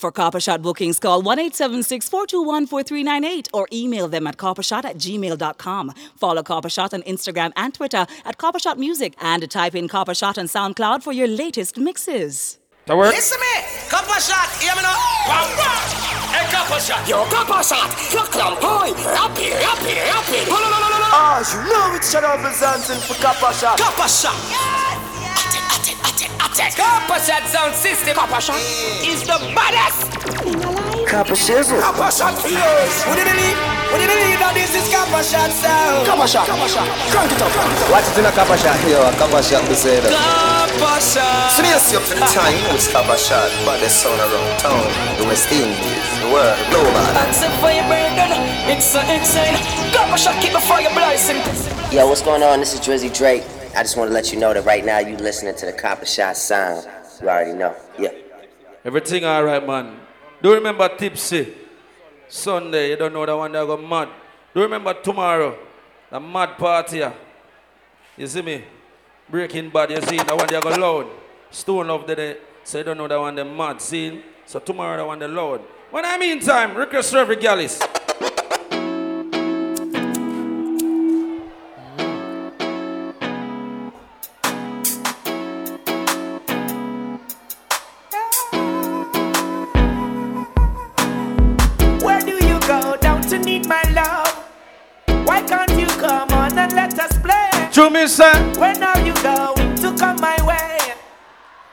[0.00, 5.92] For Copper Shot bookings, call 1 421 4398 or email them at coppershot at gmail.com.
[6.16, 10.38] Follow Copper Shot on Instagram and Twitter at Coppershot Music and type in Copper Shot
[10.38, 12.58] on SoundCloud for your latest mixes.
[12.86, 13.12] That work?
[13.12, 13.60] Listen me,
[13.90, 14.96] Copper Shot, hear me now.
[15.28, 15.84] Wow, wow.
[16.32, 17.06] Hey, Copper Shot.
[17.06, 18.24] Yo, Copper Shot, your
[18.56, 18.96] boy.
[19.04, 20.48] Rapid, rapid, rapid.
[20.48, 21.08] No, no, no, no, no, no.
[21.12, 23.76] Ah, you know it's Shadow Johnson for Copper Shot.
[23.76, 24.08] Copper
[26.60, 26.76] Shot.
[26.76, 28.14] Copper Shot sound system.
[28.14, 28.60] Copper Shot
[29.00, 30.12] is the baddest.
[31.08, 31.80] Copper Shizzle.
[31.80, 32.94] Copper Shot feels.
[33.08, 33.56] Would you believe?
[33.90, 36.04] Would you believe that this is Copper Shot sound?
[36.04, 36.46] Copper Shot.
[36.46, 36.86] Copper Shot.
[37.08, 37.52] Crank it up.
[37.88, 38.76] Watch it in a copper shot.
[38.84, 40.12] Yo, a copper shot beside us.
[40.12, 41.56] Copper Shot.
[41.56, 43.48] So yes, up to the time, you know it's copper shot.
[43.64, 44.84] But the sound around town,
[45.16, 47.02] the West Indies, the world, global.
[47.24, 48.36] Answer for your burden.
[48.70, 49.56] It's so insane.
[49.90, 51.42] Copper Shot, keep the fire blazing.
[51.90, 52.60] Yo, what's going on?
[52.60, 53.42] This is Drizzy Drake.
[53.72, 56.04] I just want to let you know that right now you listening to the Copper
[56.04, 56.88] Shot sound.
[57.22, 57.74] You already know.
[57.96, 58.10] Yeah.
[58.84, 60.00] Everything all right, man.
[60.42, 61.54] Do you remember Tipsy?
[62.28, 64.08] Sunday, you don't know the one that got mad.
[64.52, 65.56] Do you remember tomorrow?
[66.10, 67.02] The mad party.
[68.16, 68.64] You see me?
[69.28, 71.06] Breaking bad, you see the one that got loud.
[71.50, 72.36] Stone of the day.
[72.64, 73.80] So you don't know the one that mad.
[73.80, 74.20] See?
[74.46, 75.60] So tomorrow the one that loud.
[75.90, 77.80] When I mean time, request every gallis.
[97.80, 97.88] Play?
[97.88, 98.32] True me, sir.
[98.58, 100.78] When are you going to come my way?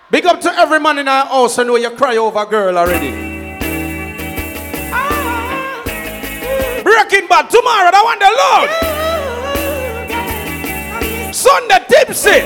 [0.10, 1.60] Big up to every man in our house.
[1.60, 3.12] I know you cry over a girl already.
[4.92, 6.82] Ah.
[6.84, 8.70] Breaking bad tomorrow, the one the Lord.
[11.36, 12.42] Sunday tipsy.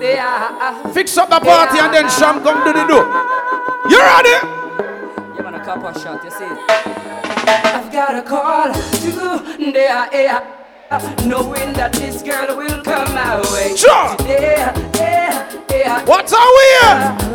[0.92, 3.06] Fix up the party and then Sham come to the door.
[3.88, 4.59] You ready?
[5.70, 6.44] Yeah, man, copper shot, you see.
[6.46, 10.42] I've got a call to the air.
[11.24, 13.76] Knowing that this girl will come my way.
[13.76, 14.16] Sure.
[14.26, 16.04] Yeah, yeah, yeah.
[16.06, 16.80] What's our way?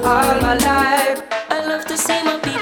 [0.04, 1.24] All my life.
[1.50, 2.55] I love to see my people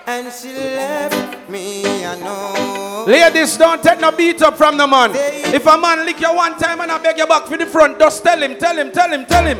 [0.06, 3.04] And she left me, I know.
[3.06, 5.12] Ladies, don't take no beat up from the man.
[5.14, 7.98] If a man lick you one time and I beg you back for the front,
[7.98, 9.58] just tell him, tell him, tell him, tell him.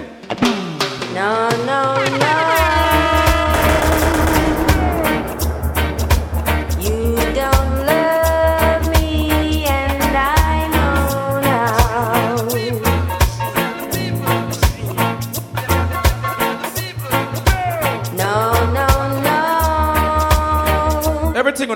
[1.15, 2.92] No, no, no.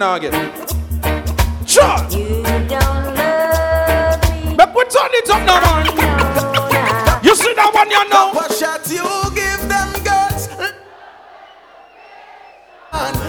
[0.06, 0.12] No.
[0.12, 0.32] Now get.
[1.66, 1.98] Sure.
[2.10, 4.56] You don't love me.
[4.56, 7.24] But put on it up now, man.
[7.24, 8.30] You see that one you know?
[8.32, 10.48] Copper Shot, you give them girls.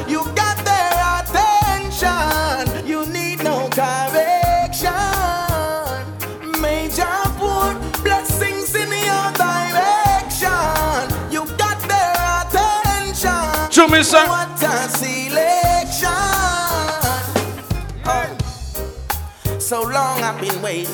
[0.07, 2.87] You got their attention.
[2.87, 4.93] You need no correction.
[6.61, 11.03] Major put blessings in your direction.
[11.31, 13.71] You got their attention.
[13.71, 14.36] Show me, sir.
[20.37, 20.93] I've been waiting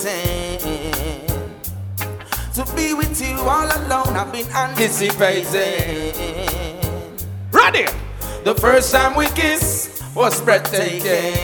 [2.53, 4.15] to be with you all alone.
[4.15, 6.13] I've been anticipating.
[7.51, 7.87] Ready?
[8.45, 11.35] The first time we kissed was breathtaking.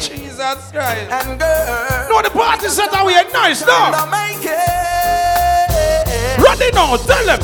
[0.00, 1.12] Jesus Christ.
[1.12, 3.92] And girl, No, the party set away nice now.
[3.94, 6.38] I'll make it.
[6.42, 7.38] Ready now, tell them.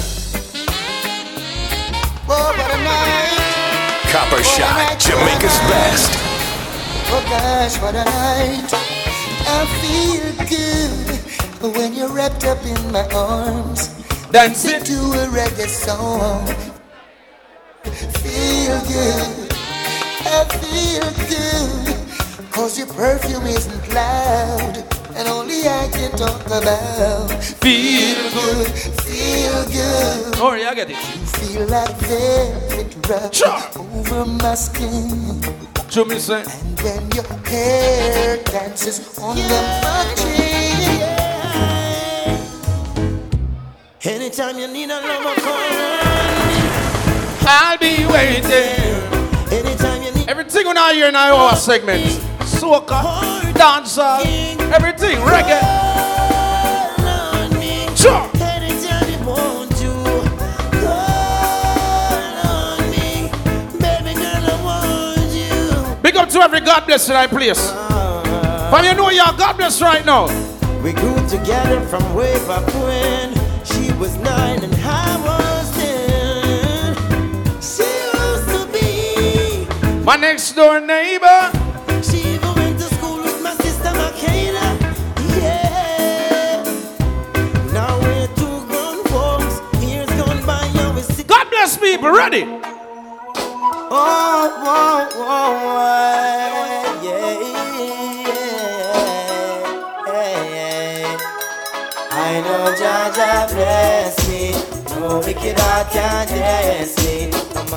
[2.26, 4.10] Oh, what a night.
[4.10, 6.18] Copper Shot, Jamaica's best.
[7.10, 8.97] Oh gosh, what a night.
[9.50, 13.88] I feel good when you're wrapped up in my arms.
[14.30, 16.46] Dancing to a reggae song.
[18.22, 19.52] Feel good.
[20.28, 22.52] I feel good.
[22.52, 24.84] Cause your perfume isn't loud.
[25.16, 27.30] And only I can talk about.
[27.62, 28.68] Feel good.
[29.02, 30.58] Feel good.
[30.60, 30.96] Yeah, I get it.
[30.96, 33.42] You Feel like velvet rush
[33.76, 35.57] over my skin.
[35.98, 36.44] To me say.
[36.46, 41.02] And when your hair dances on the tree.
[44.04, 45.58] Anytime you need a lover, call
[47.50, 48.78] I'll be waiting.
[49.50, 52.04] Anytime you need Everything on our here in our segment.
[52.42, 54.20] Soca, dancer,
[54.72, 55.58] everything, reggae.
[57.96, 58.37] Sure.
[66.48, 67.60] Every God bless tonight, please.
[68.70, 70.24] But you know you're God bless right now.
[70.82, 73.34] We grew together from way back when
[73.66, 76.94] she was nine and I was ten.
[77.60, 77.84] She
[78.24, 80.04] used to be.
[80.04, 81.52] My next door neighbor.
[82.02, 84.68] She even went to school with my sister Makayla.
[85.42, 86.62] Yeah.
[87.74, 89.84] Now we're two grown folks.
[89.84, 91.24] Years gone by and we.
[91.24, 92.67] God bless people, ready?
[93.90, 95.24] Oh, oh, oh, oh,
[95.64, 97.32] oh, yeah,
[100.06, 101.18] yeah, yeah.
[102.10, 104.42] I know Jaja bless me.
[105.00, 107.16] No wicked heart can test me.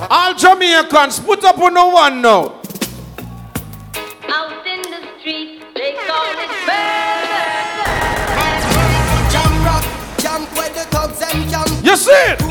[0.09, 2.59] All Jamaicans, put up on the one now.
[4.27, 7.47] Out in the street, they call it murder.
[9.31, 9.85] Jam rock,
[10.19, 11.69] jump where the thugs and jump.
[11.85, 12.41] You see it?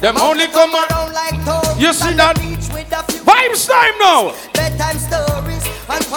[0.00, 0.12] This.
[0.12, 1.80] Them only come around like tourists.
[1.80, 2.36] You see that?
[2.36, 4.32] the beach with a few Vibes time now.
[4.54, 5.64] bedtime stories.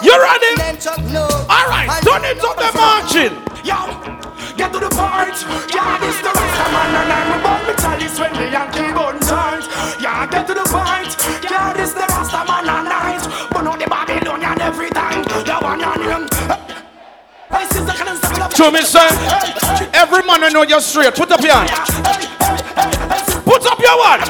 [0.03, 0.55] You ready?
[0.57, 1.45] Then Chuck Norris.
[1.49, 3.33] All right, turn it up the marching.
[3.65, 3.75] Yo,
[4.55, 5.35] get to the part.
[5.73, 9.65] Yeah, this the rasta man and I'm about me chalice when the Yankee gun tight.
[9.99, 11.11] Yeah, get to the point.
[11.43, 13.23] Yeah, this the rasta man and night.
[13.51, 15.23] But not the Babylonian every time.
[15.23, 16.23] The one on him.
[17.49, 18.53] Hey, sister, can I stop love?
[18.53, 19.07] Show me, sir.
[19.93, 21.15] Every man I know you're straight.
[21.15, 23.22] Put up your hand.
[23.45, 24.21] Put up your one.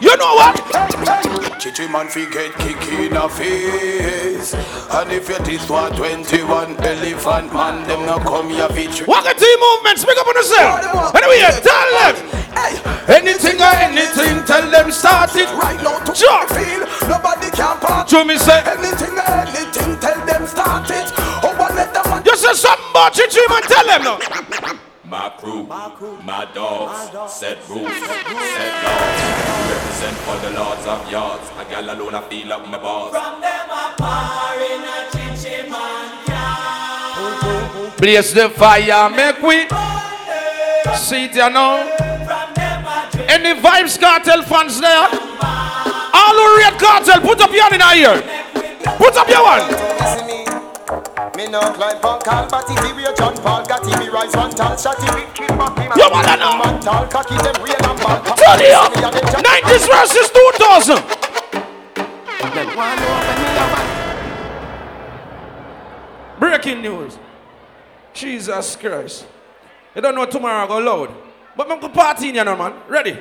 [0.00, 0.54] You know what?
[1.60, 4.52] Chichi man fi get kick in a face
[4.90, 9.26] And if you this one 21 elephant man Them no come here fi trick Walk
[9.26, 9.98] a team movement.
[9.98, 11.14] Speak up on yourself.
[11.14, 12.14] Anyway, tell them.
[13.08, 15.48] Anything or anything, tell them start it.
[15.54, 16.48] Right now to Sure.
[16.48, 18.58] feel Nobody can part Show me, say.
[18.66, 21.12] Anything or anything Tell them start it
[21.44, 23.62] Oh, one let them man You say something about Chichi, man.
[23.62, 24.91] Tell them now.
[25.12, 25.64] My crew,
[26.24, 28.24] my dogs, set rules, set
[28.82, 29.20] laws.
[29.68, 31.50] Represent for the lords of yards.
[31.58, 33.12] A gal alone, I feel up my balls.
[37.98, 39.68] Blaze the fire, make we
[40.96, 41.94] see it, you know.
[43.28, 45.08] Any vibes cartel fans there?
[46.14, 48.22] All who read cartel, put up your hand in ear.
[48.96, 50.41] Put up your one.
[51.36, 54.36] Me not like Paul Cal, but if he real John Paul, got him, he rise
[54.36, 55.90] one tall shot, he big keep up him.
[55.96, 56.58] You wanna know?
[56.58, 58.20] Man tall, cocky them real and ball.
[58.36, 58.92] Turn it up.
[58.92, 61.22] 90s versus 2000.
[66.38, 67.18] Breaking news.
[68.12, 69.26] Jesus Christ.
[69.94, 71.14] You don't know what tomorrow go loud.
[71.56, 72.74] But I'm going to party in you know, man.
[72.88, 73.12] Ready?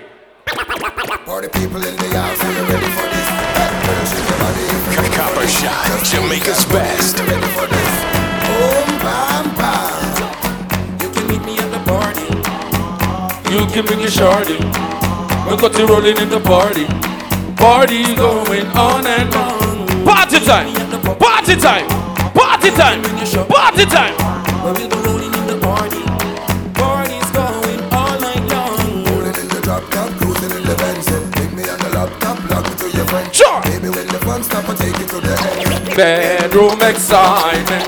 [1.25, 3.51] For the people in the house, are you ready for this?
[5.15, 8.00] Copper Shot, Jamaica's best.
[8.61, 11.01] Boom, bam, bam.
[11.01, 12.27] You can meet me at the party.
[13.53, 14.57] You can bring your shorty.
[15.49, 16.85] We got you rolling in the party.
[17.55, 20.05] Party going on and on.
[20.05, 20.73] Party time.
[21.17, 21.87] Party time.
[22.37, 23.01] Party time.
[23.47, 24.13] Party time.
[24.63, 25.89] Where we'll be rolling in the party.
[25.89, 26.00] Party's
[33.11, 33.35] friend.
[33.35, 33.61] Sure.
[33.67, 35.95] Baby, when the fun stop, I take to the end.
[35.95, 37.83] Bedroom excitement.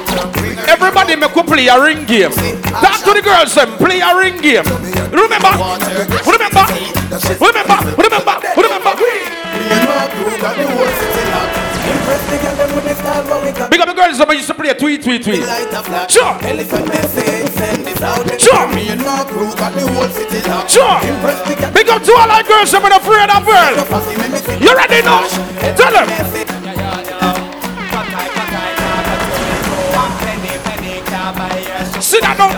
[0.68, 2.32] Everybody make we play a ring game.
[2.84, 4.68] Talk to the girls and play a ring game.
[5.16, 5.56] Remember,
[6.28, 6.28] Remember?
[6.28, 6.66] Remember?
[7.40, 7.78] Remember?
[7.96, 8.36] Remember?
[8.60, 8.94] Remember?
[13.24, 15.44] Big up the girls that used to play a tweet, tweet, tweet.
[16.12, 16.36] Sure.
[18.38, 18.68] Sure.
[20.68, 21.00] Sure.
[21.72, 23.74] Big up to all our girls that are afraid of girl.
[24.60, 25.24] You ready now?
[25.76, 26.08] Tell them.
[32.02, 32.50] Sit down now.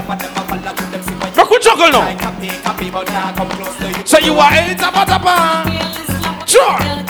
[1.38, 2.10] Make we juggle now.
[4.06, 6.46] So you are eight tapa tapa.
[6.48, 7.05] Sure.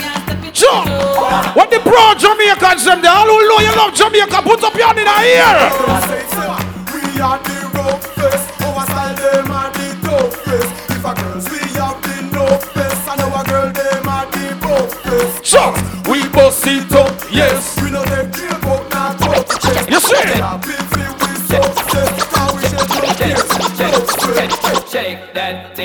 [0.56, 0.84] Sure.
[1.52, 4.86] What the pro Jamaicans them they all who know you love Jamaica put up your
[4.86, 5.52] hand in the ear.
[6.96, 10.72] We are the roughest, our style them are the toughest.
[10.96, 15.44] If a girls we have the roughest, and our girl them are the buffest.
[15.44, 15.72] Sure.
[16.10, 17.76] We bust it up, yes.
[17.82, 19.90] We know they care about not touch chest.
[19.90, 20.40] You see?
[20.40, 23.36] Happy feel we success, 'cause we just don't care.
[24.56, 25.75] Touch chest.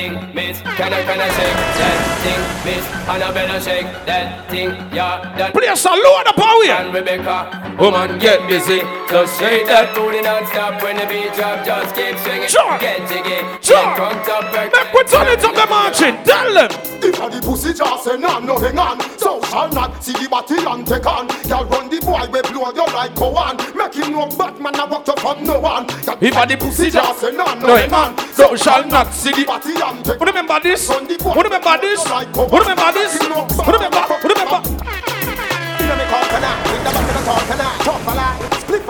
[0.90, 0.90] Thing, miss.
[0.90, 2.86] Can I, can I shake that thing, miss?
[3.08, 5.34] Annabella shake that thing, yeah.
[5.38, 6.70] That Play a load up our way.
[6.70, 8.80] and Rebecca, woman get busy.
[9.10, 11.66] Just shake that booty non-stop when the beat drop.
[11.66, 12.48] Just keep swinging.
[12.48, 12.78] Sure.
[12.80, 13.42] Get jiggy.
[13.62, 13.84] Sure.
[13.84, 14.54] Get drunk up.
[14.54, 16.16] Make we turn it up the marching.
[16.24, 16.92] Tell them.
[17.04, 20.30] If a the pussy just say nah, no hang on So shall not see the
[20.30, 23.96] body and take on Girl run the boy we blow you like go on Make
[23.96, 25.86] him know Batman a walk to from no one
[26.22, 29.46] If a the pussy just say no No, hang on so shall not see the
[29.46, 30.71] body and take Who remember this?
[30.72, 32.02] Who remember this?
[32.08, 33.22] Who remember this?
[33.22, 33.98] Who remember?
[34.00, 34.62] Who remember?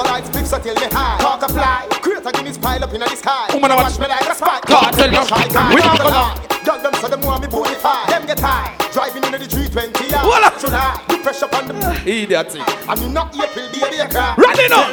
[0.02, 1.18] For light, split so till me high.
[1.20, 3.48] Talk a fly, create a Guinness pile up inna the sky.
[3.54, 6.94] Woman, I watch- me like a spike God, tell guy, We- a lie Girl them
[7.02, 10.52] so them want me bonify Them get high, driving into the 320 yeah Voila.
[10.60, 12.56] Should I, the pressure on the Idiot.
[12.88, 14.36] I mean not April, baby, I cry.
[14.38, 14.86] Ready now.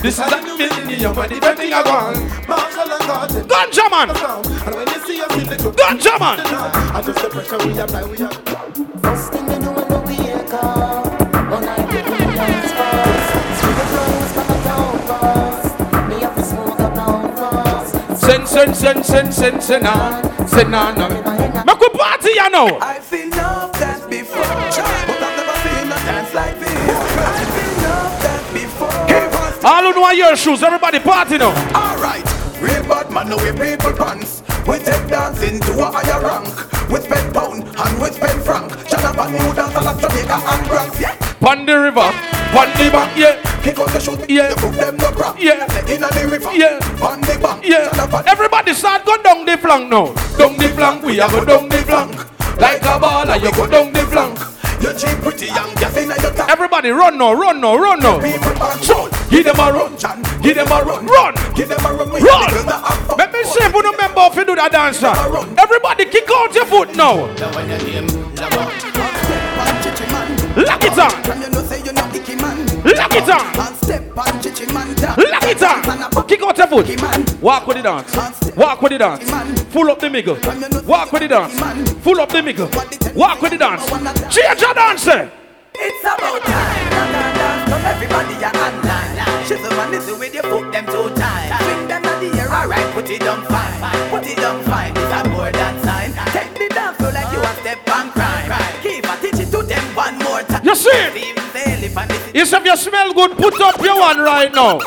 [0.00, 2.48] This is a millennium when everything I want.
[2.48, 4.08] Marshall and Gordon Ganja man.
[4.10, 6.40] And when you see us in the club Ganja man.
[6.40, 8.70] I just the pressure we apply, we apply
[9.02, 9.79] First thing you know
[18.30, 18.52] first.
[18.52, 20.46] Send, send, send, send, send, send, nah.
[20.46, 21.64] Send, nah, nah.
[21.64, 22.78] Make we party, you know.
[22.80, 26.70] I've seen enough dance before, but I've never seen a dance like this.
[26.70, 29.68] I've seen enough dance before.
[29.68, 31.50] All who know your shoes, everybody party now.
[31.74, 32.24] Alright,
[32.60, 34.42] real bad man, no way people pants.
[34.66, 36.46] We take dancing to a higher rank.
[36.90, 38.20] With spend pound and with.
[38.88, 41.14] Shut up and new dance like Jamaica and Bronx, yeah.
[41.40, 42.10] Pon the river,
[42.52, 43.40] pon the bank, yeah.
[43.62, 44.54] Kick out the shoot, Yeah.
[44.56, 45.38] put them no crap.
[45.38, 45.64] Yeah.
[45.88, 46.78] Inna the river, Yeah.
[47.00, 47.64] on the bank.
[47.64, 47.84] Yeah.
[47.90, 50.06] Shut up and Everybody start go down the flank now.
[50.36, 52.16] Down the flank, we are go down the flank.
[52.60, 54.38] Like a baller, you go down the flank.
[54.80, 56.48] You cheap pretty young, gas inna your top.
[56.48, 58.18] Everybody run now, run now, run now.
[58.80, 62.10] So, give them a run, John, give them a run, run, give them a run.
[62.10, 62.42] We run.
[62.42, 63.18] have the girl that have fun.
[63.18, 64.98] Let me see if you remember if you do that dance.
[64.98, 65.12] sir.
[65.58, 67.28] Everybody kick out your foot now.
[70.56, 70.66] Now when you name Lamont, step on chichi man.
[70.66, 71.22] Lock it on.
[71.24, 72.66] From you know say you not icky man.
[72.84, 73.46] Lock it on.
[73.60, 74.88] And step on chichi man.
[74.96, 76.26] Lock it on.
[76.26, 77.42] Kick out your foot.
[77.42, 78.56] Walk with the dance.
[78.56, 79.30] Walk with the dance.
[79.72, 80.36] Full up the middle.
[80.86, 81.54] Walk with the dance.
[82.02, 82.68] Full up the middle.
[83.14, 83.86] Walk with the dance.
[84.34, 85.06] Change your dance.
[85.06, 85.28] eh?
[85.74, 86.90] It's about time.
[87.70, 89.16] Come everybody a online.
[89.46, 91.64] Shizzle man is the way you put them two times.
[91.64, 92.92] Bring them to the air, alright.
[92.94, 94.10] Put it on fine.
[94.10, 94.92] Put it on fine.
[94.96, 95.99] It's a more than sign.
[100.70, 101.16] You see it?
[101.16, 101.82] Even fail
[102.32, 104.78] if you smell good, put up your one right now.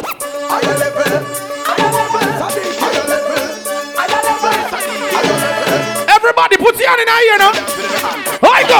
[6.08, 7.52] Everybody put your hand in here now.
[8.48, 8.80] I go.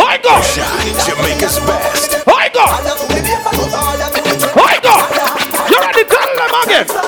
[0.00, 0.40] I go.
[1.04, 2.26] Jamaica's best.
[2.26, 2.64] I go.
[4.56, 4.94] I go.
[5.68, 6.04] You ready?
[6.08, 7.07] Tell them again.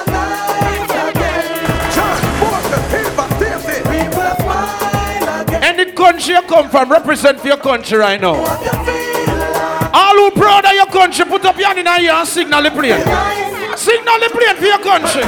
[6.20, 8.34] Country you come from, represent for your country right now.
[9.92, 12.70] All who proud of your country, put up your hand in here and signal the
[12.70, 13.00] plane.
[13.76, 15.22] Signal the plane for your country.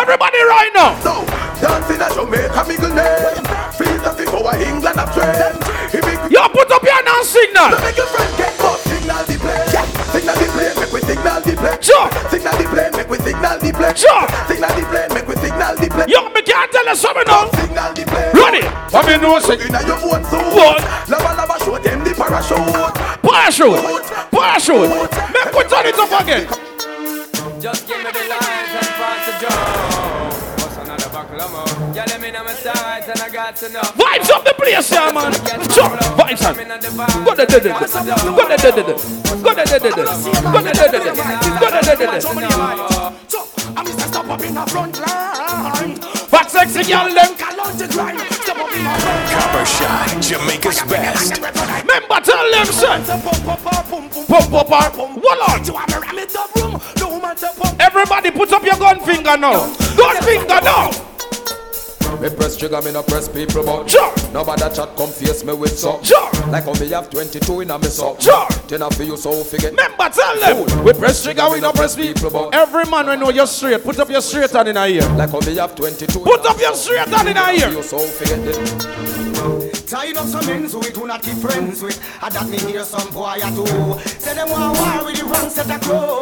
[0.00, 0.98] Everybody right now.
[1.00, 1.24] So,
[1.60, 3.44] dancing at Jamaica, middle name.
[3.76, 5.60] Feel the thing over England, I'm trend.
[5.92, 5.98] He
[6.32, 8.77] You put up your hand and signal.
[11.68, 11.82] Plane.
[11.82, 12.08] Sure.
[12.30, 13.94] Signal the plane, make we signal the plane.
[13.94, 14.24] Sure.
[14.48, 16.08] Signal the plane, make we signal the plane.
[16.08, 17.50] Yo, me can't tell you something now.
[17.52, 18.32] Signal the plane.
[18.32, 18.64] Ready?
[18.64, 20.40] I mean, no, say, Inna your own suit.
[20.56, 20.80] What?
[21.08, 22.94] Lava lava show them the parachute.
[23.22, 25.12] parachute, parachute.
[25.32, 26.46] Make we turn it up again.
[27.60, 28.87] Just give me the lines
[31.98, 33.80] Yeah, let me know my sides and I got to know.
[33.98, 35.34] Vibes up the place, yeah, man.
[35.66, 36.54] Sure, vibes on.
[37.24, 37.90] Go there, there, there, there.
[38.38, 38.94] Go there, there, there, there.
[39.42, 40.14] Go there, there, there, there.
[40.46, 41.18] Go there, there, there, there.
[41.58, 42.22] Go there, there, there, there.
[43.74, 44.06] I'm Mr.
[44.06, 45.96] Stop up in the front line
[46.30, 47.34] Fat sexy girl, them.
[47.34, 51.34] Call out the grind Stop up in the front Copper Shot, Jamaica's best.
[51.42, 53.02] Remember, tell them, son.
[54.30, 55.66] Pump up our Wall on.
[57.80, 59.66] Everybody put up your gun finger now.
[59.96, 61.07] Gun finger now.
[62.20, 64.12] Me press trigger, me no press people but Sure.
[64.32, 66.30] Nobody chat come face me with so Sure.
[66.48, 68.46] Like how me have 22 in a me so Sure.
[68.68, 70.84] Then I feel you so forget Remember, tell them.
[70.84, 72.30] We press trigger, we no press people.
[72.30, 73.82] but Every man we know you're straight.
[73.84, 75.02] Put up your straight hand in here.
[75.10, 77.70] Like how me have 22 Put up your straight hand in here.
[77.70, 79.27] You so forget it
[79.88, 81.98] Tied up some ends we do not keep friends with.
[82.22, 83.64] And that me hear some boy a do.
[84.20, 86.20] Say them want war with the wrong set of crow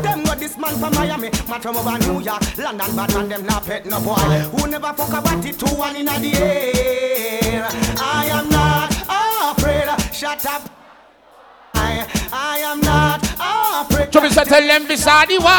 [0.00, 2.40] Them got this man from Miami Man from over New York.
[2.58, 4.14] London bad man them not pet no boy.
[4.14, 7.66] Who never fuck about it two one in the air.
[7.98, 8.94] I am not
[9.58, 9.88] afraid.
[10.14, 10.70] Shut up.
[11.74, 13.20] I, I am not
[13.90, 14.14] afraid.
[14.22, 15.54] Me say tell them are the war.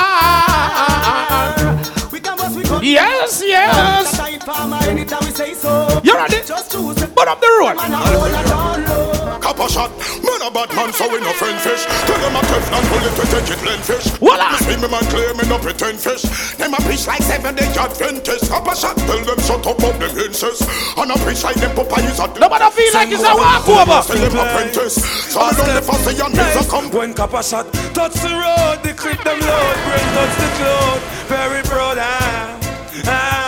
[2.55, 4.17] We can bust Yes, yes.
[4.17, 6.01] Time farmer, anytime we say so.
[6.03, 6.38] You ready?
[6.39, 9.25] Put up the road.
[9.65, 9.95] Man and hold it down low.
[9.95, 11.86] Copper shot, man a bad man, so we no friend fish.
[12.05, 14.05] Tell them a Teflon bullet to take it land fish.
[14.19, 14.51] Voila.
[14.51, 16.24] You see me man claim me no pretend fish.
[16.57, 18.50] Them a preach like seven day Adventist.
[18.50, 20.69] Copper shot, tell them shut up on them incest.
[20.98, 24.01] And a preach like them Popeyes at Nobody feel like it's a walkover.
[24.03, 24.95] Say them apprentice.
[25.34, 26.89] So I don't live for say and this a come.
[26.91, 31.01] When copper shot touch the road, the clip them load, brain touch the cloud.
[31.27, 32.60] Very proud, ah,
[33.05, 33.44] ah, ah.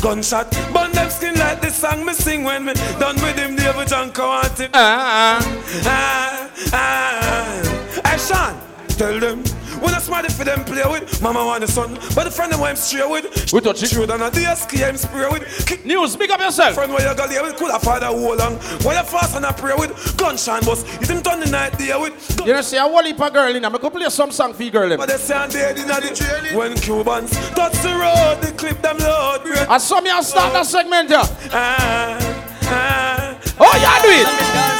[0.00, 3.54] Gunshot, burn them skin like the song me sing when me done with him.
[3.56, 4.70] David John want him.
[4.72, 5.40] Ah,
[5.84, 8.00] ah, ah.
[8.06, 8.56] Hey Sean,
[8.96, 9.49] tell them.
[9.80, 12.60] When I smart for them play with, mama want the son, but the friend them
[12.60, 13.52] him straight with.
[13.52, 13.90] We touch it.
[13.90, 15.66] Shoot on a DSK him spray with.
[15.66, 16.74] Kick News, big up yourself.
[16.74, 18.56] Friend where you go there with, could have father hold long.
[18.84, 20.84] When you fast and I pray with, gunshine bus.
[21.00, 22.40] It him turn the night there with.
[22.46, 23.64] You know, see a whole heap of girl in.
[23.64, 24.88] I'm going to play some song for you, girl.
[24.88, 24.98] them.
[24.98, 28.98] But they say I'm dead in the When Cubans touch the road, they clip them
[28.98, 29.46] load.
[29.68, 31.22] I saw me and start that segment here.
[31.52, 32.18] Ah,
[32.64, 33.40] ah.
[33.58, 34.79] Oh, yeah, do it.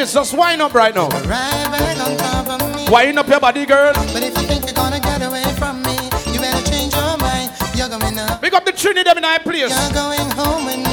[0.00, 1.08] Ladies, just wind up right now.
[2.90, 3.92] Wind up your body, girl.
[3.92, 5.92] But if you think you're gonna get away from me,
[6.32, 7.52] you better change your mind.
[7.74, 8.40] You're going up.
[8.40, 9.68] Pick up the Trinity in our place.
[9.68, 10.89] You're going home with me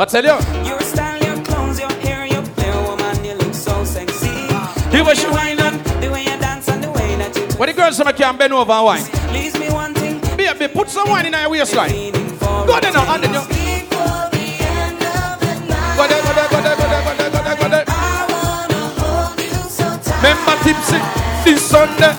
[0.00, 0.38] I tell you.
[0.68, 4.28] Your style, your clothes, your hair, your flair, woman, you look so sexy.
[4.94, 5.58] He was you and
[6.00, 8.36] the way you dance and the way that you When the girls say I can
[8.36, 9.02] bend over and wine.
[9.32, 10.20] leaves me wanting.
[10.36, 11.90] Baby, put some wine in your waistline.
[12.70, 13.40] Go there now, and then you.
[15.98, 17.84] Go there, go there, go there, go there, go there, go there, go there.
[20.22, 20.98] Remember tipsy
[21.44, 22.14] this Sunday.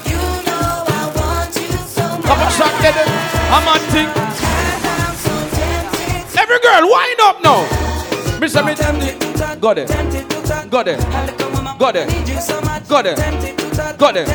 [2.27, 3.07] Come on, shot there,
[3.55, 4.18] I'm on thing.
[6.69, 7.65] Girl, wind up now.
[8.39, 8.63] Mr.
[8.63, 8.75] Me,
[9.59, 9.87] go there,
[10.69, 10.97] go there,
[11.79, 12.05] go there,
[12.87, 13.15] go there,
[13.97, 14.25] go there,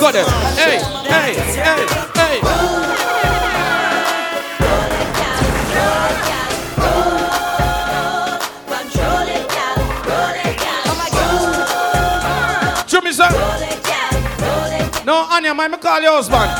[0.00, 0.24] go there.
[0.56, 2.40] Hey, hey, hey, hey.
[13.04, 13.28] Me, sir.
[15.04, 16.50] No, Anya, my call your husband.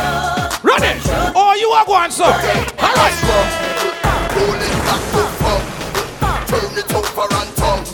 [0.63, 1.03] Run it.
[1.35, 2.25] Oh, you are going, sir.
[2.25, 3.60] All right.
[6.81, 7.85] Turn it over and tongue.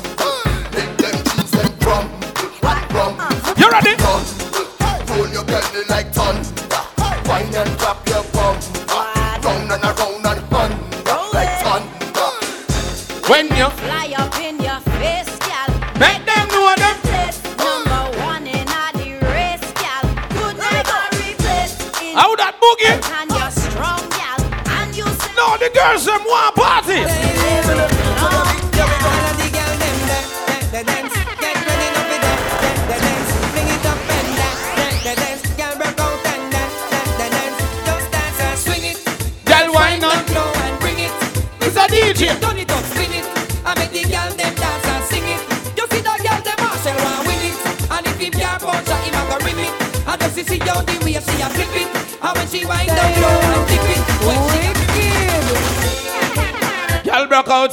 [0.72, 2.08] Make them cheese them drum.
[2.88, 3.18] Drum.
[3.56, 3.96] You ready?
[5.10, 6.36] Roll your belly like ton.
[7.26, 8.05] Wine and clap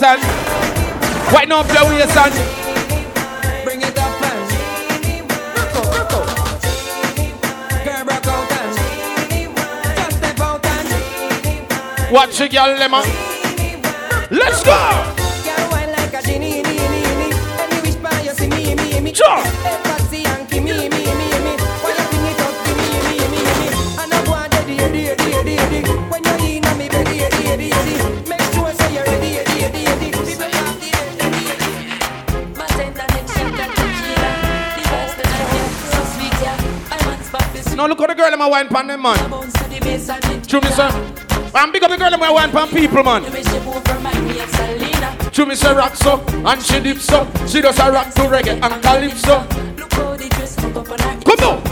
[0.01, 2.33] out and wind up your waist and
[3.63, 4.49] Bring it up and
[5.29, 6.61] rock out, rock out.
[7.85, 8.73] Girl, rock out and
[9.97, 12.91] just step out and watch the girl them.
[14.31, 14.71] Let's go.
[15.43, 17.33] girl wine like a genie, genie, genie.
[17.59, 19.13] Any wish by you see me, me, me.
[19.13, 19.43] Sure.
[19.61, 21.53] Hey, Patsy and Kimmy, me, me, me.
[21.83, 22.13] Why you
[38.03, 39.15] Look the girl them a wine pan them man.
[40.45, 40.89] True me sir.
[41.55, 43.23] And big up the girl them a wine pan people man.
[45.31, 47.25] True me sir rock so and she dip so.
[47.47, 49.47] She does a rock to reggae and calypso.
[51.23, 51.63] Come on.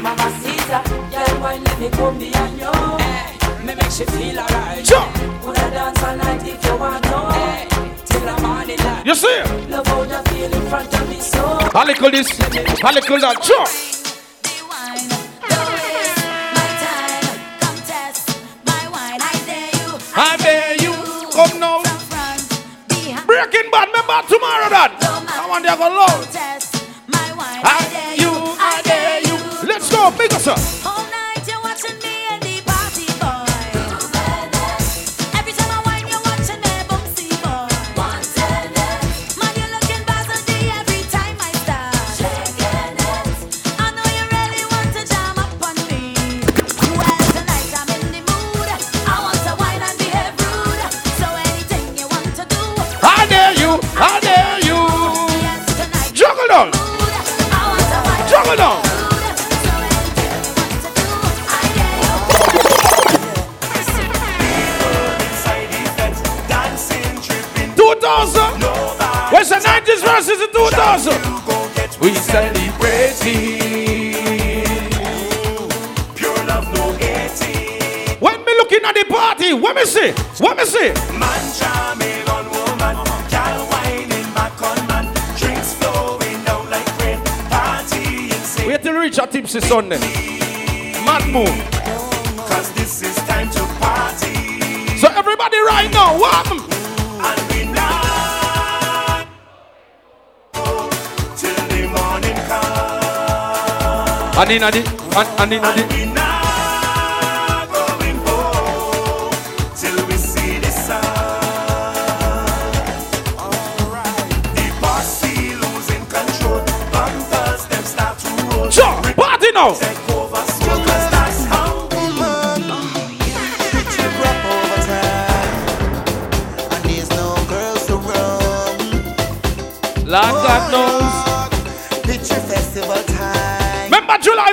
[0.00, 2.70] Mamacita, girl, wine like me come behind you.
[3.66, 4.86] Me make you feel alright.
[4.86, 5.08] Sure.
[5.42, 7.10] Wanna dance all night if you want to.
[8.06, 9.04] Till the morning light.
[9.04, 9.42] You see?
[9.70, 11.42] Love how feel in front of me so.
[11.74, 13.38] A little this, a little that.
[20.20, 20.92] I dare you.
[21.32, 21.82] Come now.
[23.26, 24.90] Breaking bad, remember tomorrow that.
[25.00, 26.26] I want you to go loud.
[27.60, 29.36] I dare you, I dare you.
[29.68, 30.77] Let's go, big up.
[58.48, 58.82] Juggle down.
[67.76, 68.62] Two thousand.
[69.30, 71.20] Where's the nineties versus the two thousand?
[72.00, 73.58] We celebrating.
[76.14, 78.16] Pure love, no hating.
[78.20, 80.12] When me looking at the party, what me see?
[80.42, 80.92] What me see?
[81.18, 82.17] Man charming
[89.08, 89.14] insane.
[89.14, 89.98] Wait till we reach a tipsy Sunday.
[91.04, 91.48] Mad move.
[92.48, 94.96] Cause this is time to party.
[94.96, 96.58] So everybody right now, happen?
[97.20, 99.26] And we not
[101.36, 102.68] till the morning come.
[104.38, 104.66] And in the,
[105.16, 105.86] and, and in the.
[105.90, 106.07] We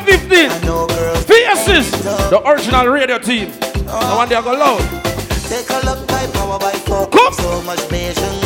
[0.05, 1.25] 2015.
[1.25, 1.91] Faces,
[2.29, 3.51] the original radio team.
[3.87, 4.17] Oh.
[4.17, 4.79] One they are going loud.
[5.49, 7.07] Take a look power by four.
[7.09, 7.33] Come.
[7.33, 7.89] So much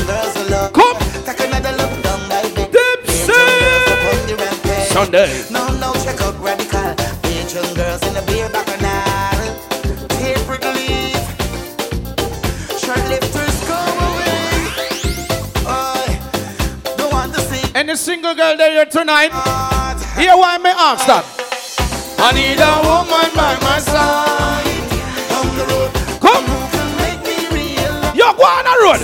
[0.08, 0.74] girls will love.
[0.74, 0.98] Come.
[1.26, 2.46] Take another look down bed.
[2.72, 3.34] Dipsy.
[4.88, 5.44] Sunday.
[5.52, 6.96] No, no, check radical.
[7.76, 8.48] Girls in the beer.
[10.16, 11.20] Tape relief.
[12.80, 14.56] Short lifters go away.
[16.96, 17.72] Don't want to see.
[17.76, 19.32] Any single girl there tonight?
[20.16, 21.39] Here, why me ask that?
[22.22, 24.68] I need a woman by my side.
[25.40, 25.88] On the road.
[26.20, 26.44] Come.
[26.44, 27.96] Who can make me real.
[28.14, 29.00] Yo, go on the road.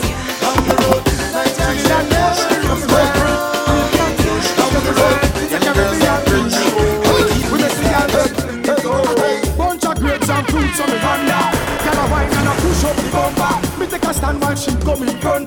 [9.58, 11.40] Bunch of grapes and fruits on the veranda.
[11.84, 13.80] Girl a wine and a push up the bumper.
[13.80, 15.40] Me take a stand while she coming her.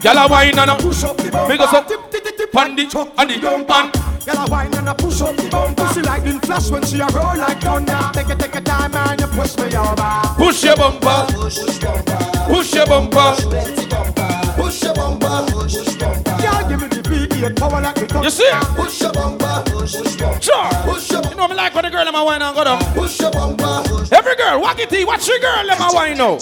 [0.00, 1.48] Gyal a wine and a push up the bumper.
[1.48, 2.05] Big us up.
[2.56, 2.84] Pan the,
[3.18, 3.92] and the, pan.
[4.24, 5.92] Girl a wine and a push up the bumper.
[5.92, 8.00] She lightning flash when she a roll like thunder.
[8.14, 10.24] Take it, take it time and you push me over.
[10.40, 11.26] Push your bumper.
[12.48, 13.36] Push your bumper.
[14.56, 15.36] Push your bumper.
[16.40, 18.50] Girl give me the V8 power like the You see?
[18.72, 19.60] Push your bumper.
[20.40, 21.28] Sure.
[21.28, 22.82] You know me like when the girl in my wine and go down.
[22.94, 23.84] Push your bumper.
[24.10, 26.38] Every girl, walk it, watch your girl in my wine now.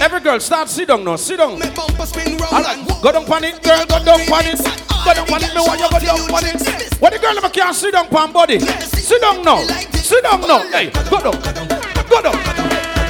[0.00, 1.52] Every girl start sit down now, sit down.
[1.52, 4.58] Alright, Go down on it, girl, go down on it.
[5.04, 6.94] Go down on it, me want you go down on it.
[7.00, 8.60] What the girl my can't sit down on body?
[8.60, 10.60] Sit down now, sit down now.
[10.70, 11.68] Hey, go down, go down,
[12.08, 12.36] go down,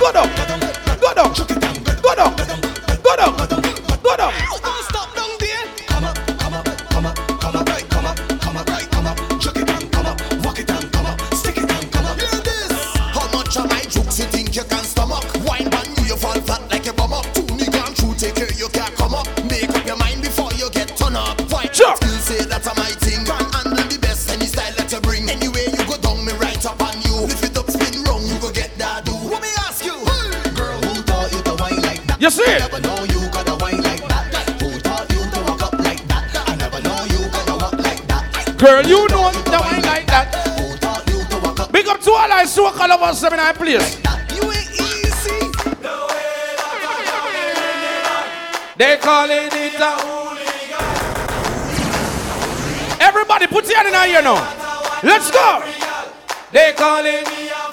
[0.01, 0.29] go down,
[1.01, 1.76] go down,
[38.67, 40.27] Girl, you know the wine like that.
[41.71, 44.03] Big up to all I saw all of us seven I easy.
[48.77, 50.83] They calling it a hooligan.
[53.01, 54.43] Everybody put your hand in our ear now.
[55.05, 55.63] Let's go.
[56.51, 57.71] They calling me a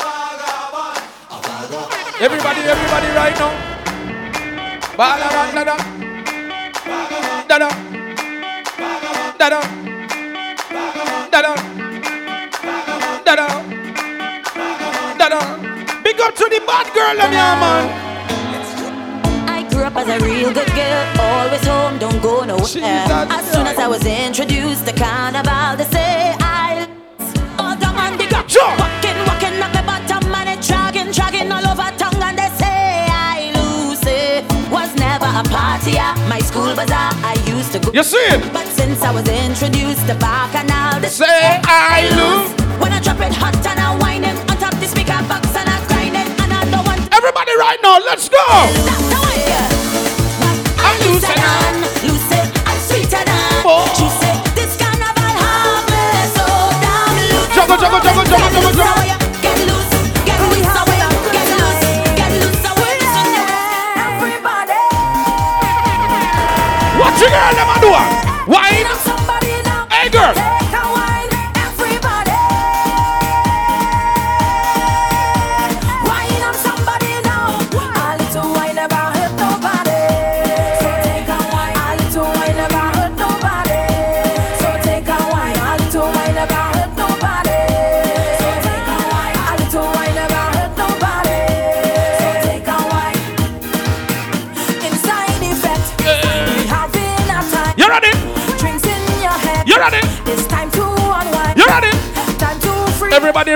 [2.23, 3.51] Everybody, everybody right now.
[4.95, 5.75] Bala bala da
[7.49, 7.69] da da
[9.39, 9.82] da da
[16.33, 17.85] Up to the bad girl, them, yeah, man.
[19.47, 23.05] I grew up as a real good girl, always home, don't go nowhere.
[23.29, 26.89] As soon as I was introduced to carnival, they say I
[27.59, 31.67] all down on the ground, walking, walking up the bottom and it dragging, dragging all
[31.69, 34.41] over tongue, and they say I lose it.
[34.73, 37.13] Was never a party at my school bazaar.
[37.21, 37.93] I used to go.
[37.93, 38.41] You see it?
[38.51, 42.49] But since I was introduced to Bacchanal, they say I lose.
[42.81, 43.53] When I drop it hot
[47.73, 48.37] right now, let's go.
[50.77, 53.41] I'm looser than, looser, I'm sweeter than.
[53.97, 56.05] She said, this carnival have me
[56.37, 56.45] so
[56.83, 57.49] damn loose.
[57.55, 59.05] Juggle, juggle, juggle, juggle, juggle, juggle.
[59.41, 59.89] Get loose,
[60.27, 60.69] get loose,
[61.33, 63.01] get loose, get loose, away.
[64.05, 64.77] Everybody,
[66.99, 67.62] What you girl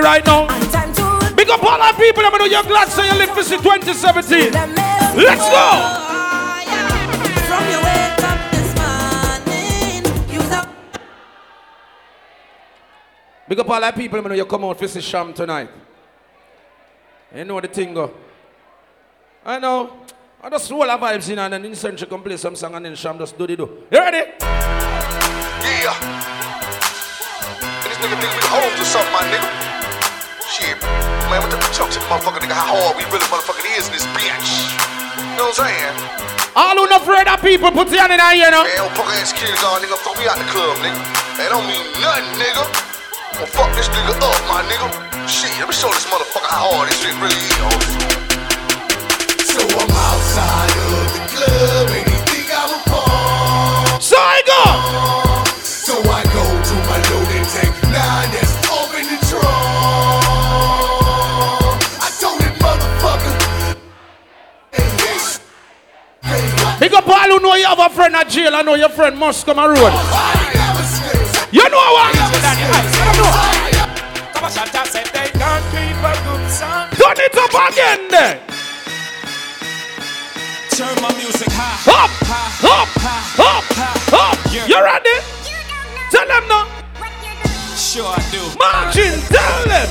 [0.07, 0.47] right now.
[1.35, 2.25] Big up all our people.
[2.25, 4.53] I'm gonna you're glad so you live for 2017.
[4.53, 5.67] Let's go.
[7.47, 10.69] From your wake up this morning, use up.
[13.47, 14.17] Big up all our people.
[14.17, 15.69] I'm gonna you come out for see Sham tonight.
[17.35, 18.13] You know the thing go.
[19.45, 20.05] I know.
[20.41, 22.95] I just roll our vibes in and then Incentry come play some song and then
[22.95, 23.83] Sham just do the do.
[23.91, 24.31] You ready?
[24.39, 25.95] Yeah.
[27.83, 29.66] This nigga think we home to something, my nigga.
[30.47, 30.79] Shit.
[31.27, 33.99] Man, what the chuck to the motherfucker nigga how hard we really motherfucking is in
[33.99, 34.71] this bitch.
[35.19, 35.93] You know what I'm saying?
[36.55, 38.63] All who not afraid of people, put your hand in the air, you know.
[38.63, 39.99] Man, old punk ass kids on, nigga.
[40.01, 40.97] Fuck me out the club, nigga.
[41.35, 42.63] Man, don't mean nothing, nigga.
[43.37, 44.87] I'ma fuck this nigga up, my nigga.
[45.27, 48.17] Shit, let me show this motherfucker how hard this shit really is.
[49.51, 54.01] So I'm outside of the club and he think I'm a punk.
[54.01, 55.06] So I go.
[67.09, 68.55] All who know you have a friend at jail.
[68.55, 69.93] I know your friend must come a road.
[71.51, 72.13] You know what?
[76.97, 78.39] Turn it up again there.
[80.71, 81.79] Turn my music high.
[81.89, 82.11] Up,
[82.63, 82.89] up,
[83.39, 83.65] up,
[84.13, 84.37] up.
[84.67, 85.19] You ready?
[86.11, 86.67] Tell them now.
[87.75, 88.41] Sure I do.
[88.59, 89.89] Margin, tell them.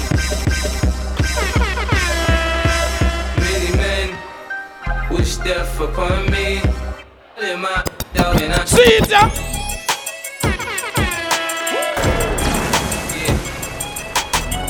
[3.40, 4.09] Many men
[5.11, 6.61] wish death upon me.
[7.38, 9.29] In my dog and See it, yeah?
[13.12, 13.37] Yeah.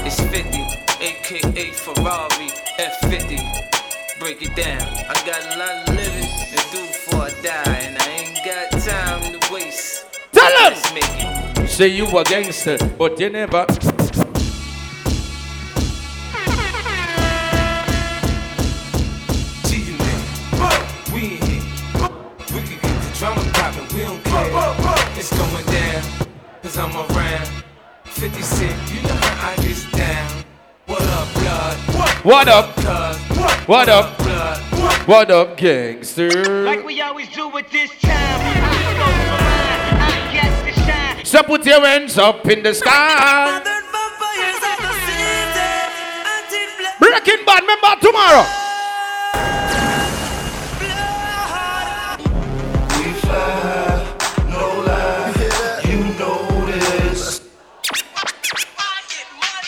[0.04, 0.66] It's 50,
[1.00, 4.18] aka Ferrari F50.
[4.18, 4.82] Break it down.
[4.82, 8.72] I got a lot of living to do before I die, and I ain't got
[8.82, 10.06] time to waste.
[10.32, 10.50] Tell.
[10.50, 11.72] Let's.
[11.72, 13.66] Say you a gangster, but you never.
[25.18, 26.02] It's going down,
[26.62, 27.64] cause I'm around.
[28.04, 30.44] 50 Cent, you know how I get down.
[30.86, 31.76] What up, blood?
[32.24, 33.68] What up?
[33.68, 34.20] What up?
[35.06, 36.64] What up, gangster?
[36.64, 38.12] Like we always do at this time.
[38.12, 38.54] I
[38.96, 40.00] go for mine.
[40.00, 41.24] I get to shine.
[41.24, 43.60] So put your hands up in the sky.
[46.98, 48.65] Breaking bad, remember tomorrow.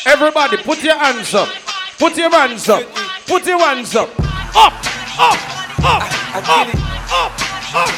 [0.08, 1.50] Everybody, put your hands up.
[1.98, 2.82] Put your hands up.
[3.26, 4.08] Put your hands up.
[4.56, 4.72] Up,
[5.20, 5.38] up,
[5.84, 6.02] up,
[6.34, 6.68] up,
[7.12, 7.32] up,
[7.74, 7.90] up.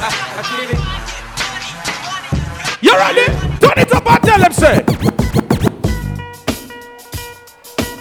[0.00, 0.80] I get it.
[2.80, 3.26] You ready?
[3.60, 4.82] Turn it up and tell them, say.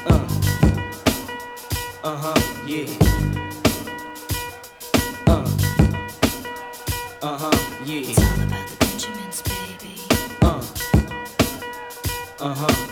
[0.05, 0.25] Uh
[2.05, 2.85] Uh huh, yeah.
[9.43, 9.97] Baby
[10.41, 10.61] uh
[12.39, 12.90] uh.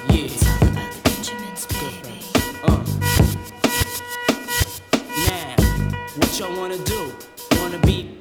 [6.40, 7.14] Y'all wanna do?
[7.58, 8.18] Wanna be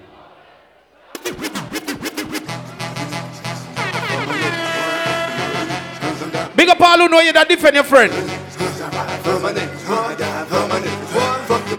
[6.57, 8.13] Big up all who know you that defend your friend.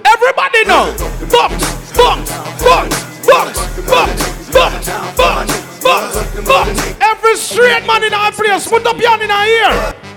[0.06, 0.95] Everybody know.
[1.28, 2.32] Box, box,
[2.63, 2.88] box,
[3.28, 6.95] box, box, box, box, box, box.
[7.02, 10.08] Every straight man in our place, put up your hand in our ear.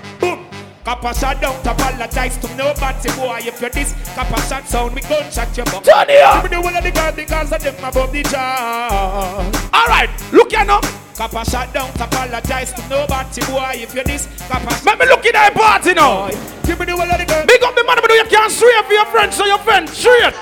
[0.83, 5.55] Copper shot don't apologize to nobody boy If you're this copper shot sound, we gunshot
[5.55, 6.43] your butt Turn it up.
[6.43, 9.39] Give me the one of the girl because of them above the jar
[9.73, 10.81] Alright, look here now.
[11.15, 15.31] Copper shot don't apologize to nobody boy If you're this copper Let me look in
[15.31, 16.27] that party now.
[16.67, 18.83] Give me the one of the girl Big up the man, but you can't swear
[18.83, 20.33] for your friend, so your friend straight.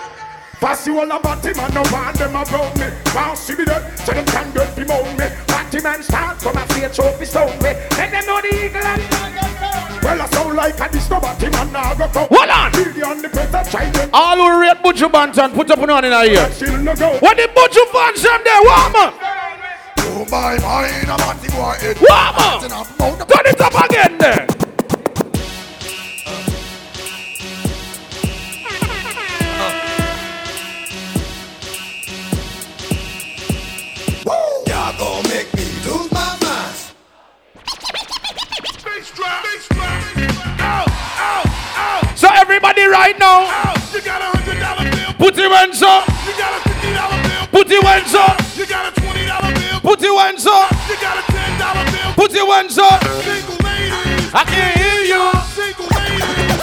[0.62, 2.86] Pass you all about him and no one them around me.
[3.16, 5.26] Wow, see me there, so them can get be moan me.
[5.48, 7.74] Party man start from a stage trophy stone me.
[7.98, 9.02] Let them know the eagle and
[10.04, 12.28] Well, I sound like a disco party man now go come.
[12.30, 12.72] Hold on.
[12.74, 14.12] Big on the press try them.
[14.14, 16.52] All who rate Buju Banton, put up on hand in our ear.
[16.52, 17.18] Still no go.
[17.18, 19.16] What the Buju Banton there, warm up.
[19.98, 21.98] Oh my mind, I'm on the boy head.
[21.98, 23.28] Warm up.
[23.28, 24.71] Turn it up again there.
[42.72, 43.74] body right now.
[45.18, 46.06] Put your hands up.
[47.52, 48.38] Put your hands up.
[49.82, 50.70] Put your hands up.
[52.16, 53.02] Put your hands up.
[54.34, 55.32] I can hear you.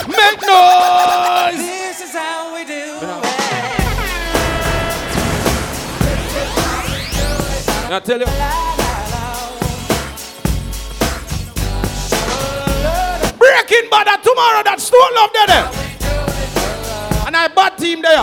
[0.08, 1.66] Make noise.
[1.66, 3.12] This is how we do it.
[7.90, 8.26] Now tell you.
[13.38, 15.97] Breaking bad tomorrow That's stone love there
[17.44, 18.18] a bad team there.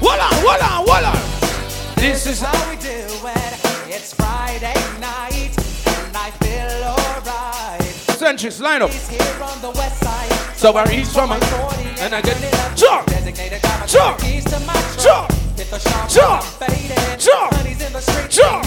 [0.00, 1.16] Hold on, hold on, hold on.
[1.96, 3.54] This is how we do it.
[3.88, 7.82] It's Friday night, and I feel alright.
[8.18, 8.90] Centuries, line up.
[10.56, 11.38] So I reach for my
[12.00, 12.36] and I get
[12.76, 13.08] jump,
[13.86, 14.20] jump, jump.
[14.98, 15.30] Jump!
[16.08, 16.42] Jump!
[17.18, 17.52] Jump!
[18.28, 18.64] Jump!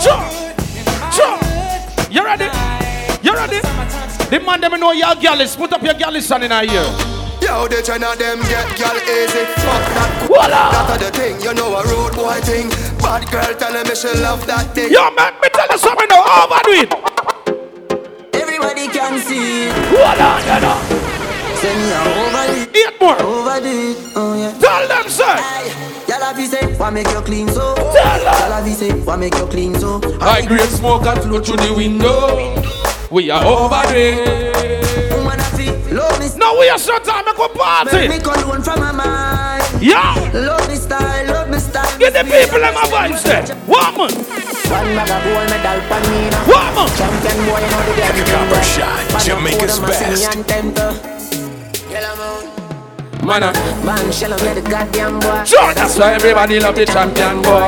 [0.00, 0.26] Jump!
[1.12, 1.42] Jump!
[2.12, 2.44] You ready?
[3.22, 3.60] You ready?
[4.30, 7.15] The man them know your girl is put up your girl is standing out here.
[7.40, 9.44] Yo, the China them get girl easy.
[9.62, 10.10] Fuck that.
[10.26, 10.70] Voila.
[10.88, 12.68] That the thing, you know a rude boy thing.
[12.98, 14.92] Bad girl telling me she love that thing.
[14.92, 16.24] Yo, man, me tell you something now.
[16.44, 16.90] Overdo it.
[18.34, 19.74] Everybody can see it.
[19.92, 20.78] Voila, you know.
[21.60, 22.76] Send me over it.
[22.76, 23.20] Eight more.
[23.20, 23.96] Over it.
[24.16, 24.52] Oh yeah.
[24.58, 25.36] Tell them, sir.
[26.08, 27.74] Y'all have you say, why make you clean so?
[27.74, 30.00] Tell Y'all have you say, why make you clean so?
[30.20, 32.54] I great smoke and flow through the window.
[33.10, 34.52] We are over there.
[35.16, 36.28] Woman, I feel love me.
[36.36, 37.24] No, we are shut time.
[37.24, 37.96] Make a party.
[37.96, 39.64] Make me cologne from my mind.
[39.80, 40.14] Yeah.
[40.32, 41.98] Love me style, love me style.
[41.98, 43.46] Get the people in my vibes there.
[43.66, 44.12] Woman.
[44.68, 46.46] One bag of gold medal for me now.
[46.52, 46.88] Woman.
[46.96, 50.36] Champion boy, you know the damn Copper shot, Jamaica's best.
[50.36, 50.44] Man,
[53.30, 53.52] uh,
[53.84, 55.44] Man, shell on the goddamn boy.
[55.44, 57.60] sure, that's why everybody love the champion boy.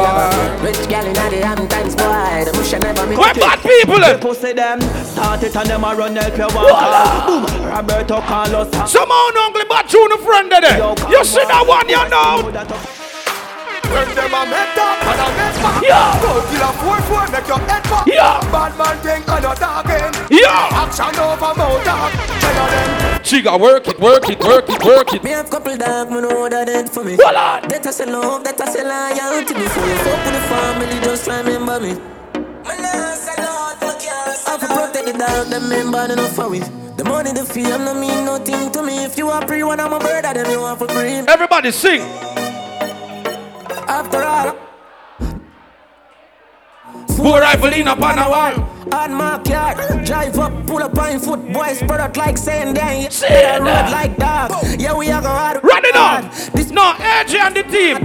[0.62, 2.44] Rich gal in the Hamptons boy.
[2.44, 4.02] The bush never make We're bad people.
[4.04, 4.16] eh?
[4.18, 7.26] Pussy them, start it and them a run help you walk.
[7.26, 8.68] Boom, Roberto Carlos.
[8.90, 10.78] Somehow, uncle, but you the friend there.
[11.10, 12.97] You see that one, you know.
[13.88, 15.82] When them a make up and a make back.
[15.82, 16.20] Yeah.
[16.20, 18.06] Go kill a four four, make your head pop.
[18.06, 18.40] Yeah.
[18.52, 20.12] Bad man thing and a dog in.
[20.30, 20.82] Yeah.
[20.82, 22.12] Action over mouth dog.
[22.12, 23.24] Tell them.
[23.24, 25.24] She got work it, work it, work it, work it.
[25.24, 27.16] Me have couple dog, me know that it for me.
[27.20, 27.68] Hold on.
[27.68, 29.54] That I say love, that I say loyalty.
[29.54, 31.96] Before you fuck with the family, just remember me.
[32.64, 32.72] I
[34.52, 36.60] have to protect the dog, them member enough for we.
[36.96, 39.04] The money, the fame, no mean nothing to me.
[39.04, 41.22] If you are free, one I'm a brother, then you want for free.
[41.28, 42.02] Everybody sing.
[43.88, 44.56] After all,
[47.16, 48.94] Four rifle in up on a wall.
[48.94, 49.74] on my car,
[50.04, 53.10] drive up, pull up on foot, boys spread out like saying damn.
[53.10, 53.82] Say Yeah, that.
[53.84, 54.80] road like dog.
[54.80, 55.62] Yeah, we are go hard.
[55.64, 56.24] Run it up.
[56.70, 57.98] No, AJ and the team.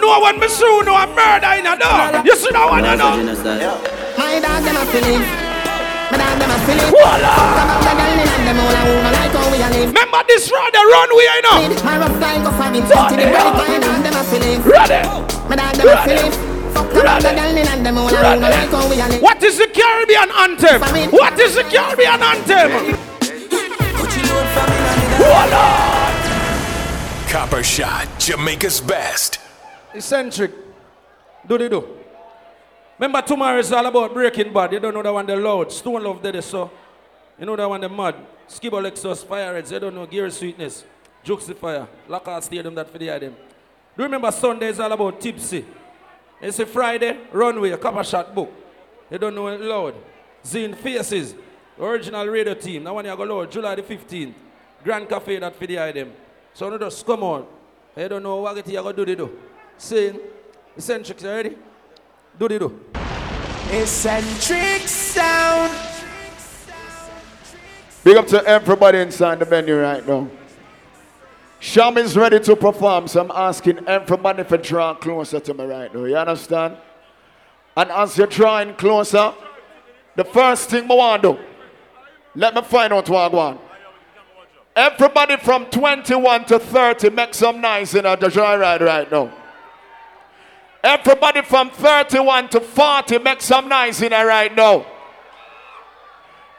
[0.00, 2.24] No one me sue, no a murder in a dog.
[2.26, 3.16] You see that one, you know?
[4.16, 5.53] My dog, them a feeling.
[9.84, 11.58] Remember this round the runway, you know.
[14.64, 15.02] Ready.
[19.20, 20.80] What is the Caribbean anthem?
[21.10, 22.96] What is the Caribbean anthem?
[27.28, 29.38] Copper shot, Jamaica's best.
[29.92, 30.52] Eccentric.
[31.46, 31.93] Do they do?
[32.98, 34.72] Remember tomorrow is all about breaking bad.
[34.72, 35.72] You don't know that one the loud.
[35.72, 36.70] Stone love did so.
[37.38, 38.14] You know that one the mud.
[38.48, 39.72] Skibble Lexus, Fire Reds.
[39.72, 40.84] You don't know Gear Sweetness.
[41.22, 41.88] Jokes the Fire.
[42.08, 43.32] Lockout Stadium that for the item.
[43.96, 45.64] Do you remember Sunday is all about tipsy?
[46.40, 48.52] It's a Friday, runway, copper shot book.
[49.10, 49.94] You don't know it loud.
[50.44, 51.34] Zine Faces,
[51.80, 52.84] original radio team.
[52.84, 54.34] That one you go load, July the 15th.
[54.84, 56.12] Grand Cafe that for the item.
[56.52, 57.46] So no just come on.
[57.96, 59.38] I don't know what you gonna do the do.
[59.78, 60.20] Saying,
[60.76, 61.56] eccentrics, you ready?
[62.38, 62.80] Do the do.
[63.70, 65.72] Eccentric sound.
[68.02, 70.28] Big up to everybody inside the venue right now.
[71.60, 75.94] Cham is ready to perform, so I'm asking everybody to draw closer to me right
[75.94, 76.04] now.
[76.04, 76.76] You understand?
[77.76, 79.32] And as you're drawing closer,
[80.14, 81.38] the first thing I want to do,
[82.34, 83.60] let me find out what I want.
[84.76, 89.32] Everybody from 21 to 30, make some noise in the joyride right now.
[90.84, 94.84] Everybody from 31 to 40, make some noise in there right now.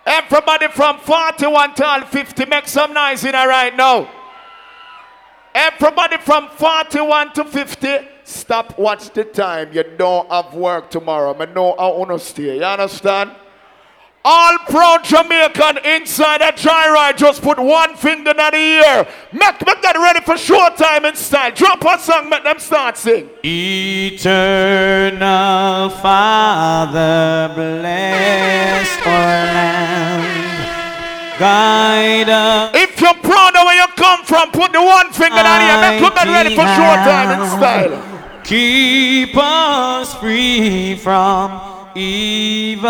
[0.04, 4.10] Everybody from 41 to 50, make some noise in there right now.
[5.54, 9.72] Everybody from 41 to 50, stop, watch the time.
[9.72, 11.36] You don't have work tomorrow.
[11.40, 12.58] I know how to stay.
[12.58, 13.30] You understand?
[14.28, 19.08] All proud Jamaican inside a joyride, just put one finger in the air.
[19.32, 21.52] Make, make that ready for showtime in style.
[21.52, 23.30] Drop a song, make them start sing.
[23.44, 24.32] Eternal
[26.02, 30.26] Father, bless our land.
[31.38, 32.72] Guide us.
[32.74, 36.02] If you're proud of where you come from, put the one finger in the air.
[36.02, 38.42] Make them get ready for showtime in style.
[38.44, 42.90] Keep us free from evil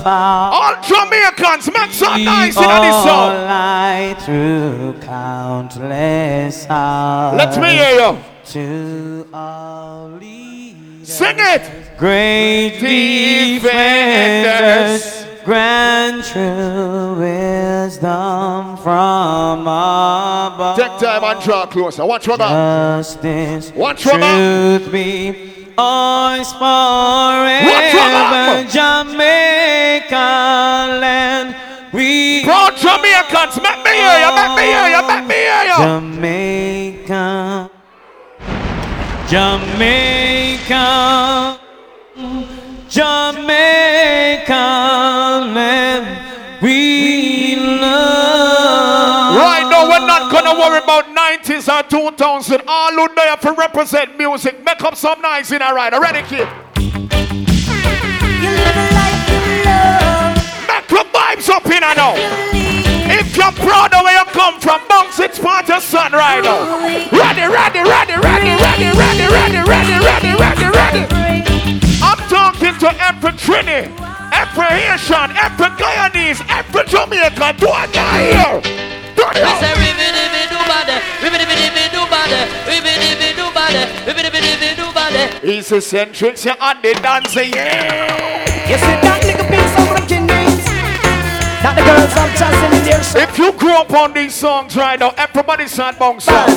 [0.00, 0.50] power.
[0.52, 3.34] All Jamaicans, make some in this song.
[3.44, 7.36] light through countless hours.
[7.38, 8.18] Let me hear you.
[8.52, 10.10] To all
[11.02, 11.62] Sing it.
[11.98, 12.78] great
[14.00, 20.76] defenders, grant true wisdom from above.
[20.78, 22.04] Take time and draw closer.
[22.06, 22.50] Watch what that.
[22.98, 24.78] Justice, Watch what that.
[24.80, 28.64] truth be ours forever.
[28.76, 30.28] Jamaica
[31.02, 31.48] land.
[31.92, 35.78] We Proud Jamaicans, make me hear you, make me hear you, make me hear you.
[35.84, 37.24] Jamaica,
[39.28, 40.86] Jamaica,
[42.88, 44.64] Jamaica
[50.42, 52.62] gonna worry about 90s or 2000.
[52.66, 55.92] All who there for represent music, make up some noise in a ride.
[55.92, 56.48] Ready, kid?
[60.68, 62.14] Make your vibes up in a now.
[63.12, 66.78] If you're proud of where you come from, bounce it's part of sun right now.
[67.10, 71.02] Ready, ready, ready, ready, ready, ready, ready, ready, ready, ready, ready.
[72.02, 73.90] I'm talking to every Trini,
[74.32, 77.56] every Haitian, every Guyanese, every Jamaican.
[77.56, 79.09] Do I hear?
[79.20, 79.76] Do I hear?
[85.42, 88.48] He's eccentric, you're on the dancing, yeah.
[88.68, 90.64] You see that nigga big some rocking names.
[91.60, 94.98] That the girls are dancing in their If you grew up on these songs right
[94.98, 96.48] now, everybody start bounce up.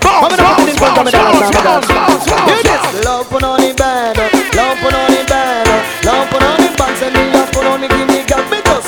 [0.00, 3.04] Bounce, bounce, bounce, bounce, bounce, bounce, bounce.
[3.04, 4.16] Love put on the bed,
[4.56, 5.66] love put on the bed,
[6.04, 8.09] love put on the box and me love put on the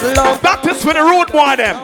[0.03, 0.41] love.
[0.43, 1.77] That is for the road boy them.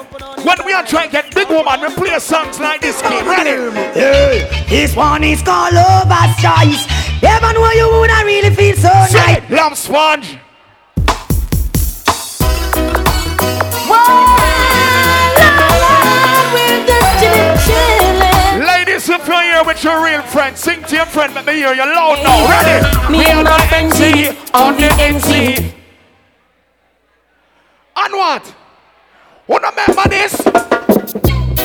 [0.44, 3.26] When we are trying to get big woman, we play songs like this kid.
[3.26, 3.56] Ready?
[3.94, 6.86] Hey, this one is called Lover's Choice.
[7.22, 9.42] Ever know you would I really feel so Sing right?
[9.42, 10.38] it, Love Sponge.
[18.58, 21.72] Ladies, if you're here with your real friend, sing to your friend, let me hear
[21.72, 22.48] you loud now.
[22.48, 23.12] Ready?
[23.18, 25.77] Me and my friend G on the MC.
[28.00, 28.54] And what?
[29.48, 30.38] Wanna remember this?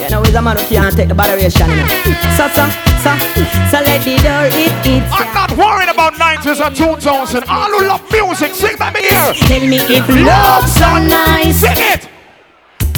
[0.02, 1.70] You know, he's a man who can't take the botheration.
[2.36, 2.66] So, so,
[3.06, 3.14] so,
[3.70, 5.04] so let the door it, it.
[5.14, 7.44] I'm not worried about 90s or 2000.
[7.48, 9.34] All who love music, sing me hear.
[9.34, 11.62] Tell me if love's so nice.
[11.62, 12.10] Sing it.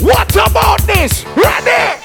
[0.01, 1.25] What about this?
[1.35, 2.04] Ready?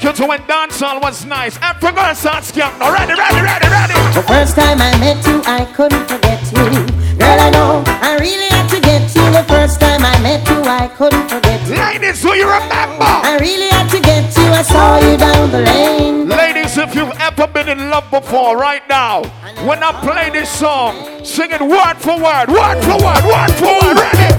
[0.00, 1.58] Take you to when dancehall was nice.
[1.62, 2.54] Every girl starts.
[2.56, 3.94] Now ready, ready, ready, ready.
[4.14, 6.86] The first time I met you, I couldn't forget you.
[7.18, 9.24] Girl, I know I really had to get you.
[9.30, 11.76] The first time I met you, I couldn't forget you.
[11.76, 13.04] Ladies, do you remember?
[13.04, 14.44] I really had to get you.
[14.44, 16.28] I saw you down the lane.
[16.28, 19.22] Ladies, if you've ever been in love before, right now,
[19.66, 23.72] when I play this song, sing it word for word, word for word, word for
[23.80, 23.96] word.
[24.00, 24.30] Ready?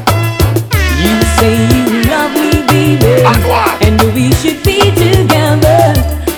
[1.02, 3.24] You say you love me, baby.
[3.86, 5.94] And we should be together.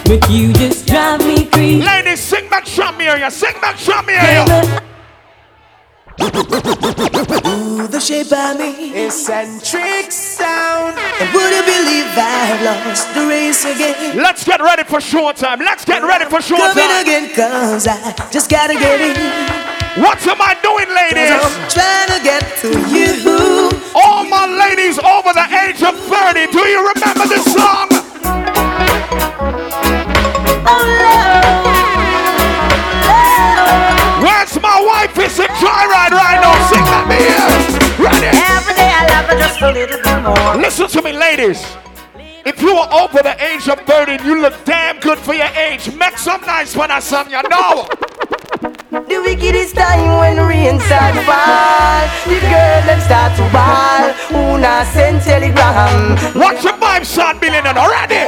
[0.05, 1.81] But you just drive me crazy.
[1.81, 4.81] Ladies, sing back Shamiria, sing back Shamiria.
[6.17, 9.05] to the shape of me.
[9.05, 10.97] Eccentric sound.
[11.19, 14.17] And would you believe I've lost the race again?
[14.17, 15.59] Let's get ready for showtime.
[15.59, 17.01] Let's get ready for short Coming showtime.
[17.01, 19.82] again, cause I just gotta get in.
[19.95, 21.29] What am I doing, ladies?
[21.37, 23.69] I'm trying to get to you.
[23.93, 27.89] All my ladies over the age of 30, do you remember this song?
[34.17, 35.13] Where's my wife?
[35.19, 36.57] It's a joyride right now.
[36.73, 37.45] Sing let me hear.
[38.01, 38.33] Ready?
[38.33, 40.55] Every day I love her just a little bit more.
[40.59, 41.63] Listen to me, ladies.
[42.43, 45.53] If you are over the age of 30 and you look damn good for your
[45.55, 47.87] age, make some nice for that son, you know.
[48.63, 54.57] The wickedest time when rain start to fall The girl them start to ball Who
[54.61, 57.75] not send telegram Watch your vibe, son, billionaire.
[57.77, 58.23] Already?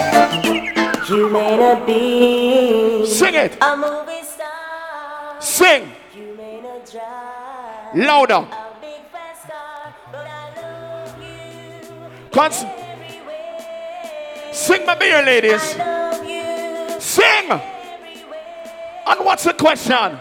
[1.08, 3.58] You may not be Sing it.
[3.62, 5.40] a movie star.
[5.40, 5.90] Sing.
[6.14, 8.34] You may not drive Louder.
[8.34, 12.30] a big fast car, but I love you.
[12.32, 12.66] Cons-
[14.52, 15.62] Sing my beer, ladies.
[17.02, 17.62] Sing.
[19.08, 20.18] And what's the question?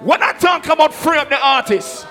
[0.00, 2.06] When I talk about free up the artist,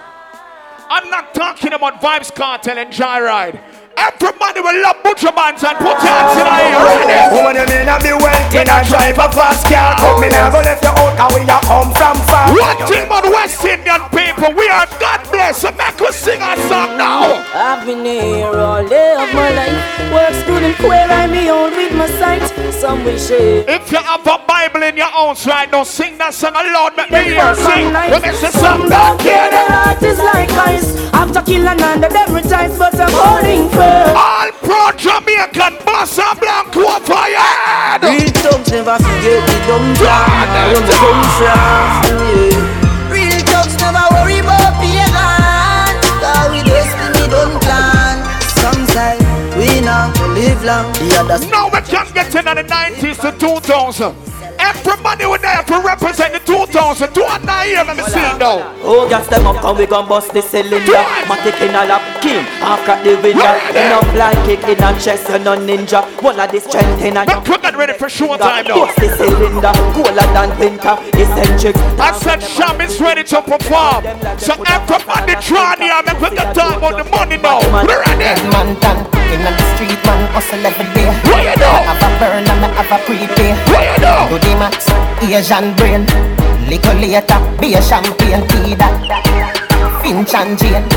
[0.89, 3.61] I'm not talking about Vybz Kartel and Joyride.
[3.98, 7.30] Everybody will love Buju Banton and put your hands in the air.
[7.34, 9.98] Woman, you may not be wealthy, not drive a fast car.
[9.98, 12.54] But me never left you out, and we a come from far.
[12.54, 15.62] One thing about West Indian people, we are God bless.
[15.62, 17.41] So make us sing a song now.
[17.54, 21.72] I've been here all day of my life Works good and queer, I me own
[21.72, 22.43] with my sight
[22.74, 26.34] Some will share If you have a Bible in your own right now, sing that
[26.34, 26.95] song aloud.
[26.98, 27.91] Make me hear sing.
[27.93, 32.34] Let me see some Don't care their heart is like ice After killing under them
[32.34, 33.87] retires But I'm holding firm All pro
[34.98, 38.02] Jamaican bossa blanco for your head.
[38.04, 43.14] Real thugs never forget the dumb plan Where we come from yeah.
[43.14, 48.18] Real thugs never worry about pagan Cause we destiny don't plan
[48.58, 49.22] Sometimes
[49.56, 54.16] we not live long The others Now we can get in the 90s to 2000.
[54.60, 56.66] Everybody would there to represent the 2000.
[56.88, 58.64] Do I not hear me sing now?
[58.80, 61.04] Oh, gas them up and we gon' bust the cylinder.
[61.28, 63.60] Matic in a lap, king, half crack the window.
[63.76, 66.08] Enough fly kick in a chest, you no ninja.
[66.24, 68.88] One of the strength in a Look, we get ready for showtime now.
[68.88, 71.76] Bust the cylinder, cooler than winter, eccentric.
[72.00, 74.08] I said Cham is ready to perform.
[74.40, 76.16] So everybody try near me.
[76.24, 77.60] We can talk about the money now.
[77.84, 78.32] We ready?
[78.32, 79.04] Edmonton,
[79.36, 81.12] in the street man hustle every day.
[81.28, 81.68] What you do?
[81.68, 83.52] Have a burn and I have a prepay.
[83.76, 84.40] What you do?
[84.40, 84.88] Do the max,
[85.20, 86.08] Asian brain.
[86.78, 89.57] Little later, be a champagne tea that.
[90.08, 90.88] Finch and Jane.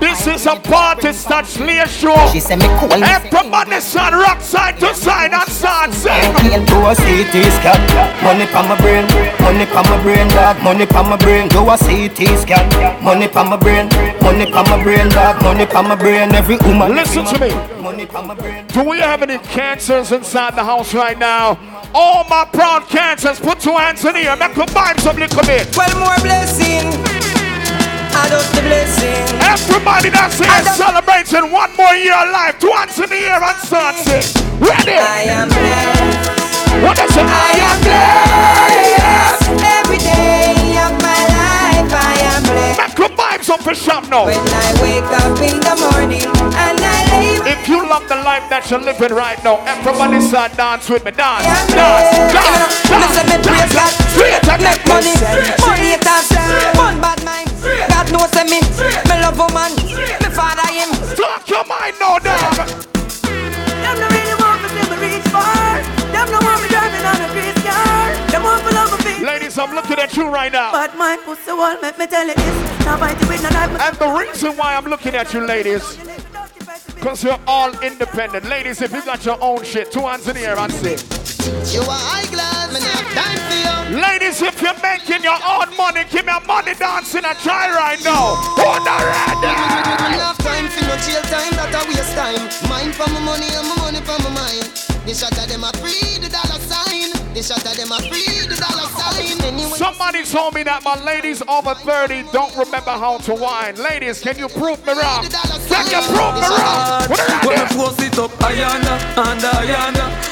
[0.00, 2.14] This is a party touch Leah show.
[2.30, 2.92] She say me cool.
[2.92, 6.34] Everybody stand rock side to side and start sing.
[6.36, 7.80] Clean to a CT scan.
[8.22, 9.06] Money pa my brain,
[9.40, 10.62] money pa my brain, dog.
[10.62, 13.02] Money pa my brain, do a CT scan.
[13.02, 13.88] Money pa my brain,
[14.20, 15.42] money pa my brain, dog.
[15.42, 16.94] Money pa my brain, every woman.
[16.94, 17.48] Listen to me.
[17.80, 18.66] Money pa my brain.
[18.68, 21.58] Do we have any cancers inside the house right now?
[21.94, 24.36] All my proud cancers, put two hands in the air.
[24.36, 25.74] Make a vibe some little bit.
[25.74, 27.29] Well, more blessing.
[28.20, 29.16] Add up the blessing.
[29.40, 32.60] Everybody that's here celebrating one more year of life.
[32.60, 33.96] Hands in the air and start.
[34.60, 34.92] Ready?
[34.92, 36.28] I am blessed.
[36.84, 37.24] What is it?
[37.24, 39.64] I am blessed.
[39.64, 40.59] Every day
[42.70, 42.98] am blessed.
[42.98, 44.26] Make a vibe for shop now.
[44.26, 48.48] When I wake up in the morning and I lay If you love the life
[48.50, 51.10] that you're living right now, everybody start dance with me.
[51.10, 53.92] Dance, dance, dance, Listen, me praise God.
[54.14, 55.14] Straight up, Make money,
[55.64, 56.28] money it has.
[56.76, 57.48] Fun bad mind.
[57.88, 58.60] God knows me.
[58.60, 59.72] Me love woman.
[60.20, 60.90] Me father him.
[61.16, 62.90] Talk your mind now, dog.
[63.26, 65.99] Them no really want me to me reach far.
[66.20, 68.12] Them no want me driving on a grease car.
[68.28, 69.24] Them want me love me.
[69.24, 70.70] Ladies, I'm looking at you right now.
[70.70, 72.84] But my pussy wall make me tell you this.
[72.84, 73.80] Now fight it with no knife.
[73.80, 75.96] And the reason why I'm looking at you, ladies,
[76.94, 78.44] because you're all independent.
[78.44, 81.00] Ladies, if you got your own shit, two hands in the air and say.
[81.72, 82.82] You are high class, man.
[82.84, 84.02] Have time for you.
[84.02, 87.98] Ladies, if you're making your own money, give me a money dancing a try right
[88.04, 88.36] now.
[88.60, 89.56] On the ready.
[90.20, 92.44] Enough time for no jail time, that a waste time.
[92.68, 94.79] Mine for my money and my money for my mind.
[95.10, 97.10] The shot of them a free the dollar sign.
[97.34, 99.42] The shot of them a free the dollar sign.
[99.42, 103.74] Anyway, Somebody told me that my ladies over 30 don't remember how to whine.
[103.74, 105.26] Ladies, can you prove me wrong?
[105.26, 107.10] Can you prove me wrong?
[107.10, 107.66] What are When you
[107.98, 108.06] me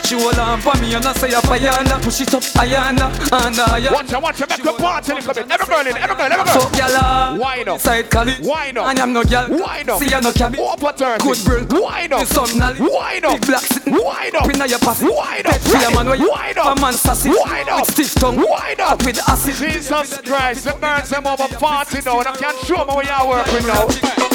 [0.08, 0.38] force it up, Ayana, and Ayana.
[0.38, 3.12] She hold on for me and I say up Ayana Push it up Ayana
[3.44, 5.50] and Ayana Watch out, watch out, make the party little bit.
[5.50, 6.60] Every girl in, every girl, every girl.
[6.60, 7.80] So gyal Wine up.
[7.80, 8.86] Side college Wine up.
[8.88, 9.98] And I'm no gyal Wine up.
[10.00, 11.44] See I no cabby Opportunity.
[11.44, 12.26] Good girl Wine up.
[12.26, 13.32] Sun nally Wine up.
[13.32, 14.48] Big black sitting Wine up.
[14.48, 15.60] Inna your pussy Wine up.
[15.60, 16.78] Fear man you Wine up.
[16.78, 17.80] A man sassy Wine up.
[17.80, 19.04] With stiff tongue Wine up.
[19.04, 22.18] With acid Jesus Christ, the girls them over 40 now.
[22.20, 24.27] And I can't show me where you work with now.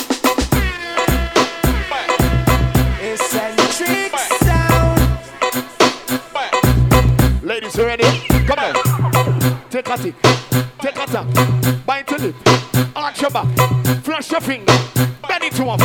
[7.76, 8.04] You ready?
[8.46, 8.76] Come on.
[9.72, 10.16] Take a tick.
[10.80, 11.26] Take a tap.
[11.88, 12.36] Bite your lip.
[12.96, 13.48] Arch your back.
[14.04, 14.72] Flash your finger.
[15.28, 15.78] Bend it over.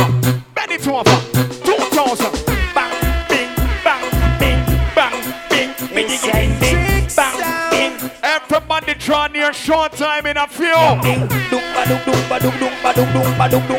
[0.53, 1.17] Bend it to over.
[1.65, 2.45] 2000.
[2.75, 2.93] Bang,
[3.27, 3.49] bing,
[3.83, 4.05] bang,
[4.37, 4.63] bing,
[4.93, 8.11] bang, bing, bing, bing, bing, bang, bing.
[8.21, 10.75] Everybody draw near short time in a few.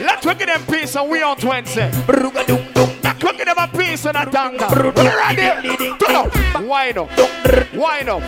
[0.03, 1.81] Let's look at them piece and we on 20.
[1.81, 1.97] Let's
[3.23, 4.67] look at them a piece and a tanga.
[4.97, 5.97] Ready?
[6.05, 6.40] Turn up.
[6.71, 7.11] Wind up.
[7.75, 8.23] Wind up.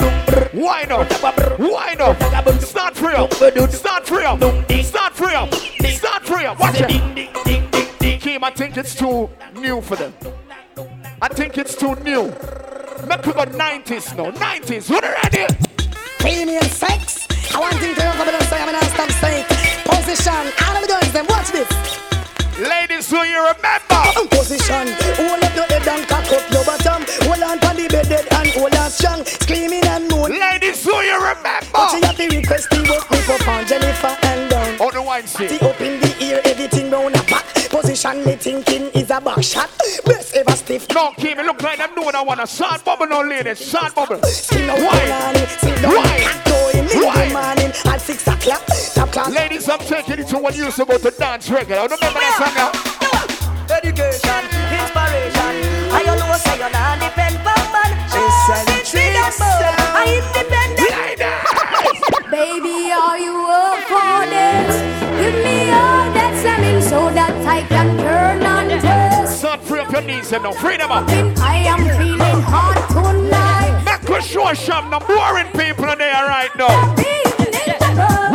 [0.53, 1.59] Wind up.
[1.61, 2.61] Wind up.
[2.61, 3.33] Start free up.
[3.33, 4.41] Start free up.
[4.83, 5.55] Start free up.
[5.55, 6.59] Start free up.
[6.59, 8.21] Watch it.
[8.21, 10.13] Kim, I think it's too new for them.
[11.23, 12.25] I think it's too new.
[13.07, 14.33] Make we go 90s now.
[14.33, 14.91] 90s.
[14.91, 15.47] What are ready?
[16.19, 17.29] Premium sex.
[17.55, 19.47] I want thing to over the say I'm an snake.
[19.87, 20.53] Position.
[20.67, 21.69] All of the girls, them watch this.
[22.63, 24.29] Ladies, do you remember?
[24.31, 24.95] Position.
[25.19, 27.03] Hold up your head and cock up your bottom.
[27.27, 29.25] Hold on to the bed and hold on strong.
[29.25, 30.31] Screaming and moan.
[30.31, 31.59] Ladies, do you remember?
[31.73, 34.77] But she have the request to work for on Jennifer and down.
[34.79, 36.02] Oh, the wine up in the ear, everything round a
[38.05, 39.71] me thinking is a back shot.
[40.05, 40.89] Best ever stiff.
[40.93, 43.61] No, Kim, it look like them doing I want a short bubble, no ladies.
[43.65, 44.21] Short bubble.
[44.25, 44.99] Skin out Why?
[45.05, 46.43] banana, sit down, Why?
[46.45, 47.29] going in Why?
[47.29, 48.63] the morning at six o'clock.
[48.95, 49.31] Top class.
[49.33, 51.83] Ladies, I'm taking it to what you used to go to dance regular.
[51.83, 52.73] Remember that song now?
[53.77, 54.43] Education,
[54.75, 55.55] inspiration.
[55.95, 57.93] I alone say you're not depend on man.
[58.11, 59.79] Eccentric sound.
[59.95, 60.91] I independent.
[62.31, 64.75] Baby, are you up for this?
[65.23, 69.41] Give me all that slamming so that I can turn on this.
[69.41, 70.53] Son, free up your knees and now.
[70.53, 71.09] Free them up.
[71.41, 73.73] I am feeling hot tonight.
[73.89, 74.85] Make a show shop.
[74.93, 76.69] No boring people in there right now.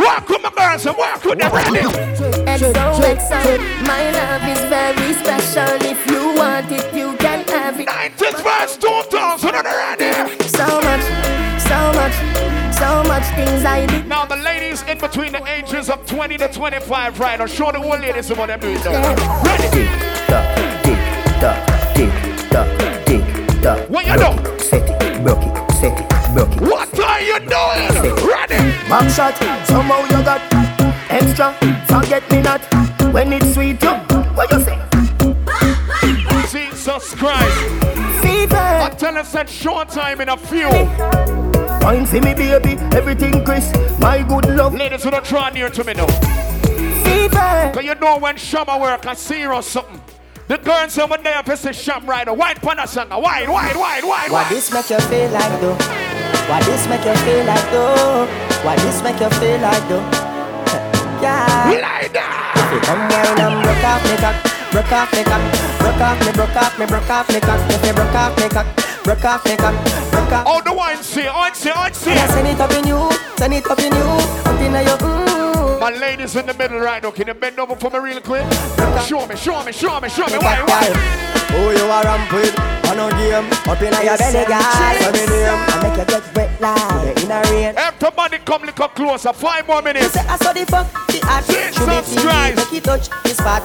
[0.02, 1.86] Walk with my girls and walk with them ready.
[2.50, 3.40] XOXO,
[3.86, 5.78] my love is very special.
[5.86, 7.86] If you want it, you can have it.
[7.86, 9.54] 90s verse 2000
[13.08, 14.06] much things I did.
[14.06, 17.46] Now the ladies in between the ages of 20 to 25 right now.
[17.46, 19.14] Show the old ladies what they're doing now.
[19.42, 19.88] Ready?
[23.88, 24.58] What you do?
[24.58, 26.60] Set it, broke it, set it, broke it.
[26.60, 28.14] What are you doing?
[28.28, 28.58] Ready?
[28.88, 29.34] Back shot,
[29.66, 30.40] somehow you got
[31.10, 31.52] extra.
[31.86, 32.60] Forget me not
[33.12, 33.82] when it's sweet.
[33.82, 33.94] You,
[34.36, 34.78] what you say?
[36.50, 38.07] Jesus Christ.
[38.98, 39.06] Fever.
[39.06, 40.68] I tell us that short time in a few.
[41.86, 42.76] Wine for me, baby.
[42.96, 43.74] Everything crisp.
[43.98, 44.74] My good love.
[44.74, 46.06] Ladies who don't draw near to me now.
[47.04, 47.72] Fever.
[47.74, 50.00] Cause you know when Shama work, I see her or something.
[50.48, 52.34] The girls over there, if it's Cham right now.
[52.34, 53.08] Wine pan a song.
[53.10, 54.48] Wine, wine, wine, wine, What wine.
[54.48, 55.76] this make you feel like though?
[56.48, 58.26] What this make you feel like though?
[58.64, 60.00] What this make you feel like though?
[61.20, 61.68] yeah.
[61.68, 62.52] Lie down.
[62.56, 64.36] If you come wine and broke off me cock,
[64.72, 65.42] broke off me cock,
[65.80, 67.60] broke off me, broke off me, broke off me cock.
[67.70, 68.66] If you broke off me cock,
[69.08, 69.72] broke off me cock,
[70.12, 70.44] broke off.
[70.46, 72.10] Oh, the wine see, I see, I see.
[72.10, 74.04] Yeah, send it up in you, send it up in you,
[74.44, 75.80] up in your mm.
[75.80, 78.44] My ladies in the middle right now, can you bend over for me real quick?
[79.08, 80.36] Show me, show me, show me, show me.
[80.36, 80.84] Why, why?
[81.56, 82.52] Who you are ramp with?
[82.92, 84.60] On a game, up in your belly, girl.
[85.00, 85.56] Where me name?
[85.56, 87.74] I make you get wet like in a rain.
[87.78, 89.32] Everybody come look up closer.
[89.32, 90.12] Five more You minutes.
[90.12, 91.46] say I saw the fuck, the act.
[91.46, 92.56] Should be Jesus TV, Christ.
[92.56, 93.64] make it touch the spot.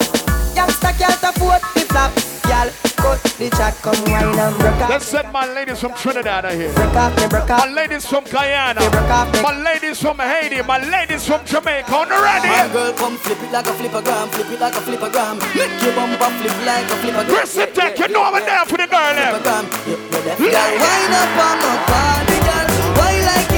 [0.56, 2.33] Youngster can't afford the flap.
[2.44, 2.70] Girl,
[3.00, 4.89] cut the chat, come wine and broke off.
[4.89, 6.74] Let's send my ladies from Trinidad out here.
[6.74, 8.80] Broke off me, broke My ladies from Guyana.
[8.80, 9.41] Me broke off me.
[9.41, 10.62] My ladies from Haiti.
[10.62, 11.96] My ladies from Jamaica.
[11.96, 15.36] On the My girl, come flip it like a flippergram, flip it like a flippergram.
[15.56, 17.36] Make your bumper flip like a flippergram.
[17.36, 19.16] Chris the Tech, you know I'm there for the girl eh?
[19.16, 19.34] there.
[19.39, 19.64] Flippergram.
[19.88, 20.38] You, you deaf.
[20.38, 22.68] Girl, wind up on my body, girl.
[23.00, 23.53] Why like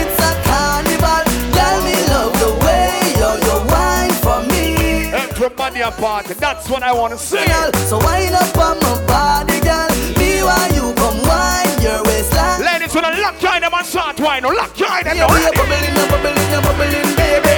[5.39, 5.45] me.
[5.45, 6.33] Everybody a party.
[6.33, 7.45] That's what I want to see.
[7.87, 9.89] So wind up on my body, girl.
[10.17, 12.61] Me while you come wine your waistline.
[12.61, 14.43] Ladies, when I lock you in and start wine.
[14.43, 15.05] Lock you in.
[15.05, 15.57] Yeah, we are ready?
[15.57, 17.57] bubbling, you're bubbling, you're bubbling, baby.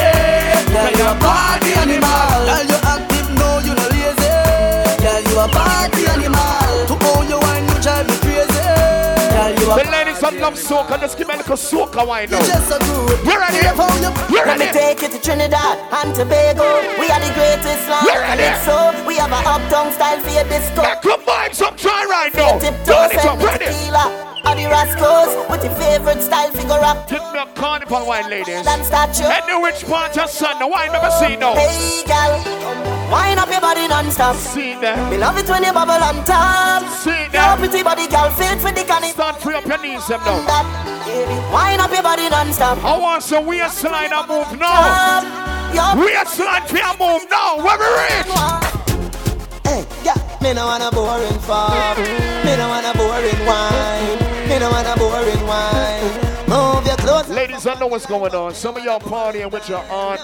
[0.73, 2.39] Girl, you're a party animal.
[2.49, 4.33] Girl, you active, no, you no lazy.
[5.01, 6.73] Girl, you're a party animal.
[6.89, 8.26] To own your wine, you drive me
[9.67, 12.39] The ladies that love soca, just give me a little soca wine now.
[12.39, 13.19] you just so good.
[13.27, 13.59] You ready?
[13.59, 13.75] You
[14.31, 16.79] You Let me take you to Trinidad and Tobago.
[16.95, 18.07] We are the greatest land.
[18.07, 18.47] We're ready.
[18.63, 20.87] So we have a uptown style for your disco.
[20.87, 22.59] Make your vibes up, try right now.
[22.59, 23.67] Turn it up, ready?
[24.47, 24.53] Tequila.
[24.53, 27.09] Are the rascals with your favorite style figure up?
[27.09, 28.65] Give me a carnival wine, ladies.
[28.67, 29.23] And statue.
[29.25, 31.53] Any which part your son, the wine never see no.
[31.55, 32.39] Hey, gal,
[33.11, 34.35] wind up your body non-stop.
[34.35, 35.11] See that?
[35.11, 36.83] Me love it when you bubble on top.
[36.89, 39.11] See Your pretty body, gal, fit for the canny.
[39.11, 40.63] Start free up your knees, them now.
[41.51, 42.83] Wind up your body non-stop.
[42.83, 45.23] I want some waistline and move now.
[45.95, 47.57] Waistline for your move now.
[47.57, 48.31] Where we reach?
[49.63, 51.97] Hey, yeah, me no want a boring fuck.
[51.97, 54.26] Me no want a boring wine.
[54.47, 56.03] Me no want a boring wine.
[56.47, 57.27] Move your clothes.
[57.27, 58.53] Ladies, I know what's going on.
[58.53, 60.21] Some of y'all partying with your aunt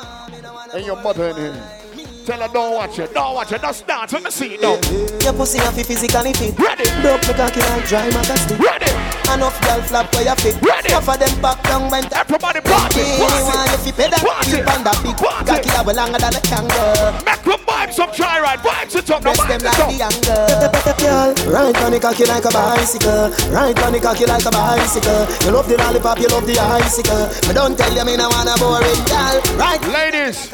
[0.74, 1.83] and your mother in here.
[2.26, 4.14] Tell her don't watch it, don't watch it, just dance.
[4.14, 4.80] Let me see it though.
[5.28, 6.56] Your pussy have to physically fit.
[6.56, 6.88] Ready.
[7.04, 8.92] Broke the cocky like dry maca Ready.
[9.28, 10.56] Enough girl flap where you fit.
[10.64, 10.88] Ready.
[10.88, 13.76] Enough of them back down when Everybody party, Anyone party.
[13.76, 14.56] if you pay that, Party.
[14.56, 15.18] keep on that big.
[15.20, 15.52] Party.
[15.52, 17.12] Cocky that well longer than a kangaroo.
[17.28, 18.60] Make them vibes up, try right.
[18.64, 20.98] Vibes it up, now them vibes like it the up.
[21.04, 23.36] Girl, right on the cocky like a bicycle.
[23.52, 25.28] Right on the cocky like a bicycle.
[25.44, 27.28] You love the lollipop, you love the icicle.
[27.44, 29.36] But don't tell you me no want a boring girl.
[29.60, 29.82] Right.
[29.92, 30.48] Ladies,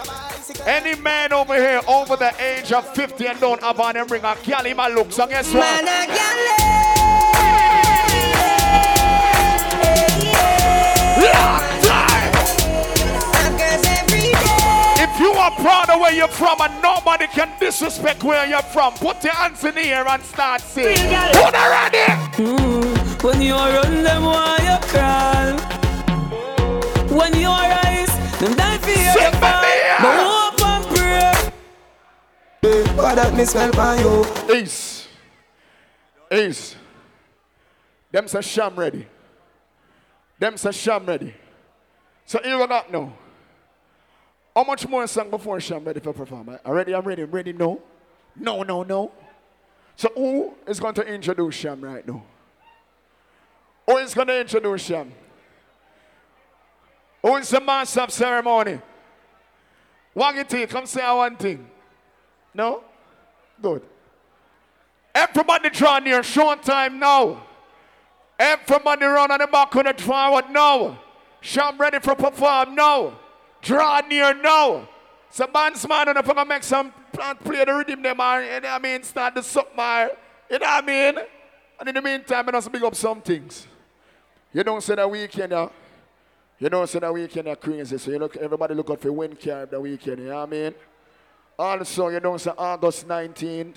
[0.65, 4.23] any man over here over the age of 50 and don't have on them ring
[4.23, 5.61] a gal in my looks, so guess what?
[5.61, 5.85] Man,
[11.19, 12.33] Long time.
[15.01, 18.93] If you are proud of where you're from and nobody can disrespect where you're from,
[18.93, 20.95] put your hands in the air and start singing.
[21.33, 21.97] Put her ready.
[22.37, 25.59] Mm, when you run them, why you crawl?
[27.17, 29.88] When you rise, them die for you.
[32.61, 34.55] That by you?
[34.55, 35.07] Ace.
[36.31, 36.75] Ace.
[38.11, 39.07] Them say Cham ready.
[40.39, 41.33] Them say Cham ready.
[42.25, 43.13] So here we got now.
[44.55, 46.49] How much more song before Cham ready for perform?
[46.65, 47.81] Already I'm ready, I'm ready, no?
[48.35, 49.11] No, no, no.
[49.95, 52.23] So who is going to introduce Cham right now?
[53.85, 55.11] Who is going to introduce Cham?
[57.21, 58.79] Who is the master of ceremony?
[60.15, 61.69] Waggy come say one thing.
[62.53, 62.83] No?
[63.61, 63.83] Good.
[65.13, 67.43] Everybody draw near, short time now.
[68.39, 70.99] Everybody run on the back on the forward now.
[71.41, 73.19] Cham ready for perform now.
[73.61, 74.87] Draw near now.
[75.29, 78.55] So bandsman and if I make some plant play the rhythm them or, you know
[78.55, 80.09] what I mean, start the suck my,
[80.49, 81.15] you know what I mean?
[81.79, 83.67] And in the meantime, I just big up some things.
[84.53, 85.59] You don't say that weekend, yeah.
[85.59, 85.69] Uh,
[86.57, 87.97] you don't say that weekend are uh, crazy.
[87.97, 90.51] So you look everybody look out for wind carb the weekend, you know what I
[90.51, 90.73] mean?
[91.59, 93.75] Also, you don't say August 19th.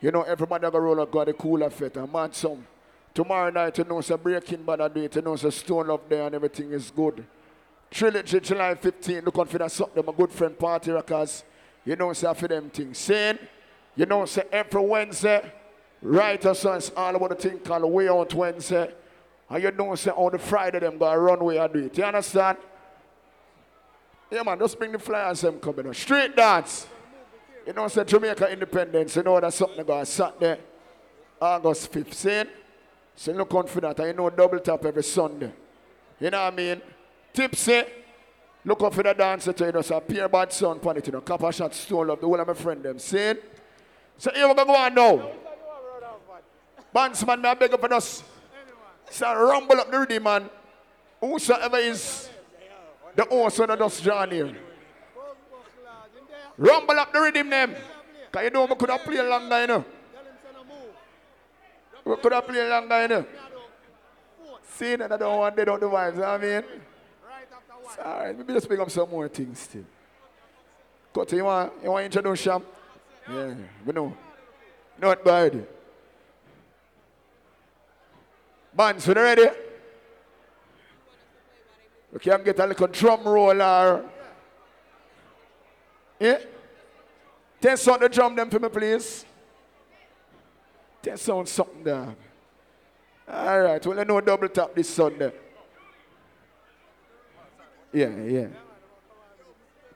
[0.00, 2.64] You know, everybody gonna roll out got a cooler fit and mad some.
[3.12, 6.08] Tomorrow night, you know, say breaking bad I do it, you know, say stone up
[6.08, 7.26] there and everything is good.
[7.90, 11.42] Trilogy, July 15th, look out for that something, my good friend Party Rockers.
[11.84, 12.98] You know, say for them things.
[12.98, 13.40] Saying,
[13.96, 15.52] you know, say every Wednesday,
[16.00, 18.94] right or so, it's all about the thing called Way Out Wednesday.
[19.50, 21.98] And you know, say on the Friday, them go run way I do it.
[21.98, 22.58] You understand?
[24.30, 25.96] Yeah, man, just bring the flyers them coming up.
[25.96, 26.86] Street dance.
[27.68, 30.58] You know, say Jamaica Independence, you know that's something going Saturday,
[31.38, 32.48] August 15th.
[33.14, 33.98] So look out for that.
[33.98, 35.52] You know, double tap every Sunday.
[36.18, 36.80] You know what I mean?
[37.30, 37.82] Tipsy.
[38.64, 41.12] Look out for the dancer to you know, so appear bad son on it, you
[41.12, 41.20] know.
[41.20, 42.98] Copper shot stole up the whole of my friend them.
[42.98, 43.34] See?
[44.16, 45.30] So here we go on now.
[46.94, 48.22] Bandsman, may I beg up for us.
[49.10, 50.48] So rumble up the rhythm, man.
[51.20, 52.30] Whosoever is
[53.14, 54.56] the when I just join here.
[56.58, 57.74] Rumble up the rhythm them.
[58.32, 59.84] Cause you know we could have played longer, you know.
[62.04, 63.26] We could have played longer, you know.
[64.64, 66.64] See that I don't want dead out the vibes, you know what I mean?
[67.84, 69.84] It's alright, maybe just pick up some more things still.
[71.14, 72.62] Cut, you want, you want to introduce Cham?
[73.30, 73.54] Yeah,
[73.86, 74.14] we know.
[75.00, 75.66] Not bad.
[78.74, 79.48] Bands, we ready?
[82.12, 84.04] We can get a little drum roller.
[86.20, 86.38] Yeah?
[87.60, 89.24] Test out the drum them for me, please.
[91.02, 92.14] Test out something there.
[93.28, 95.32] All right, well, I know double tap this Sunday.
[97.92, 98.46] Yeah, yeah.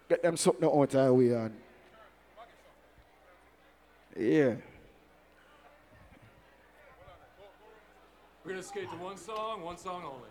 [0.09, 1.55] Get them something out of way on.
[4.19, 4.55] Yeah.
[8.45, 10.29] We're gonna skate to one song, one song only.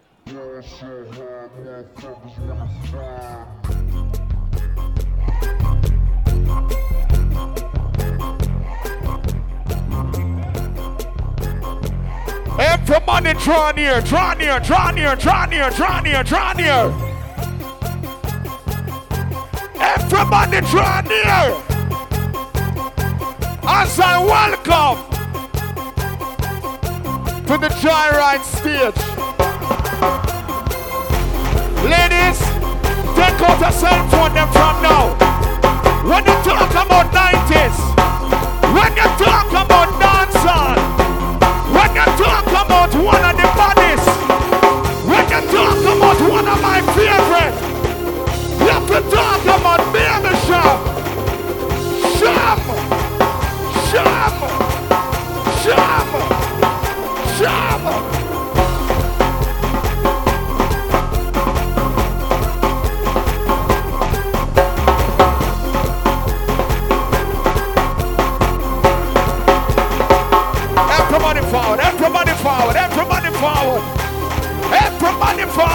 [12.60, 16.94] Everybody draw near, draw near, draw near, draw near, draw near, draw near.
[19.80, 21.56] Everybody draw near.
[23.64, 25.12] As I welcome
[27.46, 28.98] to the Joyride stage.
[31.84, 32.40] Ladies,
[33.16, 35.31] take out a cell phone them from now.
[36.04, 37.78] When you talk about 90s,
[38.74, 40.78] when you talk about dancehall,
[41.76, 44.04] when you talk about one of the bodies,
[45.06, 47.56] when you talk about one of my favorite,
[48.60, 49.81] you have to talk about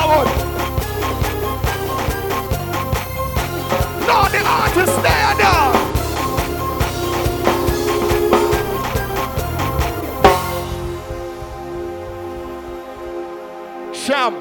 [0.06, 0.28] forward.
[4.06, 5.26] No, the artist there.
[14.06, 14.34] Cham,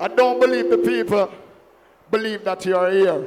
[0.00, 1.30] I don't believe the people
[2.10, 3.26] believe that you are here.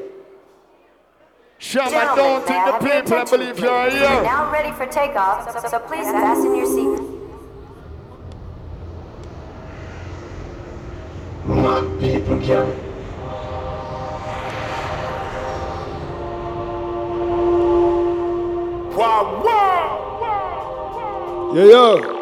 [1.59, 4.01] Cham, I don't think the people believe you are here.
[4.01, 6.90] We're now ready for takeoff, so, so please fasten your seat.
[12.41, 12.91] People can.
[18.95, 21.53] Wow, wow.
[21.55, 22.20] Yeah, yeah.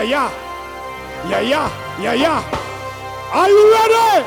[0.00, 1.28] Yeah, yeah.
[1.28, 2.00] Yeah, yeah.
[2.00, 3.30] Yeah, yeah.
[3.34, 4.24] Are you ready?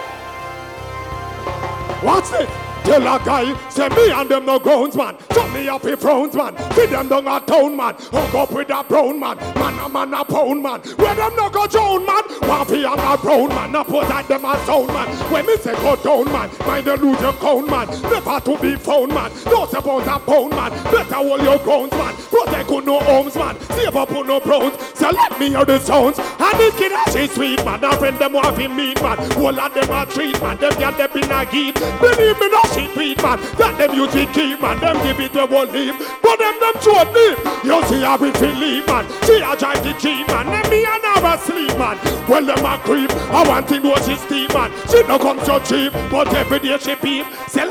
[2.05, 2.49] What's it?
[2.83, 5.15] Tell a guy, say me and them no grounds man.
[5.29, 6.53] Turn me up in frowns man.
[6.73, 7.95] Feed them down a town man.
[7.95, 9.37] Hook up with a brown man.
[9.55, 10.81] Man a man a pound man.
[10.81, 12.23] Where them no go down man.
[12.65, 13.71] Fi am a brown man.
[13.71, 15.07] No put at them a sound man.
[15.31, 16.49] When me say go down man.
[16.67, 17.87] Mind you lose your count man.
[17.87, 19.31] Never to be found man.
[19.45, 20.71] Don't suppose a pound man.
[20.83, 22.13] Better hold your grounds man.
[22.15, 23.57] Protect on no homes man.
[23.61, 24.75] Save up on no browns.
[25.03, 26.17] So let me hear the sounds.
[26.17, 27.83] And the kid a she sweet man.
[27.83, 29.17] A friend them want fi meet man.
[29.33, 30.55] Whole of them a treat man.
[30.55, 31.75] Them gyal them in a geek.
[31.99, 33.37] Believe me no shit beat man.
[33.59, 34.79] That them use it keep man.
[34.79, 35.99] Them give it a one leave.
[36.23, 37.35] But them them short leave.
[37.67, 39.03] You see how we feel leave man.
[39.27, 40.47] She a drive the G man.
[40.47, 41.99] Them me a never sleep man.
[42.25, 43.11] Well them a creep.
[43.11, 44.71] I want to know she steam man.
[44.87, 45.91] She no come so cheap.
[46.09, 47.27] But every day she peep.
[47.49, 47.67] Say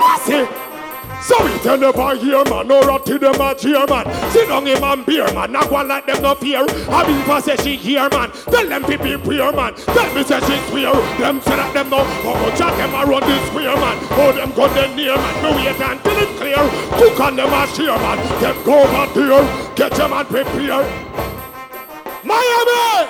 [1.23, 4.05] So it you never hear man, no rat to them a cheer man.
[4.33, 6.67] Sit down him and beer man, not one like them no fear.
[6.91, 9.73] I mean for say she hear man, tell them to be prayer man.
[9.75, 10.93] Tell me say she swear,
[11.23, 12.03] them say that them no.
[12.03, 13.97] How go chat them around this square man.
[14.19, 16.63] Oh them go then near man, me wait until it's clear.
[16.99, 20.83] Cook on them a cheer man, them go over there, get them and prepare.
[22.25, 23.07] Miami,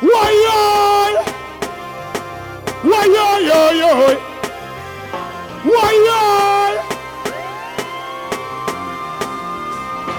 [0.00, 1.34] why yo?
[2.88, 3.90] Why yo yo yo?
[5.64, 6.43] Why yo?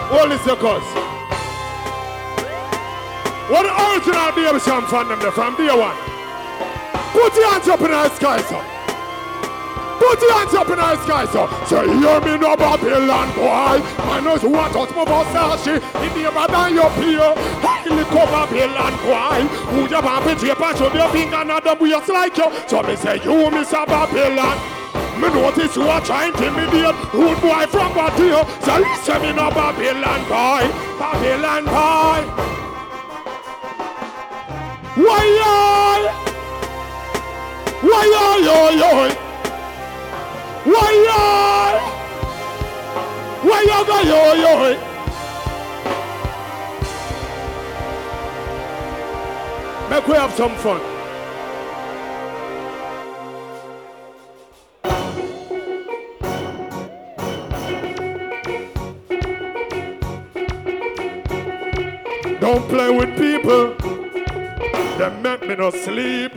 [0.10, 0.86] Hold this your cuz.
[3.50, 5.98] What the original Baby Cham fan them from day one.
[7.14, 8.62] Put your hands up in the sky, sir.
[9.98, 11.48] Put your hands up in the sky, sir.
[11.66, 13.82] Say, hear me no Babylon boy.
[14.22, 15.78] Knows what us move Versace.
[15.78, 17.34] It never than your peer.
[17.62, 19.48] Highly come Babylon boy.
[19.74, 22.52] Who you want to tape and show your finger and the waist like you.
[22.68, 23.86] So me say, you Mr.
[23.86, 24.85] Babylon.
[25.18, 28.44] Me notice you are trying to intimidate rude boy from Batio.
[28.64, 30.68] So listen me no Babylon boy,
[31.00, 32.22] Babylon boy.
[34.96, 36.26] Why yo?
[37.90, 38.92] Why yo yo yo?
[40.66, 41.22] Why yo?
[43.50, 44.54] Why yo go yo yo?
[49.90, 50.95] Make we have some fun.
[62.46, 63.74] Don't play with people.
[65.00, 66.32] Them make me no sleep.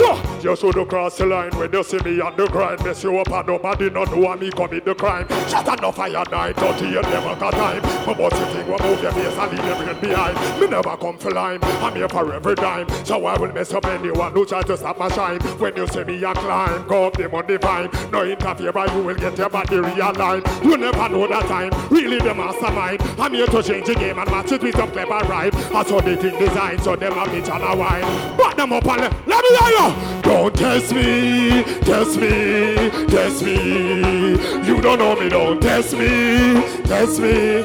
[0.00, 2.82] Sure, you cross the line when you see me on the grind.
[2.84, 5.28] Mess you up and nobody not know me commit the crime.
[5.48, 7.82] Shut enough fire night, 38 never got time.
[8.04, 10.60] But what's the thing, what move your face and leave your brain behind.
[10.60, 12.88] Me never come for lime, I'm here for every dime.
[13.04, 15.40] So I will mess up anyone who try to stop my shine.
[15.58, 17.90] When you see me, I climb, go up them on the vine.
[18.10, 20.64] No interfere, but you will get your body realigned.
[20.64, 23.02] You never know that time, really the mastermind.
[23.18, 25.52] I'm here to change the game and match it with some clever rhyme.
[25.54, 28.36] I saw the thing design, so them a bitch and a wine.
[28.38, 29.89] Back them up and let, let me hear you.
[30.22, 34.30] Don't test me, test me, test me.
[34.66, 37.62] You don't know me, don't test me, test me.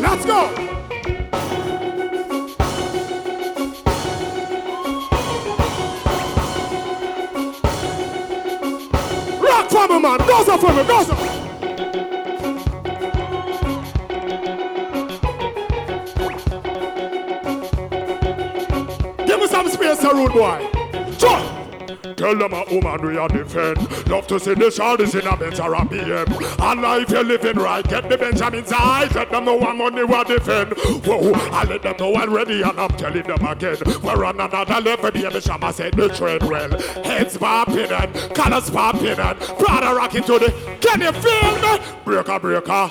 [0.00, 0.50] Let's go.
[9.40, 10.18] Rock for me, man.
[10.18, 10.82] Goza for me.
[10.84, 11.27] Give
[19.58, 20.70] some space, a rude boy.
[22.14, 23.78] Tell them a woman we are defend.
[24.08, 25.74] Love to see the shoulders in a bench or.
[25.74, 29.14] And if you're living right, get the Benjamin side.
[29.14, 30.72] Let them know what money we defend.
[31.04, 33.76] Whoa, I let them know already and I'm telling them again.
[34.02, 35.40] We're on another level, baby.
[35.40, 36.70] Shama said the trend well.
[37.04, 40.50] Heads popping and colors popping and Prada rocking to the.
[40.80, 41.78] Can you feel me?
[42.04, 42.90] Breaker, breaker.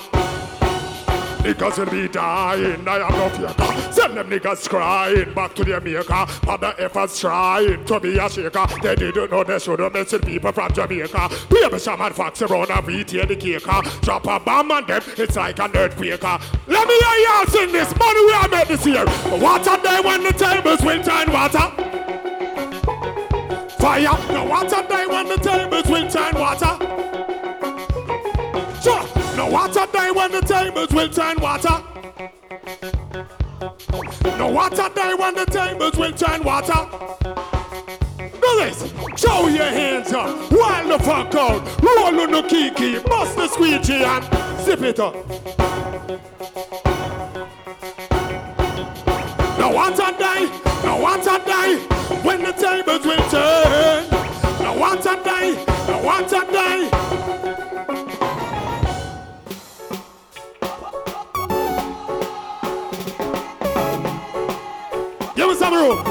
[1.44, 3.67] Niggas will be dying, I am no faker.
[3.98, 6.04] Send them niggas crying back to their maker.
[6.04, 8.66] The efforts trying to be a shaker.
[8.80, 11.28] They didn't know they should have mentioned people from Jamaica.
[11.50, 14.00] Baby shaman fox around and beat the caker.
[14.02, 16.40] Drop a bomb on them, it's like an earthquaker.
[16.68, 17.92] Let me hear y'all sing this.
[17.98, 19.04] Money we are made this year.
[19.40, 21.72] Water day when the tables will turn water.
[23.80, 26.78] Fire, no water day when the tables will turn water.
[28.80, 29.36] Sure.
[29.36, 31.82] No water day when the tables will turn water.
[34.38, 36.86] No water day when the tables will turn water.
[38.22, 38.92] Do this.
[39.16, 40.50] Show your hands up.
[40.52, 41.82] Wild the fuck out.
[41.82, 42.98] Roll on the kiki.
[42.98, 44.24] Bust the squeegee and
[44.62, 45.14] zip it up.
[49.58, 50.48] No water day.
[50.84, 51.76] No water day
[52.22, 54.10] when the tables will turn.
[54.62, 55.64] No water day.
[55.88, 57.47] No water day.
[65.70, 66.04] Some room.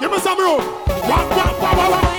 [0.00, 0.58] Give me some room.
[0.58, 2.17] Wah, wah, wah, wah, wah.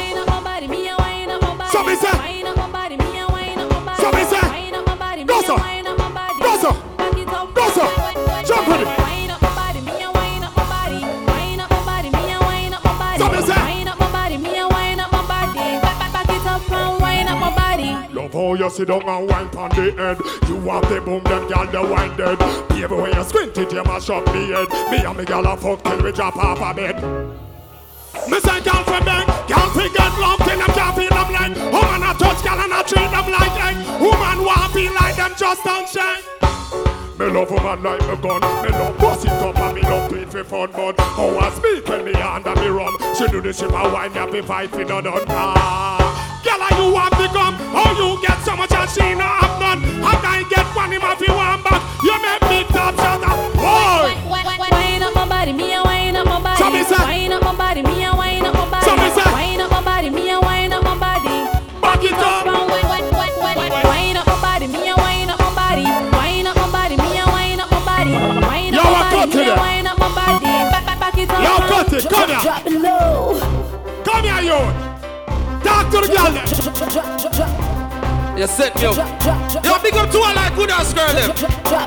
[18.50, 20.18] How you sit down and wine on the head.
[20.50, 22.40] You have the boom, them gal the wine dead.
[22.70, 24.70] Baby, when you squint it, you mash up the head.
[24.92, 26.98] Me and me gal a fuck till we drop off a bed.
[28.28, 31.56] Me say gal from them, gal fi get lumped in them, can't feel them like
[31.72, 35.32] Woman a touch gal and a treat them like egg Woman want feel like them
[35.38, 36.24] just don't shine
[37.20, 40.32] me love woman like me gun Me love bust it up and me love it
[40.32, 43.74] for fun But how I speak when me and me rum She do the ship
[43.74, 46.19] and wine me have to fight for no done ah.
[46.44, 49.60] Girl, how you have the gum How you get so much and she no have
[49.60, 52.96] none How can I get one him if you want back You make me top
[52.96, 53.20] shot
[53.56, 54.30] Boy
[55.00, 56.60] Wine up my body, me a wine up my body.
[56.60, 56.98] So me say.
[56.98, 58.86] Wine up my body, me a wine up my body.
[58.86, 59.32] So me say.
[59.32, 61.30] Wine up my body, me a wine up my body.
[61.82, 62.46] Back it up.
[62.46, 65.84] Wine up my body, me a wine up my body.
[65.84, 68.12] Wine up my body, me a wine up my body.
[68.12, 70.46] Wine up my body, me it a wine up my body.
[70.46, 71.44] Back, back, back it up.
[71.44, 72.40] Yo, cut it, come here.
[72.42, 74.04] Drop it low.
[74.04, 74.89] Come here, you.
[75.70, 76.34] Talk to the girl.
[78.36, 78.98] You set me up.
[79.64, 81.30] Yo, big up to all like good ass girl them.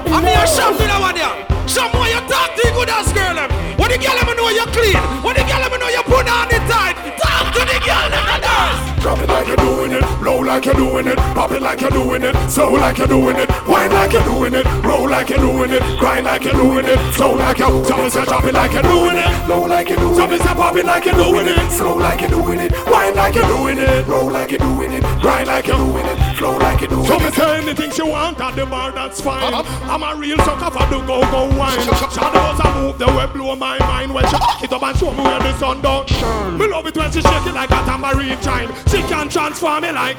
[0.06, 1.34] I'm here shop with that one here.
[1.66, 3.50] Some more you talk to the good ass girl them.
[3.76, 5.02] When the girl them know you clean.
[5.26, 6.94] When the girl them know you put on the tight.
[7.18, 8.91] Talk to the girl them.
[9.02, 11.90] Drop it like you're doing it, blow like you're doing it, pop it like you're
[11.90, 15.38] doing it, slow like you're doing it, wine like you're doing it, roll like you're
[15.38, 17.84] doing it, grind like you're doing it, slow like you're.
[17.84, 20.40] Somebody say drop it like you're doing it, low like you're doing it.
[20.40, 23.78] Pop it like you're doing it, slow like you're doing it, wine like you're doing
[23.78, 27.04] it, roll like you're doing it, grind like you're doing it, flow like you're doing
[27.04, 27.08] it.
[27.08, 29.52] Somebody say anything she want at the bar, that's fine.
[29.52, 31.80] I'm a real sucker for the go go wine.
[31.80, 35.24] Shadows a move the way blow my mind when she it up and show me
[35.24, 36.56] where the sun don't shine.
[36.56, 38.70] Me love it when she shake it like a tambourine chime.
[38.92, 40.18] She can transform me like.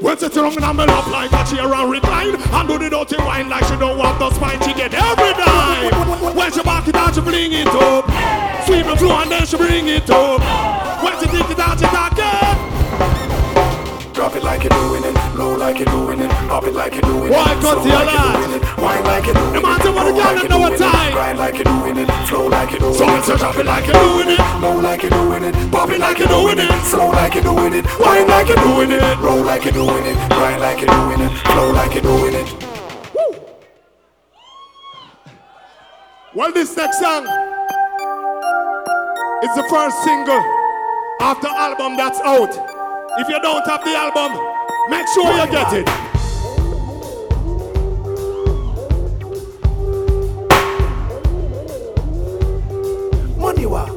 [0.00, 3.16] When she turn and me up like a chair and recline And do the dirty
[3.16, 4.62] wine like she don't want the spine.
[4.62, 6.36] She get every dime.
[6.36, 8.04] When she back it out she bring it up.
[8.64, 10.40] Sweep the floor and then she bring it up.
[11.02, 12.49] When she take it out she talk it
[14.20, 17.00] Drop it like you're doing it, low like you're doing it, pop it like you're
[17.00, 18.52] doing Why it, cut slow your like you're lad?
[18.52, 21.12] it, wine like you're doing it, say, what roll girl them know what time?
[21.12, 23.64] grind like you're doing it, flow like you're doing So it, it's a drop it
[23.64, 24.38] like you're doing it.
[24.60, 27.72] low like you're doing it, pop it like you're doing it, slow like you're doing
[27.72, 31.20] it, wine like you're doing it, roll like you're doing it, grind like you're doing
[31.22, 32.48] it, flow like you're doing it.
[36.34, 37.24] Well, this next song
[39.40, 40.44] is the first single
[41.40, 42.79] the album that's out.
[43.18, 44.32] If you don't have the album,
[44.90, 45.88] make sure you get it.
[53.36, 53.90] Money walk.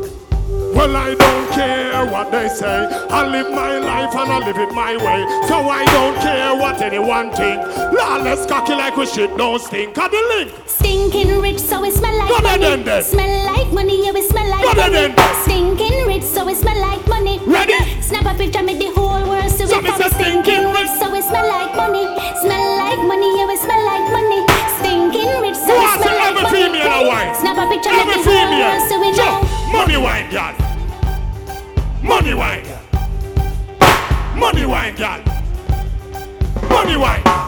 [0.73, 2.87] Well, I don't care what they say.
[3.09, 5.19] I live my life and I live it my way.
[5.47, 7.61] So I don't care what anyone think.
[7.93, 9.93] Lawless cocky like we shit don't stink.
[9.93, 10.51] Cut the link.
[10.65, 12.63] Stinking rich, so it smell like Go ahead money.
[12.63, 13.03] then, then.
[13.03, 14.93] Smell like money, yeah, it smell like Go ahead money.
[14.93, 15.43] then, then.
[15.43, 17.39] Stinking rich, so it smell like money.
[17.45, 17.92] Ready?
[18.03, 19.83] Snap a picture, make the whole world see So it.
[19.83, 22.03] me Stinking rich, so it smell like money.
[22.43, 24.43] Smell like money, yeah, it smell like money.
[24.79, 26.63] Stinking rich, so wants smell like money.
[26.67, 27.35] female a wine?
[27.35, 29.39] Snap a picture, make the whole world see we know.
[29.71, 30.53] money wine, girl.
[32.03, 32.65] Money wine.
[34.35, 35.21] Money wine, girl.
[36.69, 37.42] Money wine.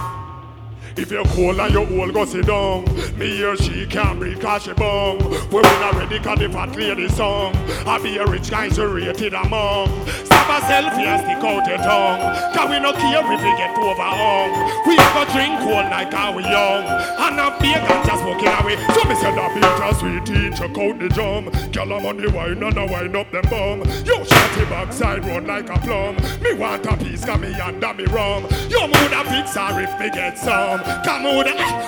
[0.97, 2.85] If you're cold and you're old, go sit down.
[3.19, 5.17] Me or she can't breathe cause she bum.
[5.51, 7.53] We win already cause the fat lady song.
[7.85, 9.89] I be a rich guy so rated among.
[10.23, 12.55] Stop a selfie and stick out your tongue.
[12.55, 14.87] Cause we no care if we get overhung.
[14.87, 16.85] We have a drink cold like how we young.
[16.87, 18.77] And a beer and just walking away.
[18.95, 21.51] So me say that beer sweet tea, check out the jump.
[21.73, 23.83] Girl I'm on the wine and I wine up them bum.
[24.05, 26.15] Yo shorty backside run like a plum.
[26.41, 28.47] Me want a piece cause me under me rum.
[28.69, 30.84] Yo mood a fix her if me get some.
[31.03, 31.45] Come on,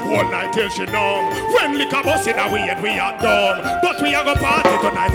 [0.09, 1.29] one night till she numb.
[1.53, 3.79] When liquor bust in a weird, we are done.
[3.81, 5.13] But we are go party tonight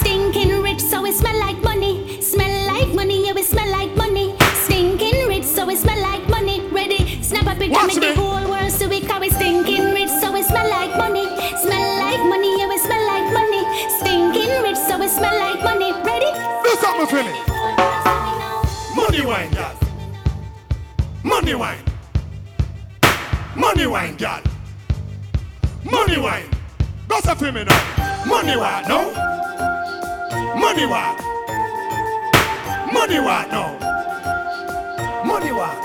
[0.00, 2.20] Stinking rich, so it smell like money.
[2.22, 4.36] Smell like money, yeah, it smell like money.
[4.64, 6.60] Stinking rich, so it smell like money.
[6.70, 7.22] Ready?
[7.22, 10.68] Snap up Watch make the whole world see we carry stinking rich, so it smell
[10.70, 11.26] like money.
[11.58, 13.62] Smell like money, yeah, it smell like money.
[13.98, 15.92] Stinking rich, so it smell like money.
[16.04, 16.30] Ready?
[16.62, 17.34] Do something for me.
[18.94, 19.74] Money wine, girl.
[21.22, 21.89] Money wine.
[23.60, 24.40] Money wine, girl.
[25.84, 26.48] Money wine.
[27.08, 27.62] That's a for me.
[28.26, 29.12] Money wine, no.
[30.56, 31.16] Money wine.
[32.90, 33.78] Money wine, no.
[35.26, 35.76] Money wine.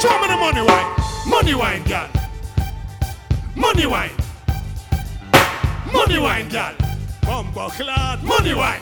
[0.00, 0.96] Show me the money wine.
[1.28, 2.08] Money wine, girl.
[3.54, 4.10] Money wine.
[5.92, 6.74] Money wine, girl.
[7.22, 8.24] Bumbo clad.
[8.24, 8.80] Money wine.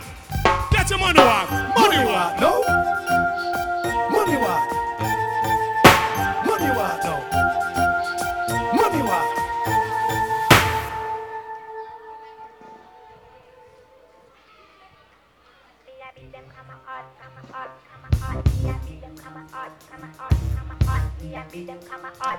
[0.70, 1.49] Get your money wine.
[1.76, 2.62] Money wine, no.
[4.11, 4.77] Money walk.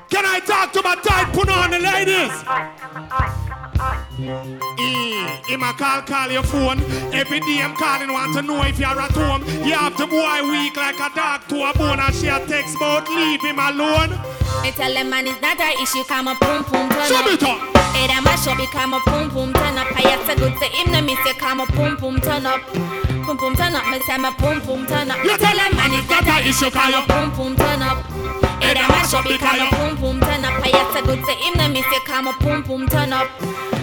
[0.10, 2.32] Can I talk to my tight put on the ladies?
[4.80, 6.80] E, him a call, call your phone.
[7.14, 9.44] Every day I'm calling, want to know if you're at home.
[9.66, 12.76] You have to boy weak like a dog to a bone, and she a text
[12.76, 14.12] about leave him alone.
[14.64, 17.26] Me tell them man it's not a issue, come a pum pum turn Show up.
[17.26, 17.60] me top.
[17.96, 19.88] Hey, that mash up, come a pum pum turn up.
[19.96, 23.09] I have to good say him no miss you, come a pum pum turn up.
[23.30, 25.24] Pum pum turn up, me say me pum pum turn up.
[25.24, 28.04] You tell them man it's not a issue, come a pum pum turn up.
[28.60, 30.66] Hey, that mash up, come a pum pum turn up.
[30.66, 33.30] I have to good say him no miss you, come a pum pum turn up.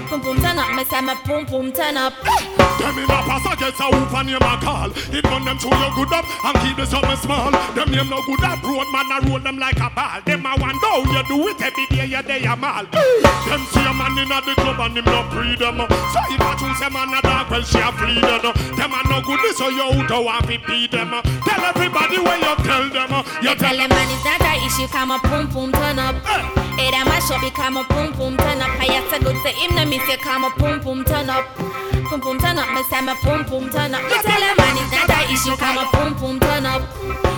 [0.08, 2.65] Pum pum turn up, me say me pum pum turn up.
[2.78, 4.90] Them in a pass against a hoof and name a call.
[5.12, 7.50] It run them through your good up and keep the something small.
[7.72, 10.20] Them name no good up, road man a roll them like a ball.
[10.24, 12.84] Them a one down, you do it every day, you day a mall.
[12.84, 15.78] Them see a man in a the club and him no free them.
[15.80, 18.44] So if I choose a man a dog, well she a flee them.
[18.76, 21.10] Them a no good, so you out to want to beat them.
[21.48, 23.12] Tell everybody where you tell them.
[23.42, 26.16] You tell them man it's not a issue, come a pum pum turn up.
[26.28, 26.42] Eh.
[26.76, 28.70] Hey, that mash up, come a pum pum turn up.
[28.78, 31.95] I have to good say him no miss you, come a pum pum turn up.
[32.16, 34.00] Pum pum turn up, me say me pum pum turn up.
[34.00, 36.80] You tell a man it's not a issue, come a pum pum turn up.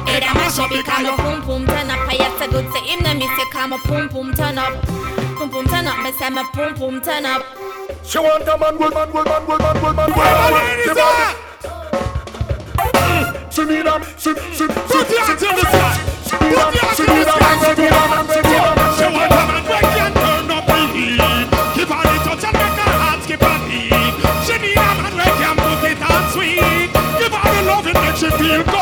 [0.06, 2.06] Hey, that mash up, come a pum pum turn up.
[2.06, 4.80] I have to good say him no miss you, come a pum pum turn up.
[5.34, 7.42] Pum pum turn up, me say me pum pum turn up.
[8.06, 10.10] She want a man, good man, good man, good man, good man.
[10.14, 11.34] Where are ladies at?
[13.50, 16.06] She need a, she, she, put your hands in the sky.
[16.22, 18.78] She need a, she need a man, she need a man, she need a man.
[18.78, 18.87] She want a
[28.50, 28.77] and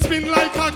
[0.00, 0.72] late that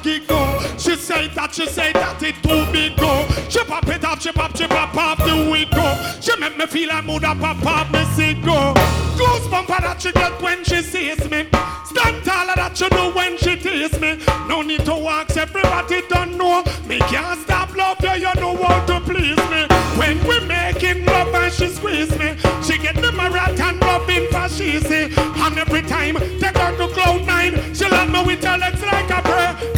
[0.79, 3.27] she say that she say that it too big go.
[3.49, 5.87] She pop it off, she pop, she pop off the weed go.
[6.21, 8.75] She make me feel like mood up, pop off me seat go.
[9.17, 11.49] Goosebump that she get when she sees me.
[11.87, 14.19] Stand taller that she do when she tease me.
[14.49, 16.63] No need to ask, everybody don't know.
[16.87, 19.76] Me can't stop love you, you know how to please me.
[19.97, 24.79] When we making love and she squeeze me, she get the marathon rubbing for she
[24.81, 25.09] see.
[25.17, 29.11] And every time take her to cloud nine, she love me with her legs like
[29.11, 29.76] a prayer.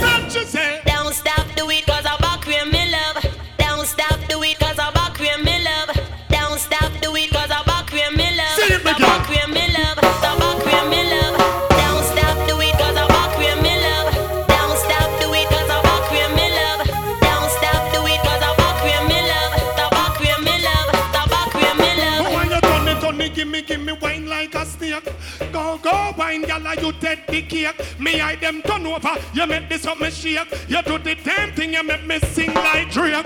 [27.41, 28.01] The cake.
[28.01, 30.51] Me, I them turn over, you make this up me shake.
[30.69, 33.25] You do the damn thing, you make me sing like Drake.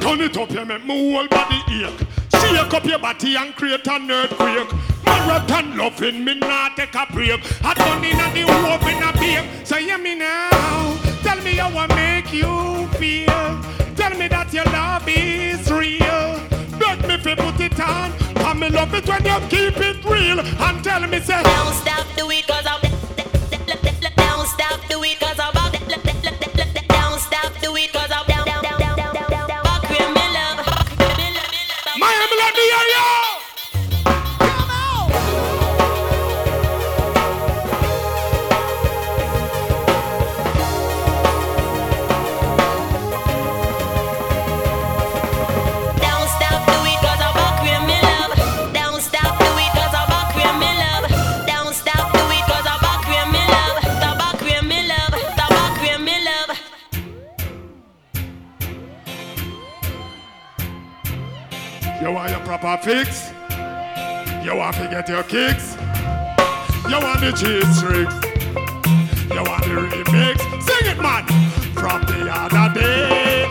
[0.00, 2.06] Turn it up, you make me whole body ache.
[2.32, 4.68] Shake up your body and create an earthquake.
[5.04, 7.40] Marathon loving me not take a break.
[7.64, 9.66] I done in the oven a bake.
[9.66, 10.98] So hear me now.
[11.22, 13.26] Tell me how I make you feel.
[13.96, 16.40] Tell me that your love is real.
[16.78, 18.12] Beg me fi put it on.
[18.44, 20.40] And me love it when you keep it real.
[20.40, 21.42] And tell me say.
[21.42, 22.43] Don't stop do it cause I'm Don't
[24.54, 25.52] stop do it cause I'm
[26.88, 28.33] Don't stop do it cause I'm
[62.44, 63.30] proper fix?
[64.44, 65.76] You want to get your kicks?
[66.88, 68.14] You want the cheese tricks?
[69.32, 70.38] You want the remix?
[70.62, 71.24] Sing it, man!
[71.74, 73.48] From the other day.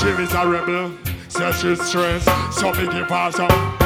[0.00, 0.92] She is a rebel,
[1.28, 2.28] says she's stressed,
[2.58, 3.85] so me give her some.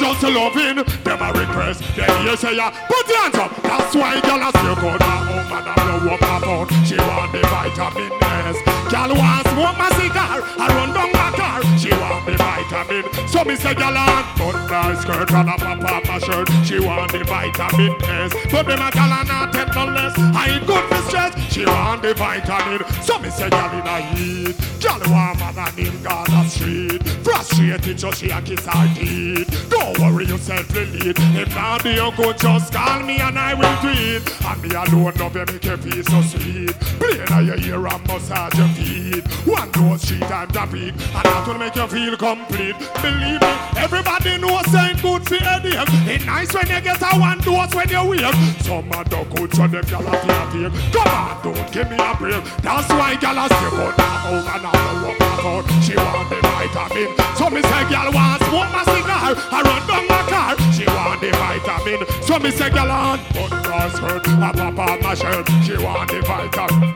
[0.00, 1.84] I just loving them a request.
[1.94, 3.52] Then you say ya put your hands up.
[3.62, 6.84] That's why girl a still go down home and I blow up her phone.
[6.88, 8.56] She want the vitamin S.
[8.88, 10.40] Girl want smoke my cigar.
[10.56, 11.60] I run down my car.
[11.76, 13.04] She want the vitamin.
[13.28, 16.48] So me say girl on put my skirt and a pop up my shirt.
[16.64, 18.32] She want the vitamin S.
[18.50, 20.16] But me my girl not take no less.
[20.16, 21.52] I ain't good for stress.
[21.52, 22.88] She want the vitamin.
[23.02, 24.56] So me say girl in a heat.
[24.80, 27.02] Girl want man and him gone a street.
[27.22, 29.68] Frustrated so she a kiss her teeth.
[29.68, 31.16] Don't worry yourself, lead.
[31.16, 34.22] If not be your good, just call me and I will tweet.
[34.44, 36.74] And me alone love you, make you feel so sweet.
[36.98, 39.26] Play now your ear and massage your feet.
[39.46, 42.76] One dose three times a week, and that will make you feel complete.
[43.00, 45.88] Believe me, everybody knows saying good for headache.
[46.06, 48.34] It's nice when you get a one dose when you wake.
[48.60, 50.70] Some are the good, so them gyal a feel.
[50.92, 52.44] Come on, don't give me a break.
[52.62, 55.64] That's why gyal a stay out now I don't walk out.
[55.82, 59.34] She want the vitamin, so me say gyal want smoke my cigar.
[59.50, 60.56] I run down my car.
[60.72, 65.00] She want the vitamin, so me say gyal on put her skirt, I pop on
[65.02, 65.48] my shirt.
[65.64, 66.94] She want the vitamin.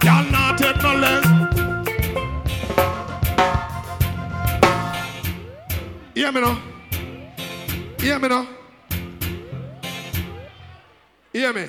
[0.00, 1.26] Gyal not take no less.
[6.14, 6.62] Hear me now.
[7.98, 8.46] Hear me now.
[11.32, 11.66] Hear me.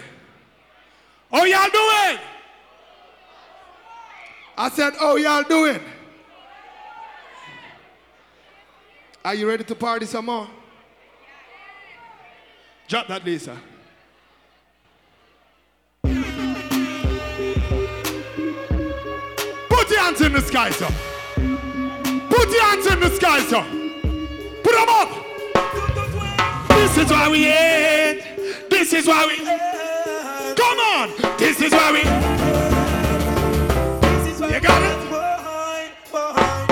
[1.31, 2.19] Oh, y'all doing?
[4.57, 5.80] I said, oh, y'all doing?
[9.23, 10.48] Are you ready to party some more?
[12.88, 13.56] Drop that, Lisa.
[19.69, 20.88] Put your hands in the sky, sir.
[22.30, 23.64] Put your hands in the sky, sir.
[24.64, 25.10] Put them up.
[26.69, 28.23] This is why we hate.
[28.72, 29.38] This is why we.
[30.56, 31.11] Come on.
[31.38, 31.99] This is why we.
[34.53, 34.98] You got it.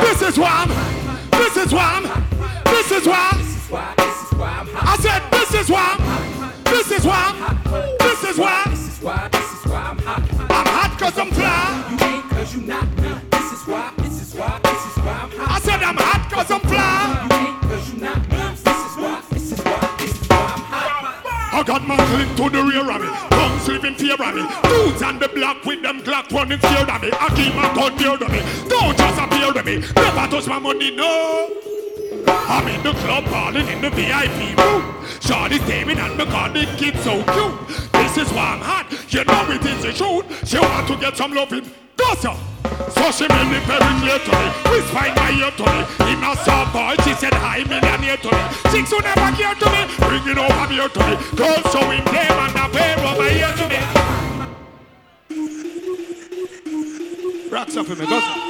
[0.01, 0.65] This is why.
[0.65, 0.69] I'm,
[1.31, 2.01] this is why.
[2.03, 2.18] I'm,
[2.99, 3.95] is why.
[4.81, 5.95] I said this is why.
[6.65, 7.31] This is why.
[7.99, 8.63] This is why.
[8.65, 9.95] This is why.
[10.49, 11.85] I'm hot cause I'm fly.
[11.91, 13.11] You ain't cause you not me.
[13.31, 13.93] This is why.
[13.97, 14.59] This is why.
[14.63, 15.49] This is why I'm hot.
[15.49, 17.27] I said I'm hot cause I'm fly.
[17.29, 18.37] You ain't cause you not me.
[18.67, 19.21] This is why.
[19.29, 19.95] This is why.
[19.99, 21.53] This is why I'm hot.
[21.53, 23.07] I got my clip to the rear of me.
[23.29, 24.43] Guns living fear of me.
[24.67, 27.11] Dudes on the block with them Glock running fear of me.
[27.13, 28.41] I keep my gun near to me.
[28.67, 29.79] Don't just appear to me.
[29.95, 31.68] Never touch my money, no.
[32.49, 34.81] I'm in the club balling in the VIP room.
[35.21, 37.53] Shawty's gaming and got the kids so cute.
[37.93, 38.89] This is why I'm Hot.
[39.13, 40.25] You know it is the truth.
[40.49, 41.69] She want to get some loving.
[41.95, 42.33] Go so.
[42.89, 44.49] So she made me very near to me.
[44.65, 45.85] Whisper in my ear to me.
[46.09, 48.41] In a soft boy, she said hi millionaire to me.
[48.73, 49.85] Chicks who never care to me.
[50.09, 51.17] Bring it over here to me.
[51.37, 53.77] Girls showing them and a pair over here to me.
[57.51, 58.07] Rocks up for me.
[58.07, 58.48] Go so.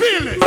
[0.00, 0.40] Feel it.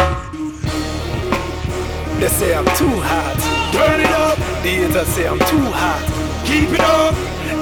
[2.20, 3.38] They say I'm too hot.
[3.74, 4.38] Turn it up.
[4.64, 6.02] The haters say I'm too hot.
[6.46, 7.16] Keep it up.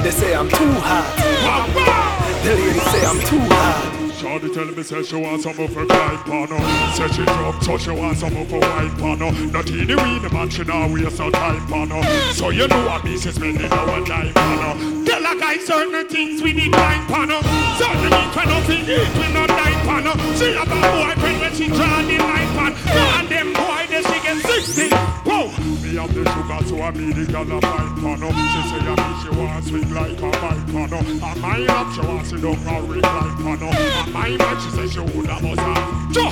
[0.04, 1.08] They say I'm too hot.
[2.44, 3.99] The ladies say I'm too hot.
[4.20, 6.60] Shawty tell me say she want some of her grind pano
[6.94, 10.34] Say she drunk so she want some of her wine pano Not in the weed
[10.34, 14.06] man she now waste her time pano So you know what me she spending our
[14.06, 17.40] time pano Tell a guy certain things we need time pano
[17.80, 21.68] Certain things when nothing eat we not time pano She have a boyfriend when she
[21.68, 22.74] draw the line pan
[23.16, 25.09] And them boy then she get 60 Whoa
[25.90, 28.94] Me have the sugar so I mean the girl a fine pano She say a
[28.94, 32.54] me she want swing like a bike pano And my lap she want sit down
[32.54, 35.44] and ring like pano And my man she say she would have.
[35.44, 36.30] Us a Joe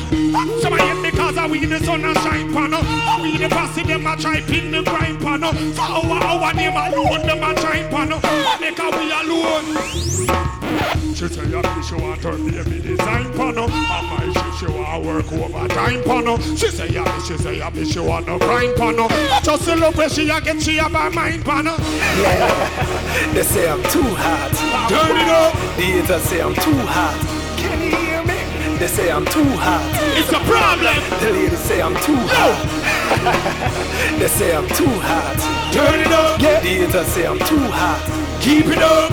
[0.61, 3.81] So I hate because I we the sun and shine pano And we the posse
[3.81, 7.81] them a try pin the grind pano For our our name alone them a try
[7.89, 10.66] pano But make a we alone
[11.15, 15.03] she say a me she want her baby design pano And my she she want
[15.05, 18.75] work overtime pano She say a me she say a me she want no grind
[18.75, 19.07] pano
[19.43, 21.77] Just a look where she a get she have her mind pano
[22.21, 23.31] Yeah.
[23.33, 24.51] They say I'm too hot.
[24.89, 25.53] Turn it up.
[25.77, 27.17] The haters say I'm too hot.
[27.57, 28.77] Can you hear me?
[28.79, 29.83] They say I'm too hot.
[30.17, 30.95] It's a problem.
[31.21, 34.17] The ladies say I'm too hot.
[34.19, 35.37] they say I'm too hot.
[35.73, 36.39] Turn it up.
[36.41, 36.59] Yeah.
[36.61, 38.26] The haters say I'm too hot.
[38.47, 39.11] Keep it up.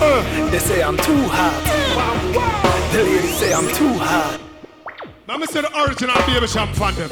[0.53, 1.59] They say I'm too hot.
[2.93, 4.41] The ladies say I'm too hot.
[5.27, 7.11] Mama said the original Baby Cham fan them.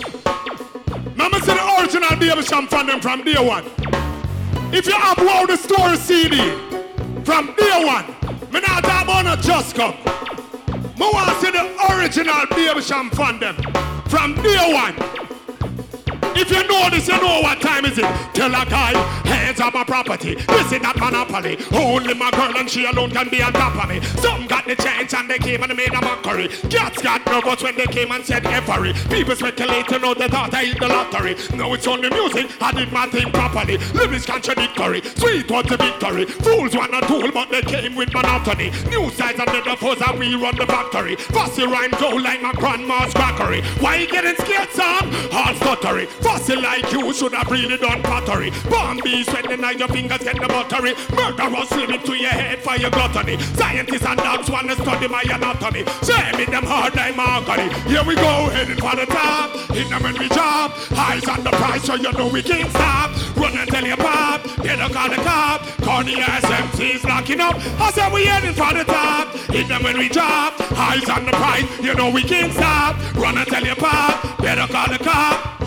[1.17, 3.65] Mama said the original Baby Cham fan them from day one.
[4.73, 6.37] If you have wow the story CD
[7.25, 8.07] from day one,
[8.53, 9.97] me not talk about no just come.
[10.97, 13.57] Me want to see the original Baby Cham fan them
[14.07, 14.95] from day one.
[16.35, 18.05] If you know this, you know what time is it.
[18.35, 18.93] Tell a guy,
[19.27, 20.35] hands on my property.
[20.35, 21.59] This is not monopoly.
[21.73, 24.01] Only my girl and she alone can be on top of me.
[24.21, 26.49] Some got the chance and they came and made a mockery.
[26.71, 28.93] Cats got nervous when they came and said every.
[29.11, 31.37] People speculate to know they thought I hit the lottery.
[31.55, 32.51] No, it's only music.
[32.61, 33.79] I did my thing properly.
[33.95, 35.03] Lyrics contradictory.
[35.03, 36.25] Sweet was the victory.
[36.27, 38.71] Fools want a tool, but they came with monotony.
[38.89, 41.17] New sides and metaphors and we run the factory.
[41.17, 43.63] Fussy rhyme go like my grandma's crackery.
[43.83, 45.05] Why you getting scared, son?
[45.33, 46.09] All stuttery.
[46.23, 48.51] Fussy like you should have really done pottery.
[48.71, 50.95] Bomb bees when the night your fingers get the buttery.
[51.15, 53.39] Murderous limit to your head for your gluttony.
[53.59, 55.85] Scientists and dogs want to study my anatomy.
[56.03, 57.73] Shame in them hard like mahogany.
[57.91, 59.51] Here we go, heading for the top.
[59.71, 60.73] Hit them when we job.
[60.97, 63.11] Eyes on the price so you know we can't stop.
[63.43, 64.45] Run and tell your pop.
[64.63, 65.63] Get a call the cop.
[65.83, 67.57] Corny ass MCs locking up.
[67.81, 69.35] I said we heading for the top.
[69.49, 70.55] Them when we drop.
[70.73, 71.67] Eyes on the price.
[71.83, 72.95] You know we can't stop.
[73.17, 74.39] Run and tell your pop.
[74.39, 75.61] Get a call the cop.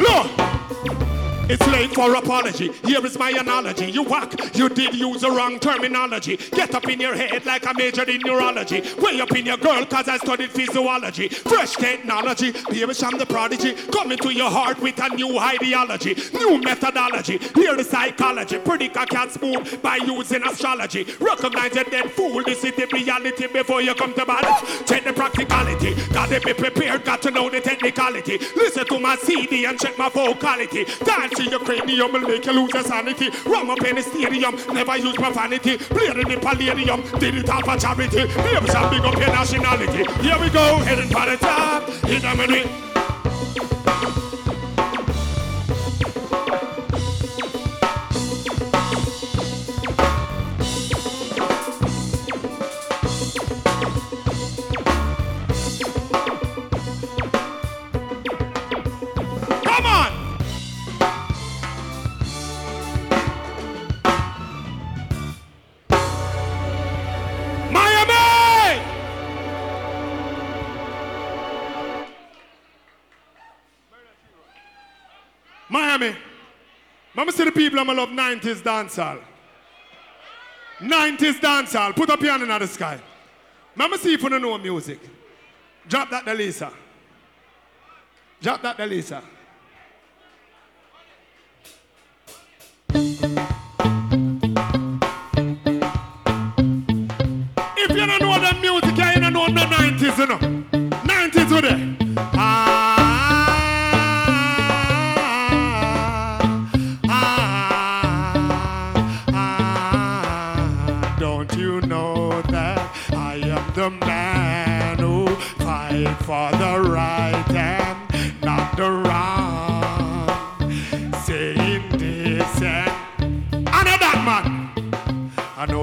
[0.00, 1.07] Look.
[1.50, 2.70] It's late for apology.
[2.84, 3.90] Here is my analogy.
[3.90, 6.36] You whack, you did use the wrong terminology.
[6.36, 8.82] Get up in your head like I majored in neurology.
[8.98, 11.28] Way up in your girl, cause I studied physiology.
[11.28, 13.72] Fresh technology, baby I'm the prodigy.
[13.90, 16.16] Coming to your heart with a new ideology.
[16.34, 17.38] New methodology.
[17.38, 18.58] Hear the psychology.
[18.58, 21.06] Predict cat's move by using astrology.
[21.18, 22.42] Recognize a dead fool.
[22.44, 24.82] This is the reality before you come to balance.
[24.84, 25.94] Check the practicality.
[26.12, 28.36] Gotta be prepared, got to know the technicality.
[28.54, 30.84] Listen to my CD and check my vocality.
[31.04, 33.30] Dance to your cranium will make you lose your sanity.
[33.46, 35.78] Rum up in stadium, never use profanity.
[35.78, 38.26] Play in the palladium, did it all for charity.
[38.26, 40.04] Baby, some big up your nationality.
[40.22, 41.88] Here we go, heading for the top.
[42.04, 44.17] In a minute.
[77.18, 79.18] Mama see the people I'm love 90s dancehall.
[80.78, 81.96] 90s dancehall.
[81.96, 83.00] Put a piano in the sky.
[83.74, 85.00] Mama see if you don't know music.
[85.88, 86.72] Drop that, Delisa.
[88.40, 89.24] Drop that, Delisa.
[97.74, 100.57] If you don't know the music, you don't know the 90s, you know.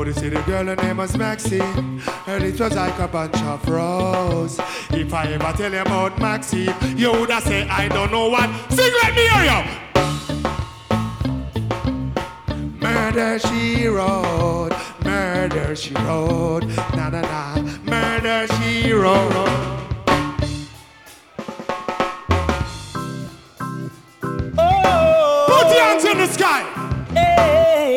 [0.05, 3.41] I know the city girl, her name was Maxine, and it was like a bunch
[3.41, 4.59] of roses.
[4.91, 8.47] If I ever tell you about Maxine, you woulda say I don't know what.
[8.69, 9.63] Sing, let me hear you.
[12.81, 17.55] Murder she wrote, murder she wrote, na na na,
[17.85, 19.33] murder she wrote.
[24.55, 25.45] Oh!
[25.49, 26.63] Put your hands in the sky.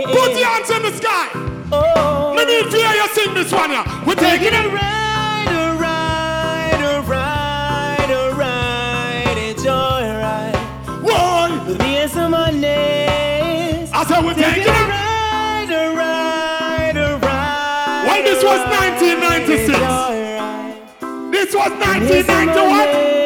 [0.06, 1.47] Put your hands in the sky.
[1.70, 2.32] Oh.
[2.36, 4.04] Let me hear you sing this one, yeah.
[4.06, 4.72] We're taking it.
[4.72, 10.56] ride, a ride, a ride, a ride, it's alright.
[11.02, 11.64] Why?
[11.66, 12.66] With me and some money.
[13.92, 18.04] I said we're taking a ride, a ride, a ride.
[18.06, 19.78] Well, this was 1996.
[21.30, 23.17] This was 1991.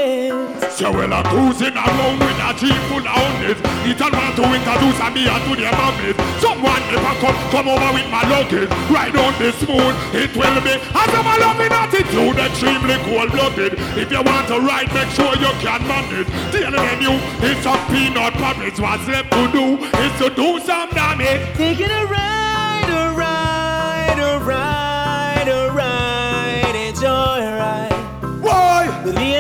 [0.73, 3.61] So well, I'm cruising along with a jeep full of hounds.
[3.85, 6.17] It and want to introduce me to their mammies.
[6.41, 8.71] Someone never come, come over with my luggage.
[8.89, 10.73] Right on this moon, it will be.
[10.73, 13.75] As I'm a loving attitude, extremely cold-blooded.
[14.01, 16.29] If you want to ride, make sure you can manage.
[16.51, 18.81] Telling you, it's some peanut puppets.
[18.81, 21.55] What's left to do is to do some damage.
[21.55, 22.42] Taking a ride,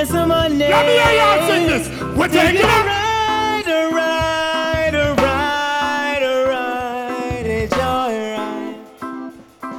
[0.03, 0.59] With me and some money.
[0.59, 1.89] Let me hear y'all sing this.
[2.19, 2.87] We're taking a it.
[2.87, 8.77] ride, a ride, a ride, a ride, it's alright.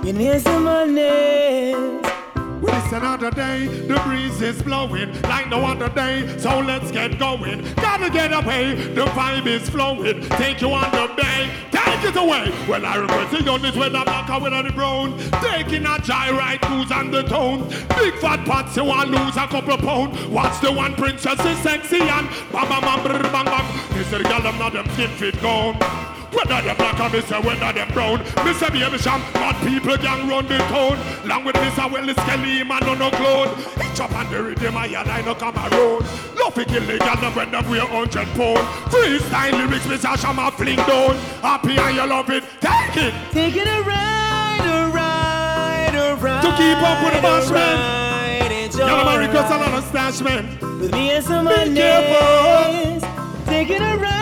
[0.05, 1.01] With me and some money.
[1.01, 1.32] Well, it's
[2.93, 7.63] another day, the breeze is blowing like no other day, so let's get going.
[7.75, 10.21] Gotta get away, the vibe is flowing.
[10.29, 12.53] Take you on the bay, take it away.
[12.67, 15.17] Well, I remember the on this when I'm back with on the brown.
[15.41, 17.67] Taking a gyrite cruise on the tone.
[17.97, 20.31] Big fat pots, you want lose a couple pound.
[20.31, 23.89] Watch the one princess is sexy and bam bam bam bang bang.
[23.89, 26.12] This is the girl, I'm not them skin fit gone.
[26.33, 29.21] Whether them black or me say whether them brown Me say Baby Cham.
[29.33, 30.97] Mad people can run the town.
[31.27, 33.49] Long with this a well the skelly man no no clone.
[33.79, 36.01] Each up and the rhythm I and I no come around.
[36.35, 38.65] Love it kill the girl them when them weigh hundred pound.
[38.89, 41.15] Freestyle lyrics me say sham a fling down.
[41.41, 42.43] Happy and you love it.
[42.59, 43.13] Take it.
[43.31, 46.41] Taking a ride, a ride, a ride.
[46.41, 48.03] To keep up with the boss man.
[48.75, 49.27] Y'all know my alright.
[49.27, 50.57] request a lot of stash man.
[50.79, 52.99] With me and some Be careful.
[53.45, 54.12] Taking a ride,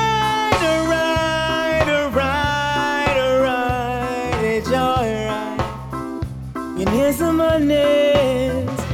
[7.60, 8.90] me and some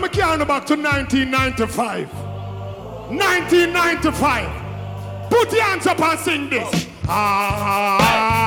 [0.00, 0.44] money.
[0.44, 2.08] Back to 1995
[3.10, 4.62] 1995
[5.32, 6.86] Put your hands up and sing this.
[7.08, 8.42] Ah,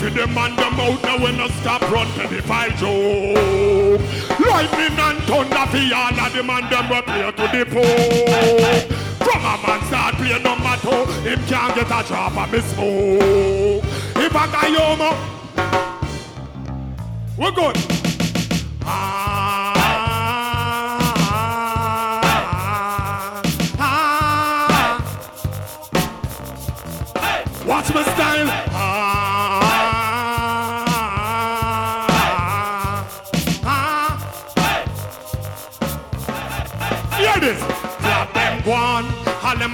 [0.00, 4.00] to them and them out now when I stop run to the file joke.
[4.40, 8.92] Lightning and thunder for all of them and them play to the pope.
[9.18, 13.84] From a man start play number two, him can't get a drop of me smoke.
[14.16, 14.86] If I got you,
[17.36, 17.99] we're good.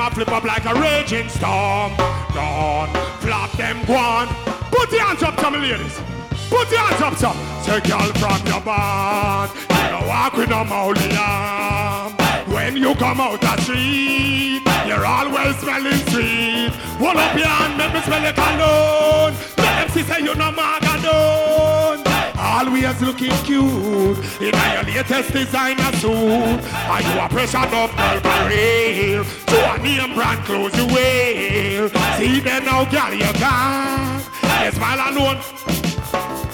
[0.06, 1.92] A flip up like a raging storm.
[2.34, 2.90] Gone.
[3.20, 4.28] flop them one.
[4.70, 6.00] Put your hands up, some ladies.
[6.48, 7.36] Put your hands up, some.
[7.62, 9.50] Say, girl, from your band.
[9.70, 12.12] You know, walk with no mauliam.
[12.52, 16.70] When you come out the street, you're always smelling sweet.
[16.98, 19.34] Hold up your hand, make me smell your cologne.
[19.58, 22.15] Let them see say you no magadone.
[22.56, 26.64] Always looking cute in your latest designer suit.
[26.88, 29.22] Are you a pressure up Burberry?
[29.48, 31.88] To a name brand clothes you wear.
[32.16, 34.22] See them now, girl, you got.
[34.64, 35.36] You smile alone.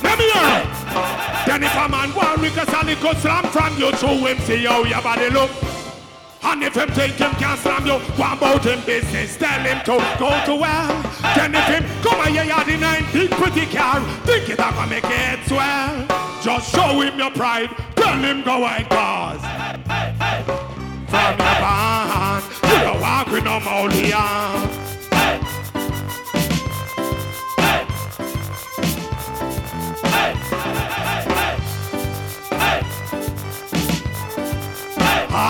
[0.02, 0.66] Let me hear it.
[1.46, 4.82] Then if a man want request a little slam from you, show him see how
[4.82, 5.71] your body look.
[6.44, 9.36] And if him think him can slam you, what about him business?
[9.36, 11.02] Tell him to go to well.
[11.36, 15.04] Then if him come year yard in nine big pretty car, think it gonna make
[15.04, 16.06] it swell.
[16.42, 19.40] Just show him your pride, tell him go white cause.
[21.08, 24.91] From your band, you don't walk with no maulian.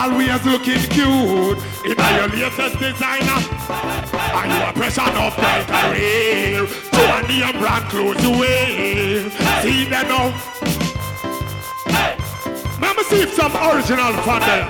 [0.03, 3.39] Always looking cute in your latest designer.
[4.35, 6.67] And you are pressure enough like a real.
[6.67, 9.31] To a name brand clothes you.
[9.63, 10.27] See them now.
[12.81, 14.69] Let me see if some original fan there.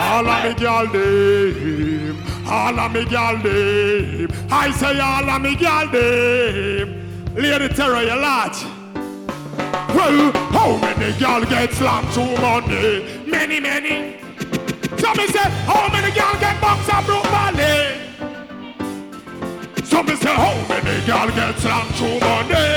[0.00, 4.28] All of me girl name, all of me girl name.
[4.50, 7.34] I say all of me girl name.
[7.34, 8.62] Lady Terror, you large.
[9.94, 13.24] Well, how many girl get slammed to money?
[13.26, 14.19] Many, many.
[15.00, 17.96] So me say, how many girl get box and broke valley?
[19.84, 22.68] So me say, how many girl get slammed to money?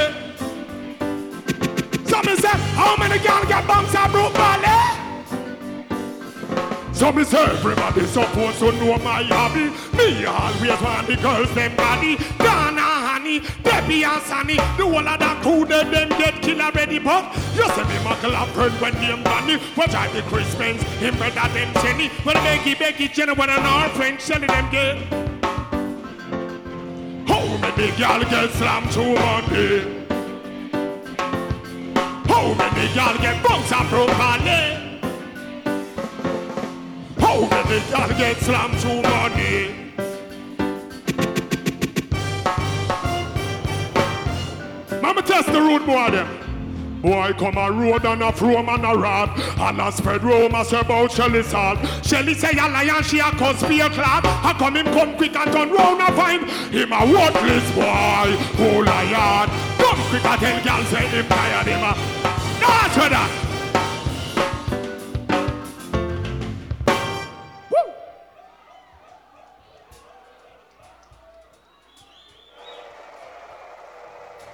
[2.09, 4.79] So me say, how many girl get bumps and broke valley?
[6.93, 9.65] So me say, everybody supposed to know my hobby.
[9.97, 12.17] Me always want the girls them body.
[12.37, 12.92] Donna,
[13.23, 14.55] honey, Debbie and Sunny.
[14.55, 17.23] The whole of that crew them, them get kill already, but
[17.55, 19.57] you see me muckle up friend when them bunny.
[19.75, 22.09] What I the Christmas, him better them Jenny.
[22.23, 24.97] When Becky, Becky, Jenny, when an friend Shelly them get.
[27.27, 29.99] How many girl get slammed to money?
[32.27, 34.99] How many y'all get bumps and broke money?
[37.19, 39.82] How many y'all get slammed to money?
[45.13, 47.01] Mama test the road boy them.
[47.03, 49.29] Boy come a road and a from and a rod.
[49.59, 51.77] And a spread rumors about Shelly salt.
[52.03, 55.51] Shelly say a lion she a cause fear clad How come him come quick and
[55.53, 58.33] turn round and find Him a worthless boy.
[58.57, 59.49] Oh lion?
[59.77, 61.93] Come quick and tell girl say him tired him a
[62.59, 63.52] That's that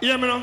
[0.02, 0.40] Hear me now?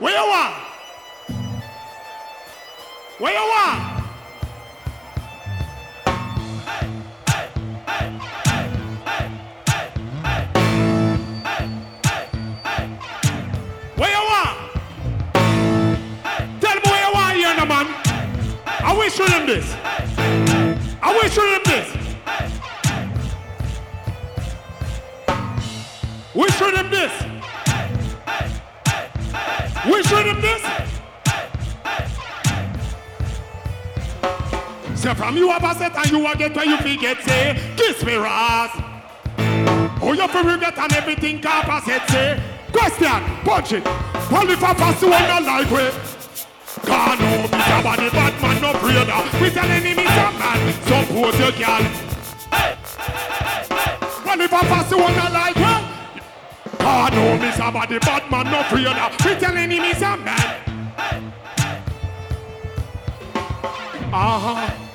[0.00, 0.54] Where you want?
[3.18, 3.98] Where you want?
[17.38, 17.86] You you.
[18.80, 19.87] I wish you them this.
[21.08, 21.88] I wish you them this.
[26.34, 27.12] We show them this.
[29.86, 30.62] We show them this.
[35.00, 38.04] Say from you have a set and you a get where you forget say Kiss
[38.04, 38.70] me Ross
[40.02, 43.82] Oh you for regret and everything Carpa said say Question, punch it
[44.50, 45.90] if I pass you on a like way
[46.84, 48.27] God no, me somebody bad
[48.60, 50.72] man no afraid We tell enemy some man.
[50.84, 51.84] Support your girl.
[54.24, 55.84] Well if I pass you on a like way
[56.78, 58.86] God no, me somebody bad man no afraid
[59.24, 60.64] We tell enemy some man.
[64.10, 64.87] Uh-huh.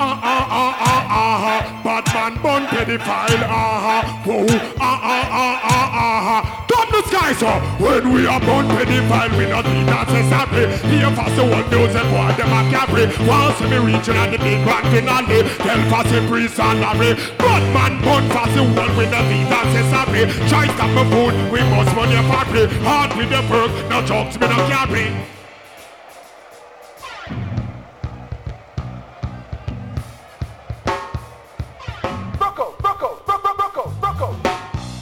[0.00, 4.22] Ah ah ah ah ah Bad man born pedophile ah ah.
[4.24, 4.46] Whoa
[4.78, 7.50] ah ah ah ah ah Come the sky so
[7.82, 12.30] When we are born pedophile We not need necessary Here fast the one music boy
[12.38, 13.10] them a carry.
[13.26, 17.64] Once me reaching at the big grand finale Tell fast the priest and Larry Bad
[17.74, 21.90] man born fast the one We not need necessary Try stop my food We must
[21.96, 22.70] run your party.
[22.86, 25.37] Hard with the perk No jokes me no carry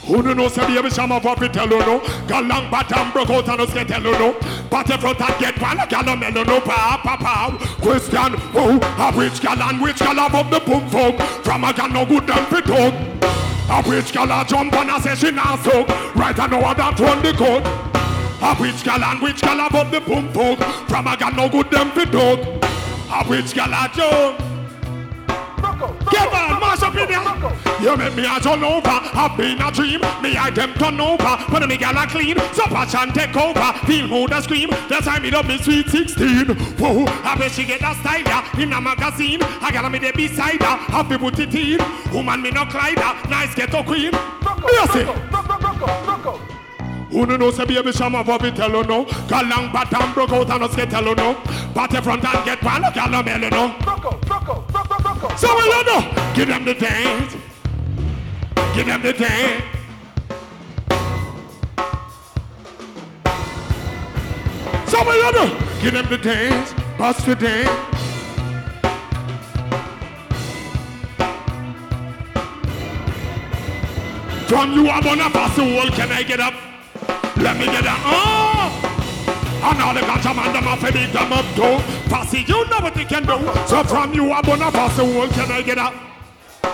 [0.07, 1.99] Who do know say baby shama for fi tell you no.
[2.27, 4.33] Galang batam broke out and us get tell you no.
[4.69, 6.61] Party front and get one a mellow no.
[6.61, 7.75] Pa pa pa.
[7.81, 8.79] Question who?
[8.79, 11.19] A which gal and which gal above the boom folk?
[11.43, 12.93] From a gal no good them fi talk.
[13.69, 15.89] A which gal a jump and a say she not soak?
[16.15, 17.65] Right I know how that run the code.
[18.41, 20.59] A which gal and which gal above the boom folk?
[20.87, 22.39] From a gal no good them fi talk.
[23.11, 24.56] A which gal a jump
[25.77, 27.67] Get on, mash up in there.
[27.81, 28.81] You make me a turn over.
[28.89, 30.01] I've been a dream.
[30.21, 31.37] Me I them turn over.
[31.51, 33.73] When me gal a clean, so passion take over.
[33.85, 34.69] Feel mood a scream.
[34.89, 36.55] That's time me up me sweet 16.
[36.77, 39.41] Whoa, I bet she get a style ya in a magazine.
[39.43, 40.77] I got me the beside her.
[40.89, 42.13] Happy it in.
[42.13, 42.97] Woman me no Clyde.
[43.29, 44.11] Nice ghetto queen.
[44.13, 46.56] You see?
[47.09, 50.63] Who no know say baby shama for me tell no Galang batam broke out and
[50.63, 51.35] us get tell no
[51.73, 53.75] Party front and get one look at no belly no
[55.37, 56.33] So you know?
[56.35, 57.35] Give them the dance
[58.75, 59.63] Give them the dance
[64.87, 65.59] So you know?
[65.81, 67.97] Give them the dance Bust the dance
[74.49, 76.66] From you I'm on a pass wall, can I get up?
[77.39, 77.99] Let me get up.
[78.03, 78.83] Oh!
[79.63, 82.09] And all the ganja man them have to big them up too.
[82.09, 83.37] Passy, you know what they can do.
[83.67, 85.27] So from you, I'm gonna pass the wall.
[85.27, 85.93] Can I get up?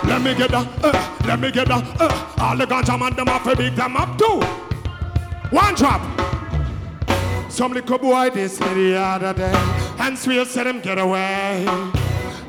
[0.04, 2.42] Let me get that, uh, let me get that, uh.
[2.42, 4.40] All the ganja man them have to big them up too.
[5.50, 6.02] One drop.
[7.50, 9.52] Some little boy this me the other day,
[9.98, 11.66] and swear said them get away.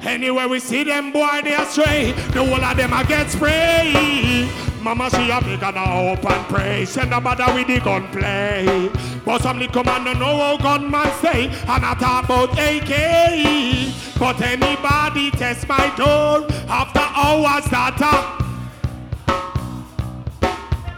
[0.01, 4.49] Anywhere we see them boy they astray, the whole of them a get spray.
[4.85, 8.87] Mama she a big and a hope and pray, send a bother with the gunplay.
[9.25, 14.19] But some little man don't know how gunman say, and I talk about AK.
[14.19, 17.97] But anybody test my door after hours that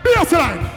[0.04, 0.70] Yes, line.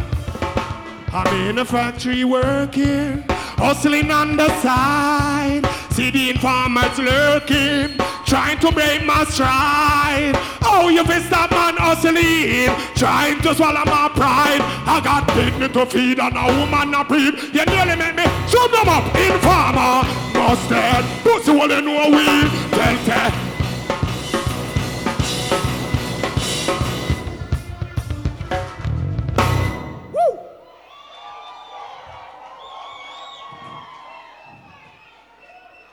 [1.12, 3.24] I'm in a factory working,
[3.59, 5.69] hustling on the side.
[5.91, 7.99] See the informers lurking,
[8.31, 10.39] trying to break my stride.
[10.62, 14.62] Oh, you fist that man hustling, trying to swallow my pride.
[14.86, 17.35] I got dignity to feed and a woman a breed.
[17.51, 20.07] You nearly make me shoot them up, informer.
[20.31, 23.51] Busted, pussy will you know we tell tell.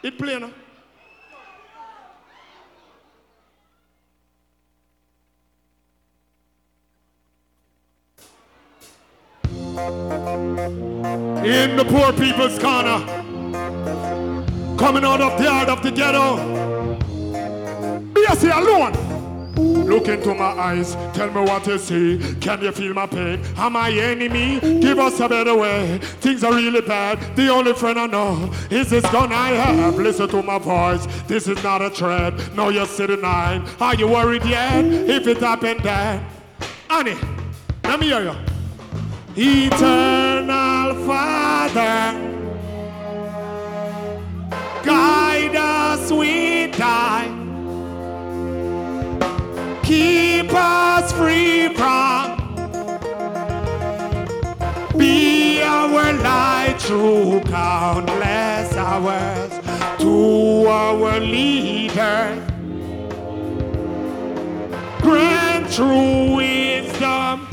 [0.04, 0.67] It play now.
[9.88, 13.00] In the poor people's corner,
[14.78, 16.98] coming out of the heart of the ghetto.
[18.30, 18.92] A say alone.
[19.56, 22.36] Look into my eyes, tell me what you see.
[22.42, 23.42] Can you feel my pain?
[23.56, 24.60] Am I enemy?
[24.60, 26.00] Give us a better way.
[26.20, 27.18] Things are really bad.
[27.38, 29.96] The only friend I know is this gun I have.
[29.96, 31.08] Listen to my voice.
[31.28, 32.34] This is not a threat.
[32.54, 33.66] No, you're sitting nine.
[33.80, 34.84] Are you worried yet?
[34.84, 36.26] If it happened then,
[36.90, 37.16] Annie,
[37.86, 38.57] let me hear you.
[39.40, 42.18] Eternal Father,
[44.84, 47.28] guide us, we die.
[49.84, 52.38] Keep us free from
[54.98, 59.52] be our light through countless hours
[60.00, 62.44] to our leader.
[65.00, 67.47] Grant true wisdom,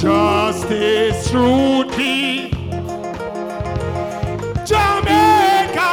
[0.00, 1.30] justice,
[1.94, 2.50] be.
[4.64, 5.92] Jamaica,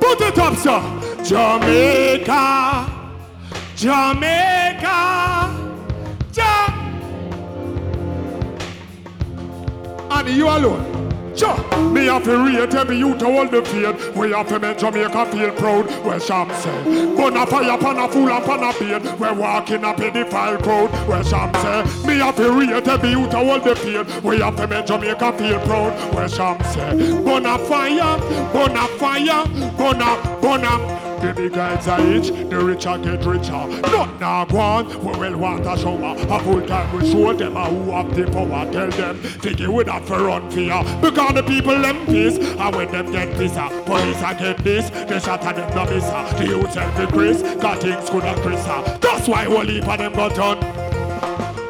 [0.00, 0.80] put it up, sir.
[1.22, 2.86] Jamaica,
[3.76, 5.50] Jamaica,
[6.32, 6.74] ja-
[10.10, 11.01] And you alone.
[11.32, 14.14] Me have to rate every youth to hold the faith.
[14.14, 15.86] We have to make Jamaica feel proud.
[16.04, 16.84] Where Cham say,
[17.16, 19.18] Burn a fire pan a fool pan a beard.
[19.18, 20.90] We're walking up in the file crowd.
[21.08, 24.22] Where Cham say, Me have to rate every youth to hold the faith.
[24.22, 26.14] We have to make Jamaica feel proud.
[26.14, 28.18] Where Cham say, Burn a fire,
[28.52, 29.46] burn a fire,
[29.76, 31.01] burn a, burn a.
[31.22, 33.52] The big guys are rich, the richer get richer.
[33.52, 36.16] Not now one, on, we will want a shower.
[36.18, 38.72] A full time we show them a who have the power.
[38.72, 40.82] Tell them, figure we not for run fear.
[41.00, 44.90] Because the people them peace, and when them get pizza, uh, police a get this,
[44.90, 46.38] they shot at them no miss her.
[46.38, 48.82] The youth self increase, got things could have Chris uh.
[48.82, 48.98] her.
[48.98, 50.81] That's why we'll leave of them done.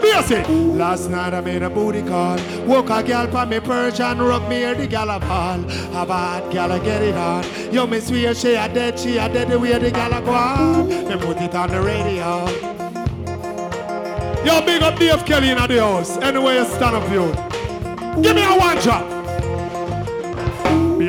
[0.04, 2.38] Last night I made a booty call.
[2.66, 5.60] Woke a gal for me perch and rub me here the gal a ball.
[5.60, 7.44] A bad gal get it on.
[7.72, 10.32] Yo, me swear she a dead, she a dead the way the gal a go
[10.32, 10.88] on.
[10.88, 12.46] They put it on the radio.
[14.44, 16.16] Yo, big up Dave Kelly in the house.
[16.18, 17.32] Anyway, you stand up, you.
[18.22, 19.21] Give me a one drop.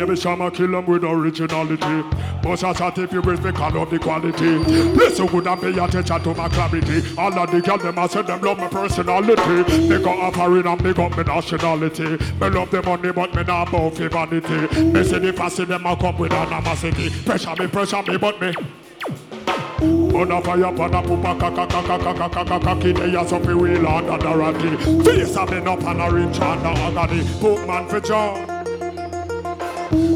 [0.03, 2.03] Baby Shama kill them with originality.
[2.43, 4.57] But I shot if you me call up the quality.
[4.99, 7.01] Listen good and pay attention to my clarity.
[7.17, 9.87] All of the girls them I said them love my personality.
[9.87, 12.03] They got offering and they got me nationality.
[12.03, 14.83] Me love the money but me not about for vanity.
[14.83, 17.09] Me say the fussy them I come with animosity.
[17.23, 18.53] Pressure me, pressure me, but me.
[20.19, 23.87] On a fire, pan a pupa, kaka, kaka, kaka, kaka, kaki, they are something real
[23.87, 25.03] under the ratty.
[25.05, 27.23] Face a been up and a rich under agony.
[27.39, 28.62] Put man for job.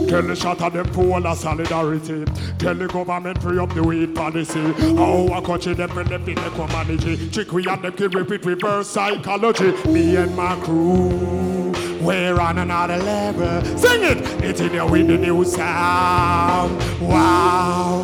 [0.08, 2.24] Tell the shot of them all of solidarity.
[2.60, 4.72] Tell the government free up the weed policy.
[4.96, 7.30] How I coach them when them in the community.
[7.30, 9.74] Trick we and them kill repeat reverse psychology.
[9.92, 13.78] Me and my crew, we're on another level.
[13.78, 14.18] Sing it!
[14.42, 16.80] It's in there with the new sound.
[17.02, 18.04] Wow.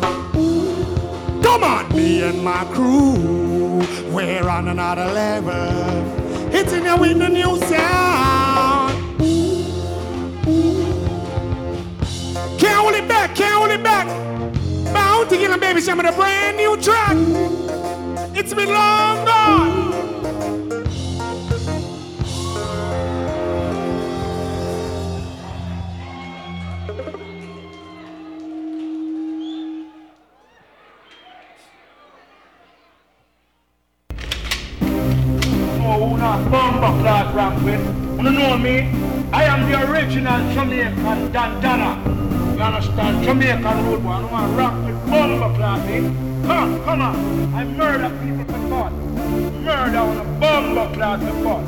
[1.42, 3.78] Come on, me and my crew,
[4.12, 6.54] we're on another level.
[6.54, 8.23] It's in there with the new sound.
[12.84, 14.06] hold it back, can't hold it back.
[14.92, 17.16] Bound to get a baby some of the brand new track.
[18.36, 19.94] It's been long gone.
[35.86, 37.80] Oh, una bomba clock rock with.
[38.22, 38.76] You know me?
[39.32, 42.14] I am the original Jamaican Dandana.
[42.54, 43.24] You understand?
[43.24, 44.10] Jamaican road boy.
[44.10, 45.98] I want rock with bomber class, eh?
[45.98, 47.54] Come on, come on.
[47.54, 48.92] I murder people for fun.
[49.64, 51.64] Murder on a bomber class for fun.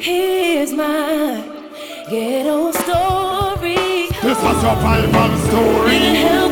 [0.00, 1.44] Here's my
[2.10, 4.08] ghetto story.
[4.22, 6.51] This was a survival story.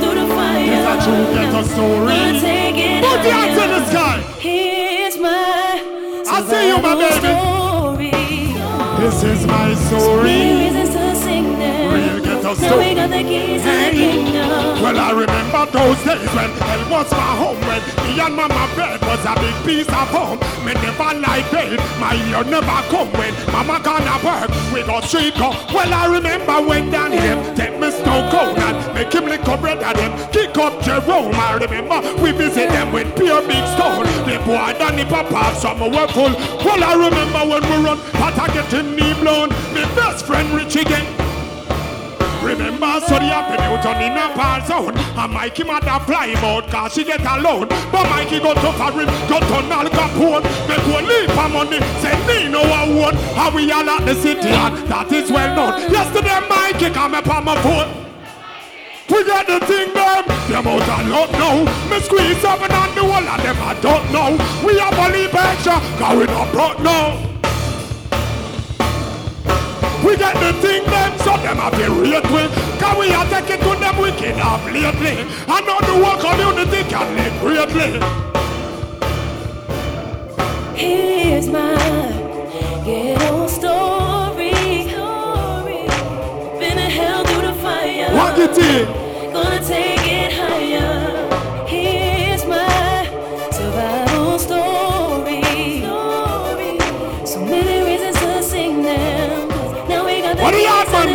[1.10, 2.14] True ghetto story.
[2.14, 4.16] Gonna take it Put your hands in the sky.
[4.38, 5.82] Here's my
[6.32, 7.18] I see you, my baby.
[7.20, 8.10] story.
[9.00, 10.69] This is my story.
[12.50, 14.82] Ghetto Now we got the keys the kingdom.
[14.82, 18.98] Well, I remember those days when hell was my home, when me and mama bed
[19.06, 20.40] was a big piece of home.
[20.66, 24.50] Me never like bed, my year never come when mama gonna work.
[24.74, 25.54] We go street go.
[25.70, 29.60] Well, I remember when Danny them take me snow cone and make him lick up
[29.60, 31.30] bread and them kick up Jerome.
[31.38, 34.02] I remember we visit them with pure big stone.
[34.26, 36.34] The boy Danny Papa, some were full.
[36.66, 39.50] Well, I remember when we run, Pata getting knee blown.
[39.70, 41.29] My best friend Rich again.
[42.42, 44.96] Remember, so the happy Newton in a par zone.
[44.96, 47.68] And Mikey mother fly out cause she get alone.
[47.92, 50.44] But Mikey go to foreign, go to Al Capone.
[50.68, 53.16] Make one leap of money, say me no one won.
[53.16, 55.92] And we all at the city and that is well known.
[55.92, 58.00] Yesterday Mikey come up on my phone.
[59.10, 61.64] We got the thing them, them out a lot now.
[61.90, 64.30] Me squeeze seven on the wall and them I don't know.
[64.64, 67.29] We have a leap extra, cause we not broke now.
[70.10, 72.48] We get the thing them, so them have to rate we
[72.80, 77.14] Cause we are taking to them wicked off lately And now the whole community can
[77.14, 78.00] live greatly
[80.74, 81.76] Here's my
[82.84, 83.39] ghetto story.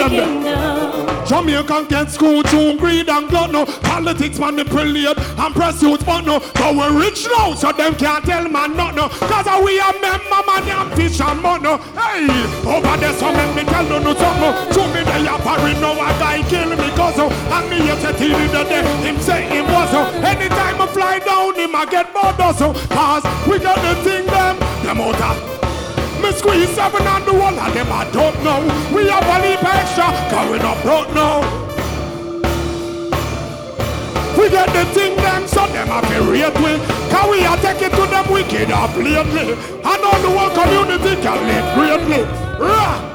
[0.09, 1.25] Them kingdom.
[1.25, 3.65] Jamaican get school to greed and glut no.
[3.65, 6.39] Politics manipulate and pursuit but no.
[6.53, 9.09] But we rich now so them can't tell man not no.
[9.09, 12.29] Cause we a member man and fish and mono Hey,
[12.67, 15.93] over there so make me tell you no something To me they a parry no
[15.93, 19.41] a guy kill me cause oh, And me yet say till the day him say
[19.49, 20.05] him was oh.
[20.23, 24.59] Anytime I fly down him I get more so Cause we got the thing them
[24.83, 25.55] Them out
[26.25, 28.61] me squeeze seven on the wall and them I don't know.
[28.95, 30.09] We have a leap extra,
[30.49, 31.41] we not broke now.
[34.37, 36.77] We get the thing them, so them have to rate we.
[37.11, 39.53] Cause we are taking to them wicked up lately.
[39.53, 42.23] And all the whole community can live greatly.
[42.59, 43.11] Rah!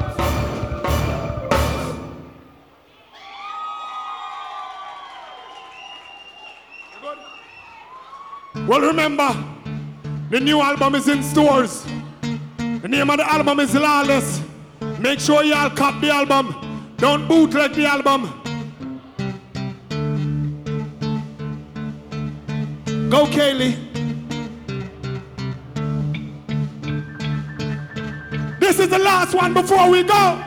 [8.67, 9.35] Well, remember,
[10.31, 11.85] the new album is in stores.
[12.83, 14.41] The name of the album is Lawless.
[14.99, 16.95] Make sure y'all cop the album.
[16.97, 18.23] Don't bootleg the album.
[23.11, 23.77] Go, Kaylee.
[28.59, 30.43] This is the last one before we go.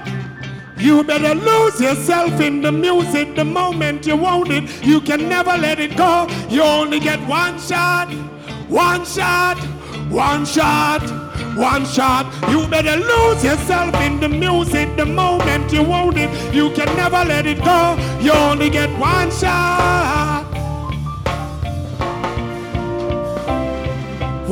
[0.77, 4.84] You better lose yourself in the music the moment you want it.
[4.84, 6.27] You can never let it go.
[6.49, 8.11] You only get one shot,
[8.69, 9.60] one shot,
[10.10, 11.23] one shot,
[11.56, 12.26] one shot.
[12.50, 16.30] You better lose yourself in the music the moment you want it.
[16.54, 17.98] You can never let it go.
[18.22, 20.43] You only get one shot.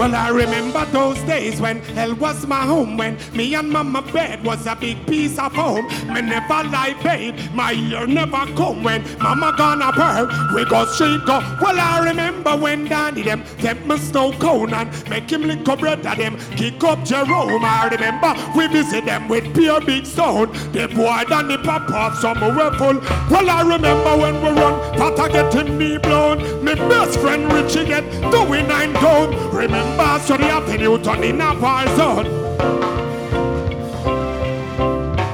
[0.02, 4.44] Well, I remember those days when hell was my home, when me and mama bed
[4.44, 5.86] was a big piece of home.
[6.12, 10.56] Me never lie paid, my ear never come when mama gonna burn.
[10.56, 11.38] We go straight go.
[11.62, 15.84] Well, I remember when Danny them take me snow cone and make him lick up
[15.84, 17.64] at them, kick up Jerome.
[17.64, 20.52] I remember we visit them with pure big stone.
[20.72, 23.02] The boy Danny pop off some full.
[23.30, 26.66] Well, I remember when we run, Tata getting me blown.
[26.66, 29.30] Me best friend Richie get doing nine down.
[29.52, 29.91] Remember,
[30.32, 32.28] so the avenue turn in a war zone.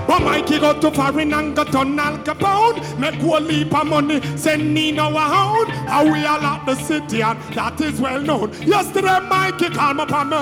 [0.08, 3.00] But Mikey go to foreign and got on Al Capone.
[3.00, 5.70] Make one leap of money, send Nino a hound.
[5.70, 8.52] And we all at the city and that is well known.
[8.64, 10.38] Yesterday Mikey called me upon me.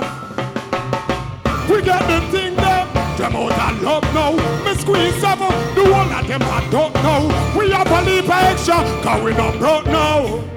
[1.70, 2.86] We get the thing there.
[3.18, 4.32] Them out of love now.
[4.64, 5.50] Me squeeze seven.
[5.74, 7.60] The one of them I don't know.
[7.60, 8.76] We have a leap extra.
[9.02, 10.55] Cause we not broke now.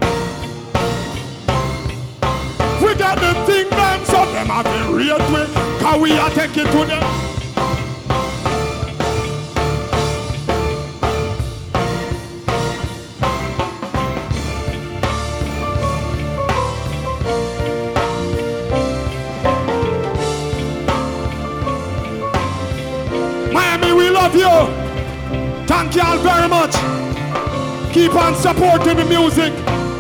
[4.63, 7.03] Have to rate me, cause we are take it to them.
[23.53, 24.49] Miami, we love you.
[25.67, 26.75] Thank you all very much.
[27.93, 29.53] Keep on supporting the music.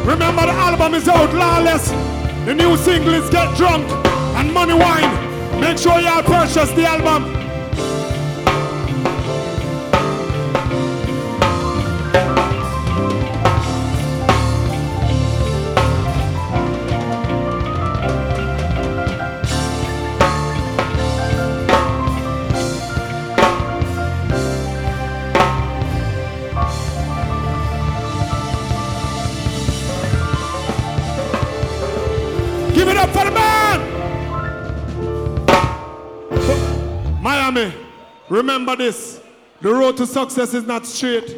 [0.05, 2.18] Remember the album is out, Lawless.
[2.49, 3.87] The new single is Get Drunk
[4.39, 5.61] and Money Wine.
[5.61, 7.38] Make sure y'all purchase the album.
[38.39, 39.21] Remember this.
[39.61, 41.37] The road to success is not straight.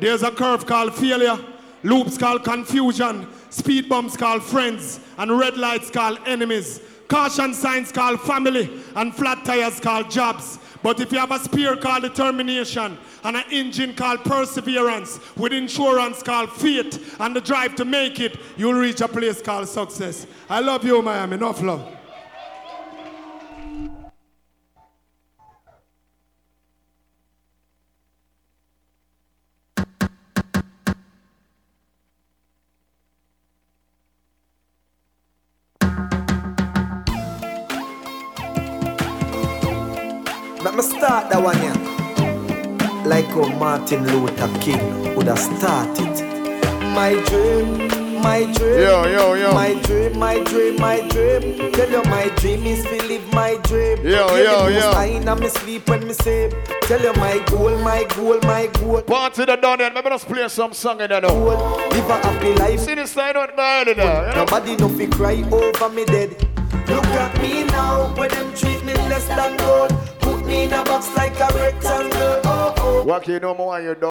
[0.00, 1.38] There's a curve called failure,
[1.82, 6.80] loops called confusion, speed bumps called friends, and red lights called enemies.
[7.08, 10.58] Caution signs called family, and flat tires called jobs.
[10.82, 16.22] But if you have a spear called determination, and an engine called perseverance, with insurance
[16.22, 20.26] called faith, and the drive to make it, you'll reach a place called success.
[20.48, 21.34] I love you, Miami.
[21.34, 21.97] Enough love.
[40.78, 43.04] Me start that one yeah.
[43.04, 46.14] Like how Martin Luther King would have started.
[46.94, 48.78] My dream, my dream.
[48.78, 49.54] Yo, yo, yo.
[49.54, 51.72] My dream, my dream, my dream.
[51.72, 54.06] Tell you my dream is to live my dream.
[54.06, 54.90] Yo, yo, yo.
[54.92, 56.52] I in me sleep when me sleep.
[56.82, 59.02] Tell you my goal, my goal, my goal.
[59.02, 59.92] Party the done it.
[59.92, 61.34] Maybe let's play some song in there now.
[61.90, 62.80] Live a happy life.
[62.80, 64.32] See this side out there, you know.
[64.32, 66.30] Nobody no fi cry over me dead.
[66.86, 70.17] Look at me now, when them treat me less than gold.
[70.48, 72.40] Me in a box like a rectangle.
[72.44, 73.04] Oh, oh.
[73.04, 74.06] What you know more you do